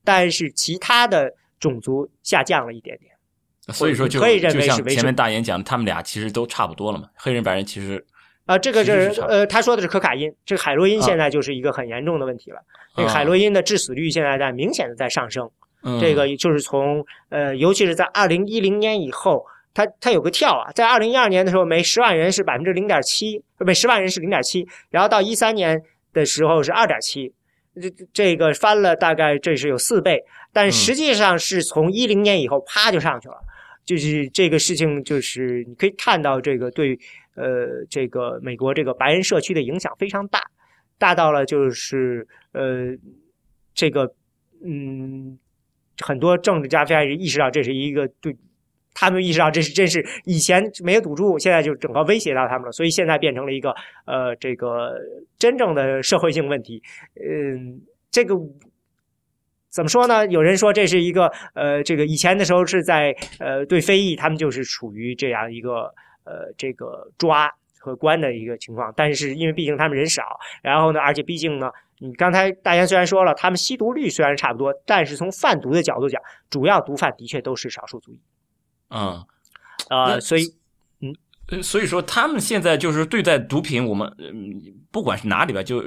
[0.05, 3.12] 但是其他的种族下降了一点点。
[3.69, 7.09] 所以说，就就像前面大言讲的，他们俩其实都差不多了嘛。
[7.15, 8.05] 黑人白人其实
[8.45, 12.59] 啊，这个是呃，他说的是可卡因，这个海洛因现在就是一个很严重的问题了。
[12.97, 15.49] 这个海洛因的致死率现在在明显的在上升。
[16.01, 25.81] 这个就是从呃，尤其是在二零一零年以后，它它有个跳啊，在二零一二年的时候，每十万人是百分之零点七，每十万人是零点七，然后到一三年
[26.13, 27.33] 的时候是二点七，
[27.81, 30.23] 这这个翻了大概这是有四倍，
[30.53, 33.37] 但实际上是从一零年以后啪就上去了。
[33.85, 36.99] 就是这个事情，就是你可以看到，这个对
[37.35, 40.41] 呃，这个美国这个白人社区的影响非常大，
[40.99, 42.97] 大到了就是呃，
[43.75, 44.15] 这个
[44.65, 45.39] 嗯，
[46.01, 48.37] 很多政治家开始意识到这是一个对，
[48.95, 53.75] 他们意识到这是真是以前没有堵住，现在就整个威胁到他们了，所以现在变成了一个
[54.07, 54.97] 呃，这个
[55.39, 56.83] 真正的社会性问题，
[57.17, 57.81] 嗯，
[58.11, 58.37] 这个。
[59.73, 60.27] 怎么说呢？
[60.27, 65.93] 有人说这是一个呃，这个以前的时候是在呃对非裔，他们就是处于这样一个
[66.25, 68.93] 呃这个抓和关的一个情况。
[68.95, 71.71] 但是因为毕竟他们人少，然后呢，而且毕竟呢，
[72.01, 76.21] 你刚才大家虽然说了，他们吸毒率虽然差不多，但是从贩毒的角度讲，
[76.51, 78.21] 主要毒贩的确都是少数族裔。
[78.91, 79.25] 嗯，
[79.89, 80.55] 啊，所以
[81.01, 85.83] 嗯，所以说他们现在就是对待毒品，我们嗯不管是哪里吧，就。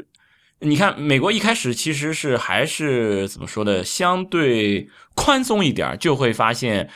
[0.61, 6.89] 你看，美国一开始其实是还是怎么说的，相对宽松一点，就会发现，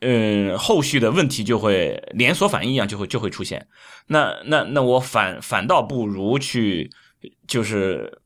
[0.00, 3.66] 嗯，后续的问题就会连锁反应一样就会就会出现。
[4.06, 6.90] 那那那我反反倒不如去，
[7.46, 8.20] 就是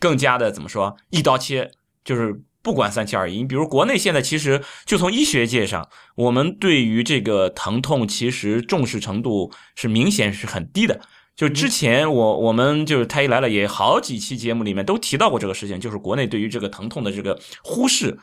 [0.00, 1.70] 更加的怎么说，一刀切，
[2.02, 3.44] 就是不管三七二十一。
[3.44, 5.86] 比如国内现在其实就从医学界上，
[6.16, 11.00] 我们对于这个疼痛其实重视程度是明显是很低的。
[11.34, 18.18] 就之前我我们就是太医来了，也好几期节目里面都提到过这个事情，就是国内对于这个疼痛的这个忽视，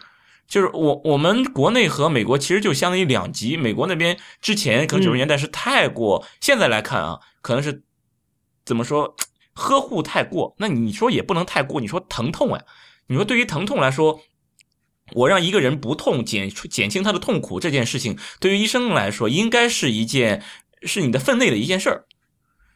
[0.48, 7.84] 就是我我们国内和美国其实就相当于两极，美国那边之前可能九十年代是太过，现在来看啊，可能是
[8.64, 9.16] 怎么说
[9.54, 12.62] 呵护太过，那你说也不能太过，你说疼痛啊，
[13.08, 14.22] 你说对于疼痛来说，
[15.14, 20.44] 我让一个人不痛减减轻他的痛苦这件事情，对于医生来说应该是一件
[20.84, 22.06] 是你的分内的一件事儿。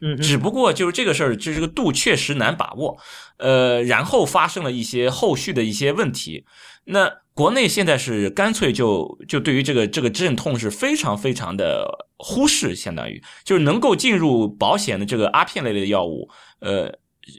[0.06, 2.98] 嗯，只不过就是这个事儿，就这个度确实难把握，
[3.38, 6.46] 呃，然后发生了一些后续的一些问题。
[6.84, 16.94] 那国内现在是干脆就就对于这个这个镇痛是非常非常的忽视，相当于就是能够进入保险的这个阿片类的药物，呃，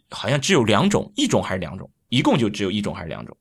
[0.09, 3.37] 好像只有两种，一种还是两种，一共就只有一种还是两种，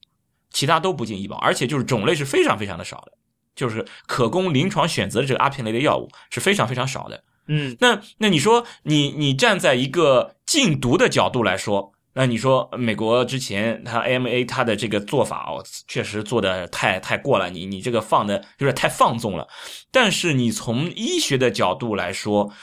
[0.51, 3.13] 其他都不进医保，而且就是种类是非常非常的少的，
[3.55, 7.23] 就是可供临床选择的这个阿片类的药物是非常非常少的。
[7.47, 19.47] 嗯，那那你说你你站在一个禁毒的角度来说，那你说美国之前它 AMA 它的这个做法哦，确实做的太太过了，你你这个放的有点太放纵了。
[19.91, 22.53] 但是你从医学的角度来说，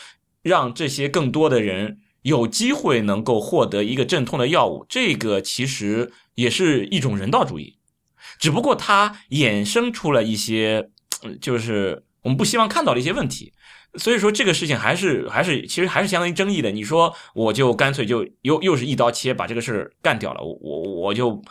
[0.43, 7.77] 让这些更多的人有机会能够获得一个镇痛的药物，这个其实也是一种人道主义，
[8.39, 10.89] 只不过它衍生出了一些，
[11.40, 13.52] 就是我们不希望看到的一些问题。
[13.95, 16.71] 所以说这个事情还是还是其实还是相当于争议的。
[16.71, 21.43] 你说我就干脆就又又是一刀切把这个事儿干掉了，我我我就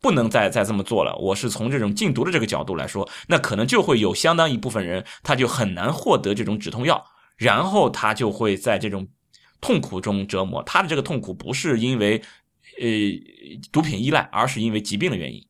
[0.00, 1.14] 不能再再这么做了。
[1.16, 7.04] 我是从这种禁毒的这个角度来说，那可能就会有相当一部分人他就很难获得这种止痛药，
[7.36, 9.06] 然后他就会在这种
[9.60, 10.62] 痛苦中折磨。
[10.62, 12.22] 他的这个痛苦不是因为
[12.80, 12.88] 呃
[13.70, 15.46] 毒品依赖，而是因为疾病的原因。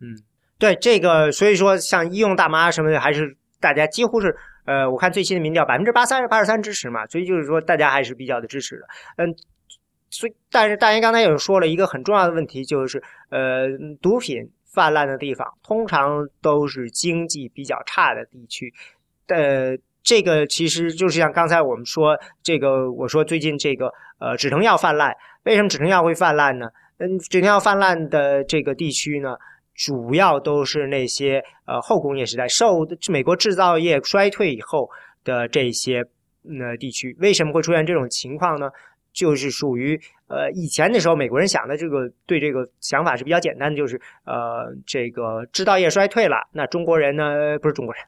[0.00, 0.18] 嗯，
[0.58, 4.36] 对这个，所以说像医用大麻什么的，还是大家几乎是。
[4.64, 8.86] 呃，我看最新的民调，百分之八三八十三支持嘛，所以就是说大家还是比较的支持的。
[9.16, 9.34] 嗯，
[10.10, 13.68] 所以但是大爷刚才也说了一个很重要的问题，就是呃，
[14.00, 18.72] 毒品泛滥的地方通常都是经济比较差的地区。
[19.28, 25.14] 呃，这个其实就是像刚才我们说这个，我说最近这个呃止疼药泛滥，
[25.44, 26.68] 为什么止疼药会泛滥呢？
[26.98, 29.36] 嗯，止疼药泛滥的这个地区呢？
[29.74, 34.88] 主要都是那些呃后工业时代受美国制造业衰退以后
[35.24, 36.04] 的这些
[36.44, 38.70] 呃地区，为什么会出现这种情况呢？
[39.12, 39.96] 就是属于
[40.26, 48.02] 呃以前的时候，美国人想的这个对这个想法是比较简单的，就是呃这个制造业衰退了，那中国人呢不是中国人，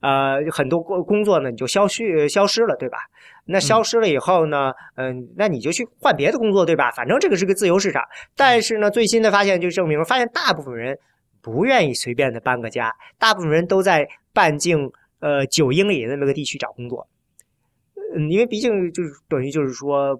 [0.00, 2.98] 呃很多工工作呢你就消失消失了，对吧？
[3.46, 4.72] 那消失了以后呢？
[4.96, 6.90] 嗯，那你就去换别的工作，对吧？
[6.90, 8.02] 反正这个是个自由市场。
[8.34, 10.98] 但是呢，最新的发现就证明，发现大部分人
[11.40, 14.90] 不愿意随便的搬个家，大部分人都在半径
[15.20, 17.06] 呃九英里的那么个地区找工作。
[18.16, 20.18] 嗯，因为毕竟就是等于就是说，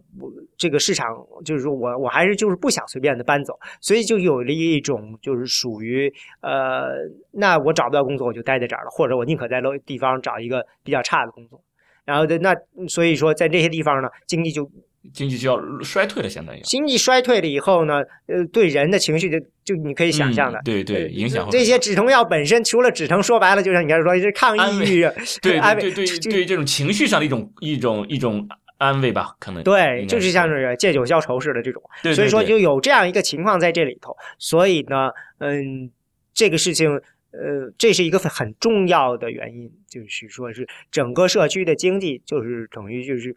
[0.57, 1.07] 这个市场
[1.45, 6.13] 就是说我我还是就是不想随便的搬走，所以就有了一种就是属于
[6.43, 6.91] 呃，
[7.33, 11.63] 那我找不到工作，我就待在这儿了，或者我宁可在楼地方找一个比较差的工作。
[12.05, 12.55] 然后的那，
[12.87, 14.71] 所以说在这些地方呢，经济就
[15.13, 25.03] 经济就要衰退了，相当于经济衰退了以后呢，呃，对人的情绪就就你可以想象的，对对，影响这些止痛药本身除了止疼，说白了就像你刚才说是抗抑郁，
[25.43, 31.83] 对对对对，这种情绪上的一种一种一种安慰吧，可能对，就是像是借酒消愁似的这种，
[32.15, 35.91] 所以说就有这样一个情况在这里头，所以呢，嗯，
[36.35, 37.01] 这个事情。
[37.33, 43.35] 呃，这是一个很重要的原因，就是说是整个社区的经济就是等于就是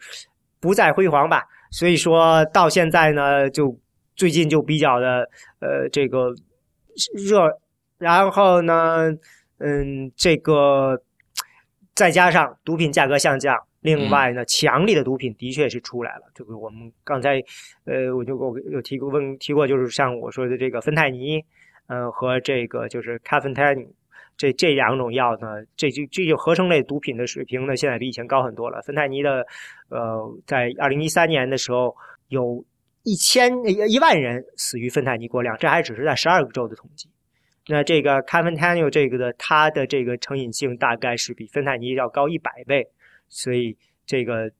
[0.58, 1.42] 不再辉煌吧。
[1.70, 3.78] 所以说到现在呢，就
[4.16, 5.28] 最近就比较的
[5.60, 6.34] 呃这个
[7.14, 7.58] 热，
[7.98, 9.10] 然后呢，
[9.58, 11.02] 嗯，这个
[11.94, 16.22] 再加上毒品价格下降，另外呢，强力的毒品的确是出来了。
[16.34, 17.42] 这个我们刚才
[17.84, 21.44] 呃我就我有提过问提过，就是像我说的这个芬太尼。
[21.92, 23.88] 嗯，和这个就是 e a n i n
[24.40, 28.80] 这这两种药呢，这就这就合成类毒品的水平呢，现在比以前高很多了。
[28.80, 29.46] 芬太尼的，
[29.90, 31.94] 呃，在二零一三年的时候，
[32.28, 32.64] 有
[33.02, 33.52] 一千
[33.86, 37.10] 一万人死于芬太尼过量，这还只是在十二个州的统计。
[37.68, 42.88] 那这个 c a f e n t a n i n 这个的，它的这个成瘾性大概是比芬太尼要高一百倍，
[43.28, 43.76] 所以
[44.06, 44.50] 这个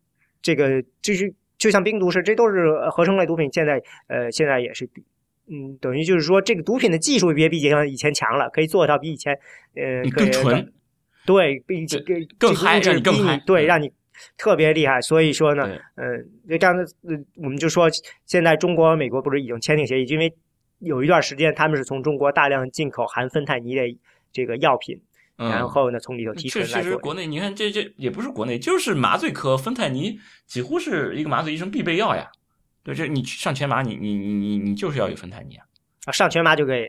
[0.42, 5.02] 这个就是就像冰毒是，这都是合成类毒品，现在呃现在也是比。
[5.52, 9.36] 嗯，等于就是说，这个毒品的技术也比像以前强了，可以做到比以前，
[9.74, 10.72] 呃，更纯，
[11.26, 11.98] 对，并且
[12.38, 13.90] 更嗨，让你更嗨，对，让你
[14.38, 15.00] 特别厉害。
[15.00, 16.86] 所以说呢，嗯，这样的，
[17.34, 17.88] 我们就说，
[18.26, 20.32] 现在中国、美国不是已经签订协议，因为
[20.78, 23.82] 有一段时间他们是从中国大量进口含芬太尼的
[24.32, 25.02] 这个药品，
[25.36, 32.30] 然后呢，从里头提纯来确实，国内你看，这这也不是国内，就是麻醉科芬太尼几乎是一个麻醉医生必备药呀。
[32.92, 35.64] 对，这你上全麻，你你你你你就是要有芬太尼啊！
[36.06, 36.84] 啊，上全麻就可以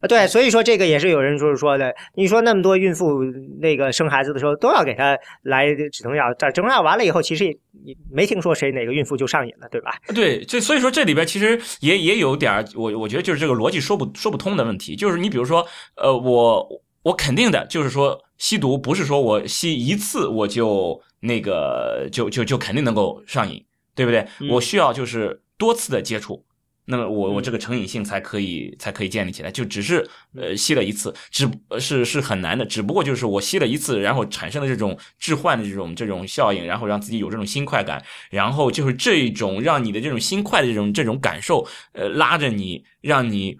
[0.00, 0.08] 啊。
[0.08, 1.94] 对，所以说这个也是有人就是说的。
[2.14, 3.22] 你说那么多孕妇
[3.60, 9.96] 那个生孩子的时候都要给她来止疼药，这止疼药完了以后，其实也没听说谁哪个孕妇就上瘾了，对吧？
[10.14, 14.96] 对，这所以说这里边其实也也有点我我觉得就是这个逻辑说不说不通的问题。
[14.96, 15.64] 就是你比如说，
[15.96, 16.66] 呃，我
[17.02, 23.64] 我肯定的就是说吸毒不是说我吸一次我就那个就就就肯定能够上瘾。
[23.96, 24.24] 对不对？
[24.48, 26.44] 我需要就是多次的接触，
[26.84, 29.50] 那么我我这个成瘾性才可以才可以建立起来。
[29.50, 31.50] 就只是呃吸了一次，只
[31.80, 32.64] 是是很难的。
[32.64, 43.56] 只不过就是我吸了一次，然后产生了这种置换的这种这种效应，然后让自己有这种新快感，然后就是这种让你的这种新快的这种这种感受，呃，拉着你，让你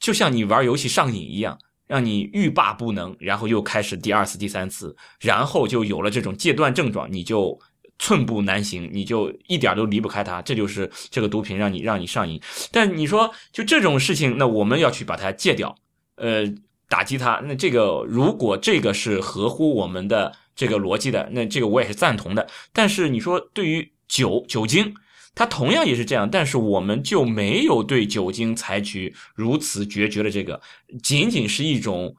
[0.00, 7.60] 就像你玩游戏上瘾一样，让你欲罢不能，然后又开始第二次、第三次，然后就有了这种戒断症状，你就
[8.00, 10.42] 寸步难行，你就一点都离不开它。
[10.42, 12.40] 这就是这个毒品让你让你上瘾。
[12.72, 15.72] 但你说就这种事情，那我们要去把它戒掉，
[16.16, 16.42] 呃，
[16.88, 17.40] 打击它。
[17.44, 22.48] 那这个如果这个是合乎我们的这个逻辑的，那这个我也是赞同的。
[22.72, 24.92] 但是你说对于酒酒精。
[25.32, 30.60] 它同样也是这样，但是我们就没有对酒精采取如此决绝的这个，
[31.04, 32.16] 仅仅是一种，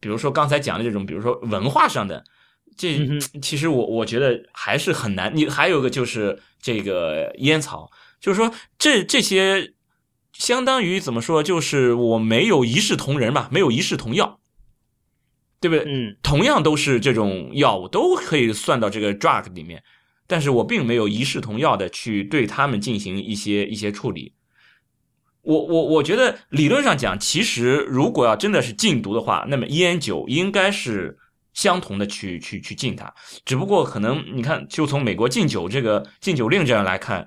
[0.00, 2.24] 比如说刚才讲的这种，比如说文化上的，
[2.80, 5.30] 这其实我我觉得还是很难。
[5.36, 9.74] 你还有个就是这个烟草，就是说这这些
[10.32, 14.40] 相当于怎么说，就是我没有一视同仁吧，没有一视同药，
[15.60, 15.84] 对不对？
[15.86, 19.82] 嗯，同样都是这种药物，都可以算到这个 drug 里面。
[20.26, 24.32] 但是我并没有一视同药的去对他们进行一些一些处理。
[25.42, 31.18] 我我我觉得理论上讲，其实如果要真的是禁毒的话，那么烟酒应该是
[31.52, 33.12] 相同的去去去禁它。
[33.44, 37.26] 只不过可能你看，就从美国禁酒这个禁酒令这样来看，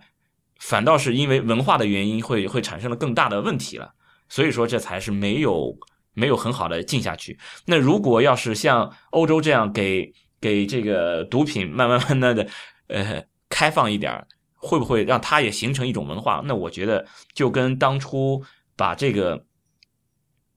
[0.59, 3.93] 反倒是因为文化的原因会会产生了更大的问题了。
[4.29, 5.77] 所以说这才是没有
[6.13, 7.37] 没有很好的禁下去。
[7.65, 12.47] 那如果要是像欧洲这样给给这个毒品慢慢慢慢的。
[12.87, 16.43] 呃，开放一点会不会让它也形成一种文化？
[16.45, 18.43] 那我觉得就跟当初
[18.75, 19.45] 把这个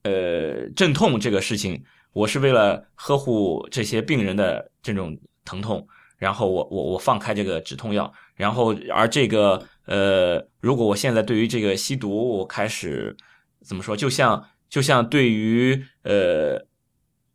[0.03, 1.83] 呃镇痛这个事情，
[2.17, 5.15] 我是为了呵护这些病人的这种
[5.45, 5.87] 疼痛，
[6.17, 13.15] 然后我我我放开这个止痛药，然后而这个呃，如果我现在对于这个吸毒，我开始
[13.63, 13.95] 怎么说？
[13.95, 16.67] 就像就像对于呃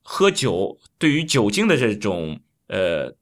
[0.02, 3.14] 喝酒，对于酒精的这种呃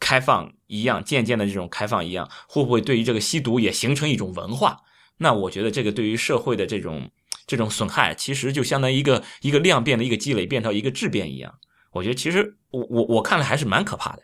[0.00, 0.52] 开放。
[0.68, 4.80] 一样，渐渐的这种开放一样，会不会对于这个吸毒也形成一种文化？
[5.18, 7.10] 那我觉得这个对于社会的这种
[7.46, 11.54] 这种损害，其实就相当于一个一个量变的一个积累，变到一个质变一样。
[11.92, 14.22] 我觉得其实我我我看来还是蛮可怕的。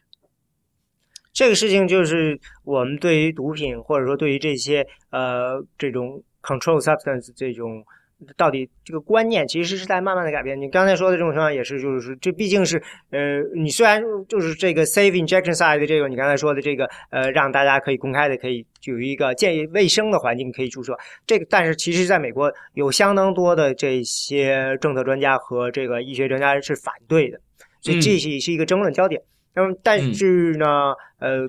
[1.33, 7.85] 这个事情就是我们对于毒品，或者说对于这些呃这种 control substance 这种。
[8.37, 10.61] 到底这个观念其实是在慢慢的改变。
[10.61, 27.41] 你刚才说的这种情况也是，就是这毕竟是呃，你虽然就是这个 safe injection side 的这个，你刚才说的这个呃，让大家可以公开的可以有一个建议卫生的环境可以注射这个，但是其实在美国有相当多的这些政策专家和这个医学专家是反对的，
[27.81, 29.23] 所以这是是一个争论焦点。
[29.55, 31.47] 那么但是呢，呃，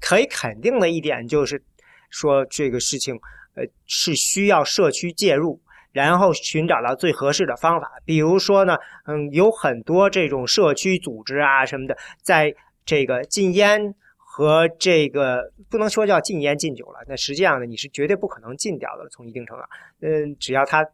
[0.00, 1.62] 可以肯定的一点就是
[2.08, 3.14] 说这个事情
[3.54, 5.60] 呃是需要社区介入。
[6.04, 12.54] 然后寻找到最合适的方法，比如说呢，嗯，有很多这种社区组织啊什么的，在
[12.84, 19.62] 这个禁烟和这个不能说叫禁烟禁酒了，那实际上呢，你是绝对不可能禁掉的，从一定程度，
[20.00, 20.86] 嗯，只要他。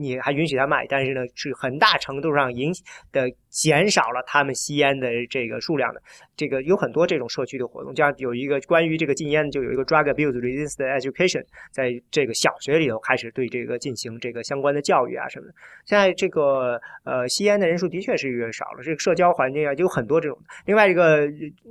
[0.00, 2.72] 你还允许他卖，但是呢，是很大程度上影
[3.12, 6.00] 的减少了他们吸烟的这个数量的。
[6.34, 15.52] 这个有很多这种社区的活动，像有一个关于这个禁烟，就有一个 drug abuse resistance education，在这个小学里头开始对这个进行这个相关的教育啊什么的。
[15.84, 20.38] 现在这个呃吸烟的人数的确是越少了，这个社交环境啊就有很多这种。
[20.64, 21.28] 另外一个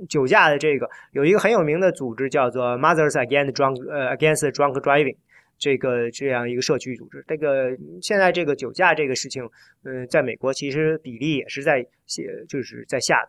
[0.08, 5.16] 酒驾的这个有一个很有名的组织叫做 Mothers Against Drunk 呃 Against Drunk Driving。
[5.60, 9.48] 这个这样一个社区组织，这个现在这个酒驾这个事情，
[9.84, 13.28] 嗯，在美国其实比例也是在下，就是在下，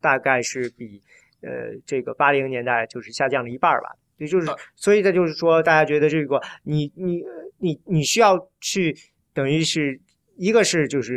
[0.00, 1.00] 大概是比
[1.40, 3.96] 呃这个八零年代就是下降了一半吧。
[4.18, 7.22] 也就是，所以这就是说，大家觉得这个你你
[7.58, 8.94] 你你需要去，
[9.32, 9.98] 等于是
[10.36, 11.16] 一个是就是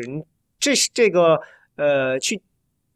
[0.60, 1.42] 这是这个
[1.76, 2.42] 呃去。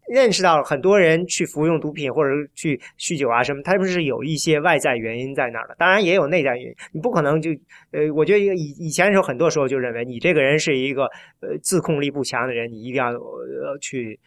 [0.09, 6.75] 认识到很多人去服用毒品或者去酗酒啊什么，他不是有一些外在原因在那儿的，当然也有内在原因。
[6.91, 7.51] 你不可能就
[7.91, 11.03] 呃，我觉得以以前的时候，很多时候就认为你这个人是一个
[11.41, 14.19] 呃自控力不强的人，你一定要呃去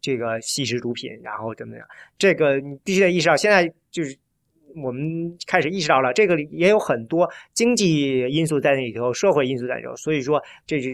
[0.00, 1.86] 这个吸食毒品，然后怎么样？
[2.18, 3.36] 这个你必须得意识到。
[3.36, 4.16] 现在就是
[4.76, 10.90] 我们开始意识到了，这个也有很多经济因素在那里头，社会因素在里头，所以说这是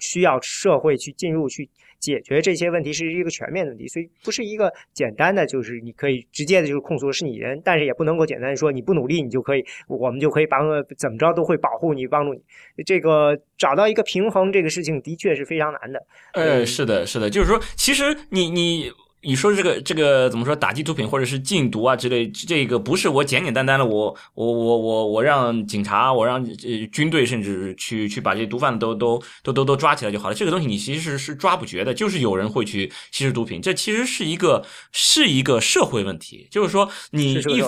[0.00, 1.68] 需要社会去进入去。
[2.00, 10.62] 解决这些问题是一个全面的问题，所以不是一个简单的，就是你可以直接的就是控诉是你人，但是也不能够简单说你不努力你就可以，我们就可以帮
[10.96, 12.40] 怎么着都会保护你帮助你。
[12.86, 16.02] 这个找到一个平衡，这个事情的确是非常难的。
[16.32, 18.90] 呃，是的，是的，就是说，其实你你
[19.22, 30.34] 你说这个这个怎么说打击毒品或者是禁毒啊之类，这个不是我简简单单的我我我我我让警察我让呃军队甚至去去把这些毒贩都都都都都抓起来就好了。
[30.34, 37.62] 这个东西你其实是抓不绝的，就是有人会去吸食毒品，这其实是一个是一个社会问题，就是说你一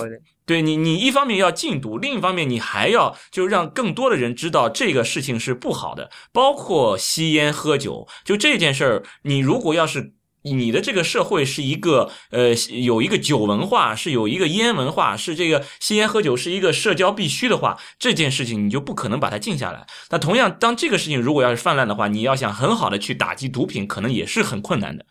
[0.47, 10.15] 对你你一方面要禁毒，另一方面你还要就让更多的人知道这个事情是不好的，包括吸烟喝酒，就这件事儿，你如果要是。
[10.45, 12.53] 你的这个社会是一个呃，
[12.83, 19.87] 有一个酒文化，是有一个烟文化，是这个吸烟喝酒是一个社交必须的话，这件事情你就不可能把它静下来。
[20.11, 25.07] 那同样，当这个事情如果要是泛滥的话，你要想很好的去打击毒品，可能也是很困难的。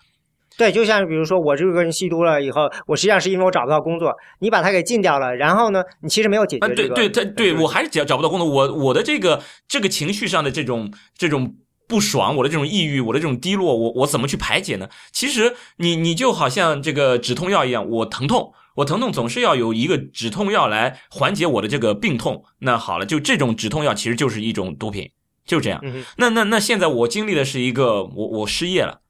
[0.58, 6.94] 对，就像比如说我这个人吸毒了以后，我实际上是因为我找不到工作，你把它给禁掉了，然后呢，你其实没有解决这个。
[6.94, 11.56] 对对，他对我还是找找不到工作，我我的这个这个情绪上的这种这种。
[11.92, 14.88] 不爽，我的这种抑郁，我的这种低落，我我怎么去排解呢？
[15.12, 22.46] 其实你你就好像这个止痛药一样，我疼痛，我疼痛总是要有一个止痛药来缓解我的这个病痛。
[22.60, 25.12] 那好了，就这种止痛药其实就是一种毒品，
[25.46, 25.84] 就这样。
[26.16, 29.02] 那那那现在我经历的是一个，我我失业了。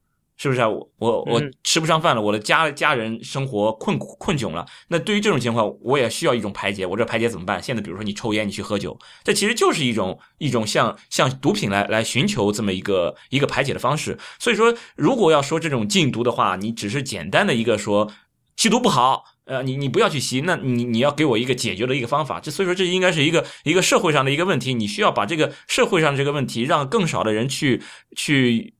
[0.41, 0.67] 是不是啊？
[0.67, 4.65] 我我我吃不上饭了，我的家家人生活困困窘了。
[4.87, 6.83] 那对于这种情况，我也需要一种排解。
[6.83, 7.61] 我这排解怎么办？
[7.61, 14.17] 现在比如说你抽烟，你去喝酒，这其实就是一种一种像像毒品来来寻求这么一个一个排解的方式。
[14.39, 18.11] 所以说，如果要说这种禁毒的话，你只是简单的一个说
[18.57, 22.39] 吸毒不好，呃，你你不要去吸，那你你要给我一个解决的一个方法。
[22.39, 27.83] 这所以说，这应该是一个一个社会上的一个问题，你需要把这个社会上这个问题让更少的人去
[28.15, 28.73] 去。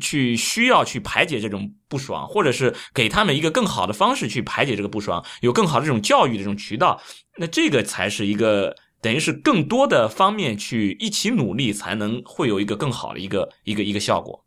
[0.00, 7.00] 去需要去排解这种不爽，或者是给他们一个更好的方式去排解这个不爽，有更好的这种教育的这种渠道，
[7.38, 14.43] 那这个才是一个等于是更多的方面去一起努力，才能会有一个更好的一个一个一个效果。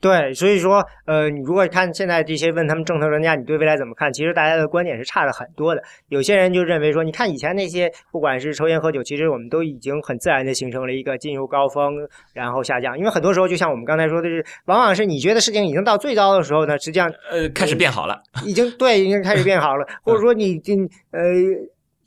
[0.00, 4.10] 对，所以说，呃，你如果看现在这些问他们政策专家，你对未来怎么看？
[4.10, 5.82] 其实大家的观点是差了很多的。
[6.08, 11.96] 有些人就认为说，你看以前那些，不管是抽烟喝酒，其实我们都已经很自然的形成了一个进入高峰，
[12.32, 12.98] 然后下降。
[12.98, 20.72] 因为很多时候，就像我们刚才说的是，往往是你觉得事情已经到最糟的时候呢，实际上呃开始变好了，已经对，已经开始变好了，或者说你这
[21.10, 21.20] 呃。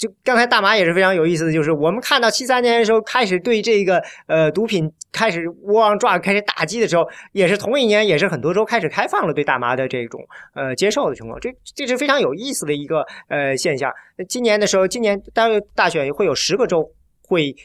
[0.03, 10.19] 就刚才大麻也是非常有意思的，就是我们看到七三年的时候开始对这个呃毒品开始 war on drug 开始打击的时候，也是同一年，也是很多州开始开放了对大麻的这种
[10.55, 11.39] 呃接受的情况。
[11.39, 13.89] 这这是非常有意思的一个呃现象。
[14.27, 16.83] 今年的时候，今年大大选会有十个州
[17.21, 17.55] 会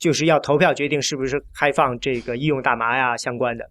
[0.00, 3.64] 就是要投票决定是不是开放这个医用大麻呀相关的。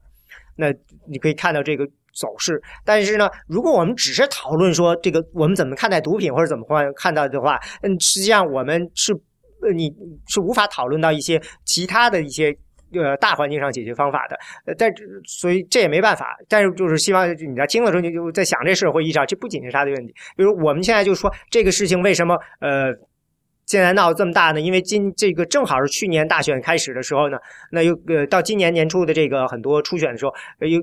[0.56, 0.68] 那
[1.10, 1.86] 你可以看到这个。
[2.14, 9.14] 走势，但是呢，如果我们只是讨论说这个我们怎么看待毒品或者怎么看看到的话，嗯，实际上我们是
[9.62, 9.90] 呃你
[10.28, 12.54] 是无法讨论到一些其他的一些
[12.94, 14.92] 呃大环境上解决方法的，呃，但
[15.26, 16.36] 所以这也没办法。
[16.50, 20.14] 但是就是希望你在听的时候你就在想这事会议上，这不仅是他的问题。
[20.36, 22.92] 比如我们现在就说这个事情为什么呃
[23.66, 24.60] 现在闹这么大呢？
[24.60, 27.38] 因为今这个正好是去年大选开始的时候呢，
[27.72, 30.82] 那又呃到今年年初的这个很多初选的时候又。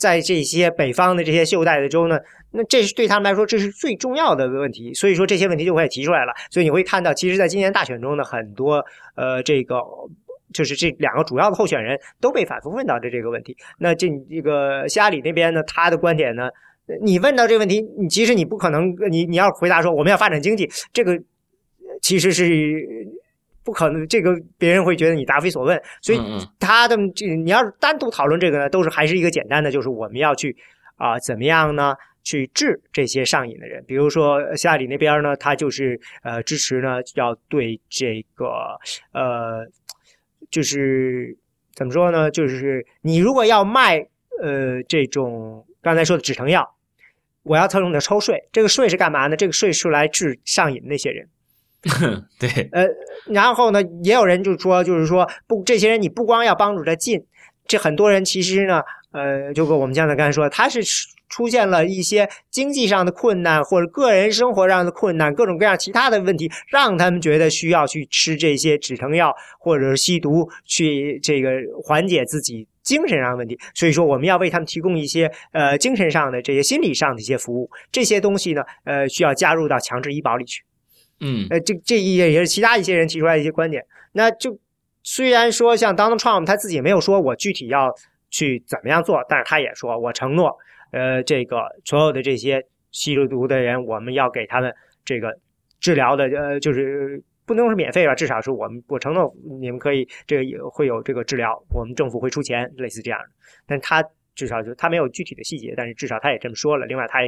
[0.00, 2.18] 在这些北方的这些袖带的州呢，
[2.52, 6.32] 那这是对他们来说这是最重要的问题，所以说这些问题就会提出来了。
[6.50, 8.82] 所以你会看到，其实，在今年大选中呢，很多
[9.14, 9.78] 呃，这个
[10.54, 13.54] 就是这两个主要的候选人都被反复问到的这个问题。
[13.78, 16.48] 那这这个希拉里那边呢，他的观点呢，
[17.02, 21.20] 你问到这个问题，你其实你不可能，你你要回答说我们要发展经济，这个
[22.00, 23.06] 其实是。
[23.64, 26.20] 不可能，这个别人会觉得你答非所问，所以
[26.58, 30.56] 他的这你要是单独讨论这个呢，都是还是一个简单的，就是我们要去
[30.96, 31.94] 啊怎么样呢？
[32.22, 33.82] 去治这些上瘾的人。
[33.86, 38.46] 比如说希拉里那边呢，他就是呃支持呢，要对这个
[39.12, 39.66] 呃
[40.50, 41.34] 就是
[41.74, 42.30] 怎么说呢？
[42.30, 44.06] 就是你如果要卖
[44.42, 46.76] 呃这种刚才说的止疼药，
[47.42, 49.34] 我要特用的抽税，这个税是干嘛呢？
[49.34, 51.26] 这个税是来治上瘾那些人。
[52.38, 52.86] 对， 呃，
[53.26, 57.24] 然后呢，也有人就说，就是说，不，这些人你不光要帮助他进，
[57.66, 58.82] 这很多人其实呢，
[59.12, 60.80] 呃，就跟我们刚才刚才说，他是
[61.30, 71.50] 出现了一些经济上的困难，或者个人生活上的困难，各种各样其他的问题，让他们觉得需要去吃这些止疼药，或者是吸毒，去这个
[71.82, 73.58] 缓解自己精神上的问题。
[73.74, 80.62] 所以说，我们要为他们提供一些呃精神上的这些心理上的一些服务，这些东西呢，呃，需要加入到强制医保里去。
[81.20, 83.84] 嗯，呃，这这一也是其他一些人提出来的一些观点。
[84.12, 84.58] 那就
[85.02, 87.94] 虽然说像 Donald Trump 他自己没有说我具体要
[88.30, 90.56] 去怎么样做，但是他也说我承诺，
[90.92, 94.74] 呃，这个所有的这些吸毒的人，我们要给他们
[95.04, 95.38] 这个
[95.78, 103.26] 治疗的，呃，就是不能说是免费吧，至少是我们我承诺你们可以这个也会有这个治疗，我们政府会出钱，类似这样的。
[103.66, 104.02] 但他
[104.34, 106.86] 至少就他没有具体的细节，但是至少他也这么说了。
[106.86, 107.18] 另外，他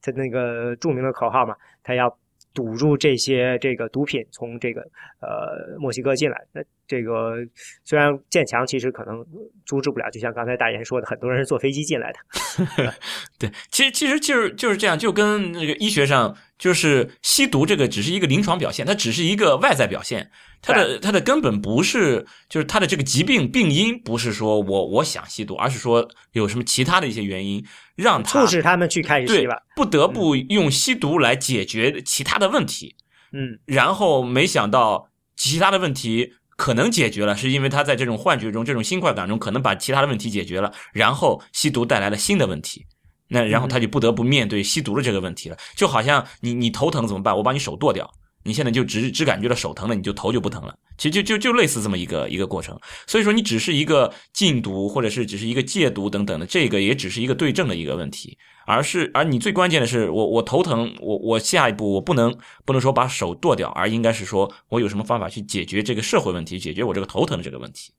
[0.00, 2.18] 他那个著名的口号嘛，他要。
[2.54, 4.80] 堵住这些这个毒品从这个
[5.20, 7.36] 呃墨西哥进来，那这个
[7.84, 9.24] 虽然建强，其实可能
[9.64, 10.10] 阻止不了。
[10.10, 12.92] 就像刚才大言说的，很多人是坐飞机进来的。
[13.38, 20.30] 对，其实其实就是就是这样，就跟那个医学上，就是吸毒这个只是一个临床表现，它只是一个外在表现。
[20.64, 27.64] 它的它的根本不是，就是它的这个疾病病因不是说我我想吸毒，而是说有什么其他的一些原因
[27.94, 32.96] 让他促使他们去开始吸吧，不得不用吸毒来解决其他的问题。
[33.32, 42.86] 嗯，然后没想到其他的问题可能解决了，是因为他在这种幻觉中、这种新快感中，可能把其他的问题解决了，然后吸毒带来了新的问题，
[43.28, 45.56] 那然后他就不得不面对吸毒的这个问题了。
[45.74, 47.36] 就好像你你头疼怎么办？
[47.36, 48.08] 我把你手剁掉。
[48.44, 50.74] 你现在就只只感觉到手疼了，你就头就不疼了。
[50.98, 52.78] 其实就就就类似这么一个一个过程。
[53.06, 58.38] 所以说，你只是一个禁毒，或者是只是一个戒毒等等的，这个也只是一个对症的一个问题。
[58.64, 67.92] 而是而你最关键的是，我我头疼，我我下一步我不能不能说把手剁掉，而应该是说我有什么方法去解决这个社会问题，解决我这个头疼的这个问题。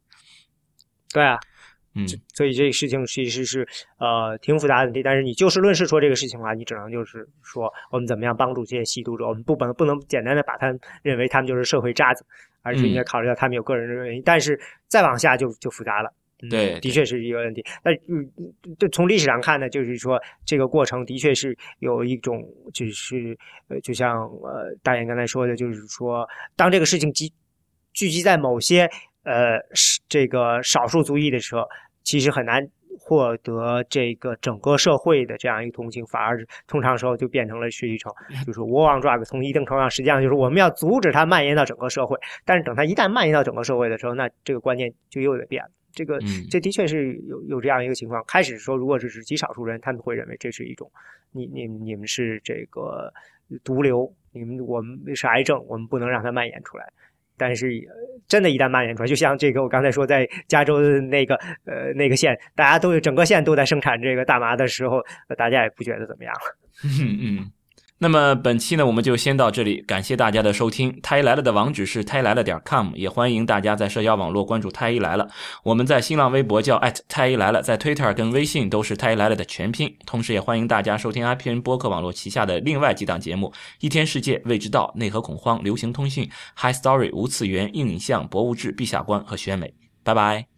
[1.12, 1.38] 对啊。
[1.96, 3.68] 嗯，所以这个事情其实是
[4.00, 12.26] 呃挺复杂的问题，但是你就事论事说这个事情的话，你只能就是说我们怎么样帮助这些吸毒者，我们不能不能简单的把他认为他们就是社会渣子，
[12.64, 14.24] 而是应该考虑到他们有个人的原因。
[14.26, 16.12] 但是再往下就就复杂了，
[16.50, 17.64] 对，的确是一个问题。
[17.84, 18.28] 那嗯，
[18.80, 22.44] 就从历史上看呢，就是说这个过程的确是有一种
[22.74, 23.38] 就是
[23.68, 27.32] 呃，就像呃大爷刚才说的，就是说当这个事情集
[27.94, 28.90] 聚集在某些。
[29.24, 31.68] 呃，是这个少数族裔的时候，
[32.04, 32.68] 其实很难
[33.00, 38.14] 获得这个整个社会的这样一个同情，反而通常时候就变成了是一种，
[38.46, 39.24] 就是 war on drug。
[39.24, 42.18] 从一定程度上，实际上就是我们要阻止它蔓延到整个社会。
[42.46, 45.70] 但是等它一旦蔓延到整个社会的时候，那这个观念就又得变了。
[45.92, 46.20] 这个
[46.50, 48.24] 这的确是有有这样一个情况。
[48.28, 50.92] 开始说，如果是只极少数人，他们会认为这是一种，
[51.32, 53.14] 你你你们是这个
[53.64, 56.92] 毒瘤，你们我们是癌症，我们不能让它蔓延出来。
[57.46, 57.70] 但是，
[58.26, 65.04] 真的，一旦蔓延出来，就像这个，我刚才说，在加州的那个呃那个县，大家都整个县都在生产这个大麻的时候，
[65.38, 66.58] 大家也不觉得怎么样了。
[66.86, 67.52] 嗯 嗯。
[68.00, 71.00] 那么本期呢，我们就先到这里，感谢大家的收听。
[71.02, 75.30] 太医来了的网址是太医来了点 com，也欢迎大家在社交网络关注太医来了。
[75.64, 79.96] 我们在新浪微博叫太医来了，在 Twitter 跟微信都是太医来了的全拼。
[80.06, 89.74] 同时也欢迎大家收听 IPN 播客网络旗下的另外几档节目：一天世界、未知道、内核恐慌、流行通讯、High Story、无次元、硬影像、博物志、陛下观和选美。
[90.04, 90.53] 拜拜。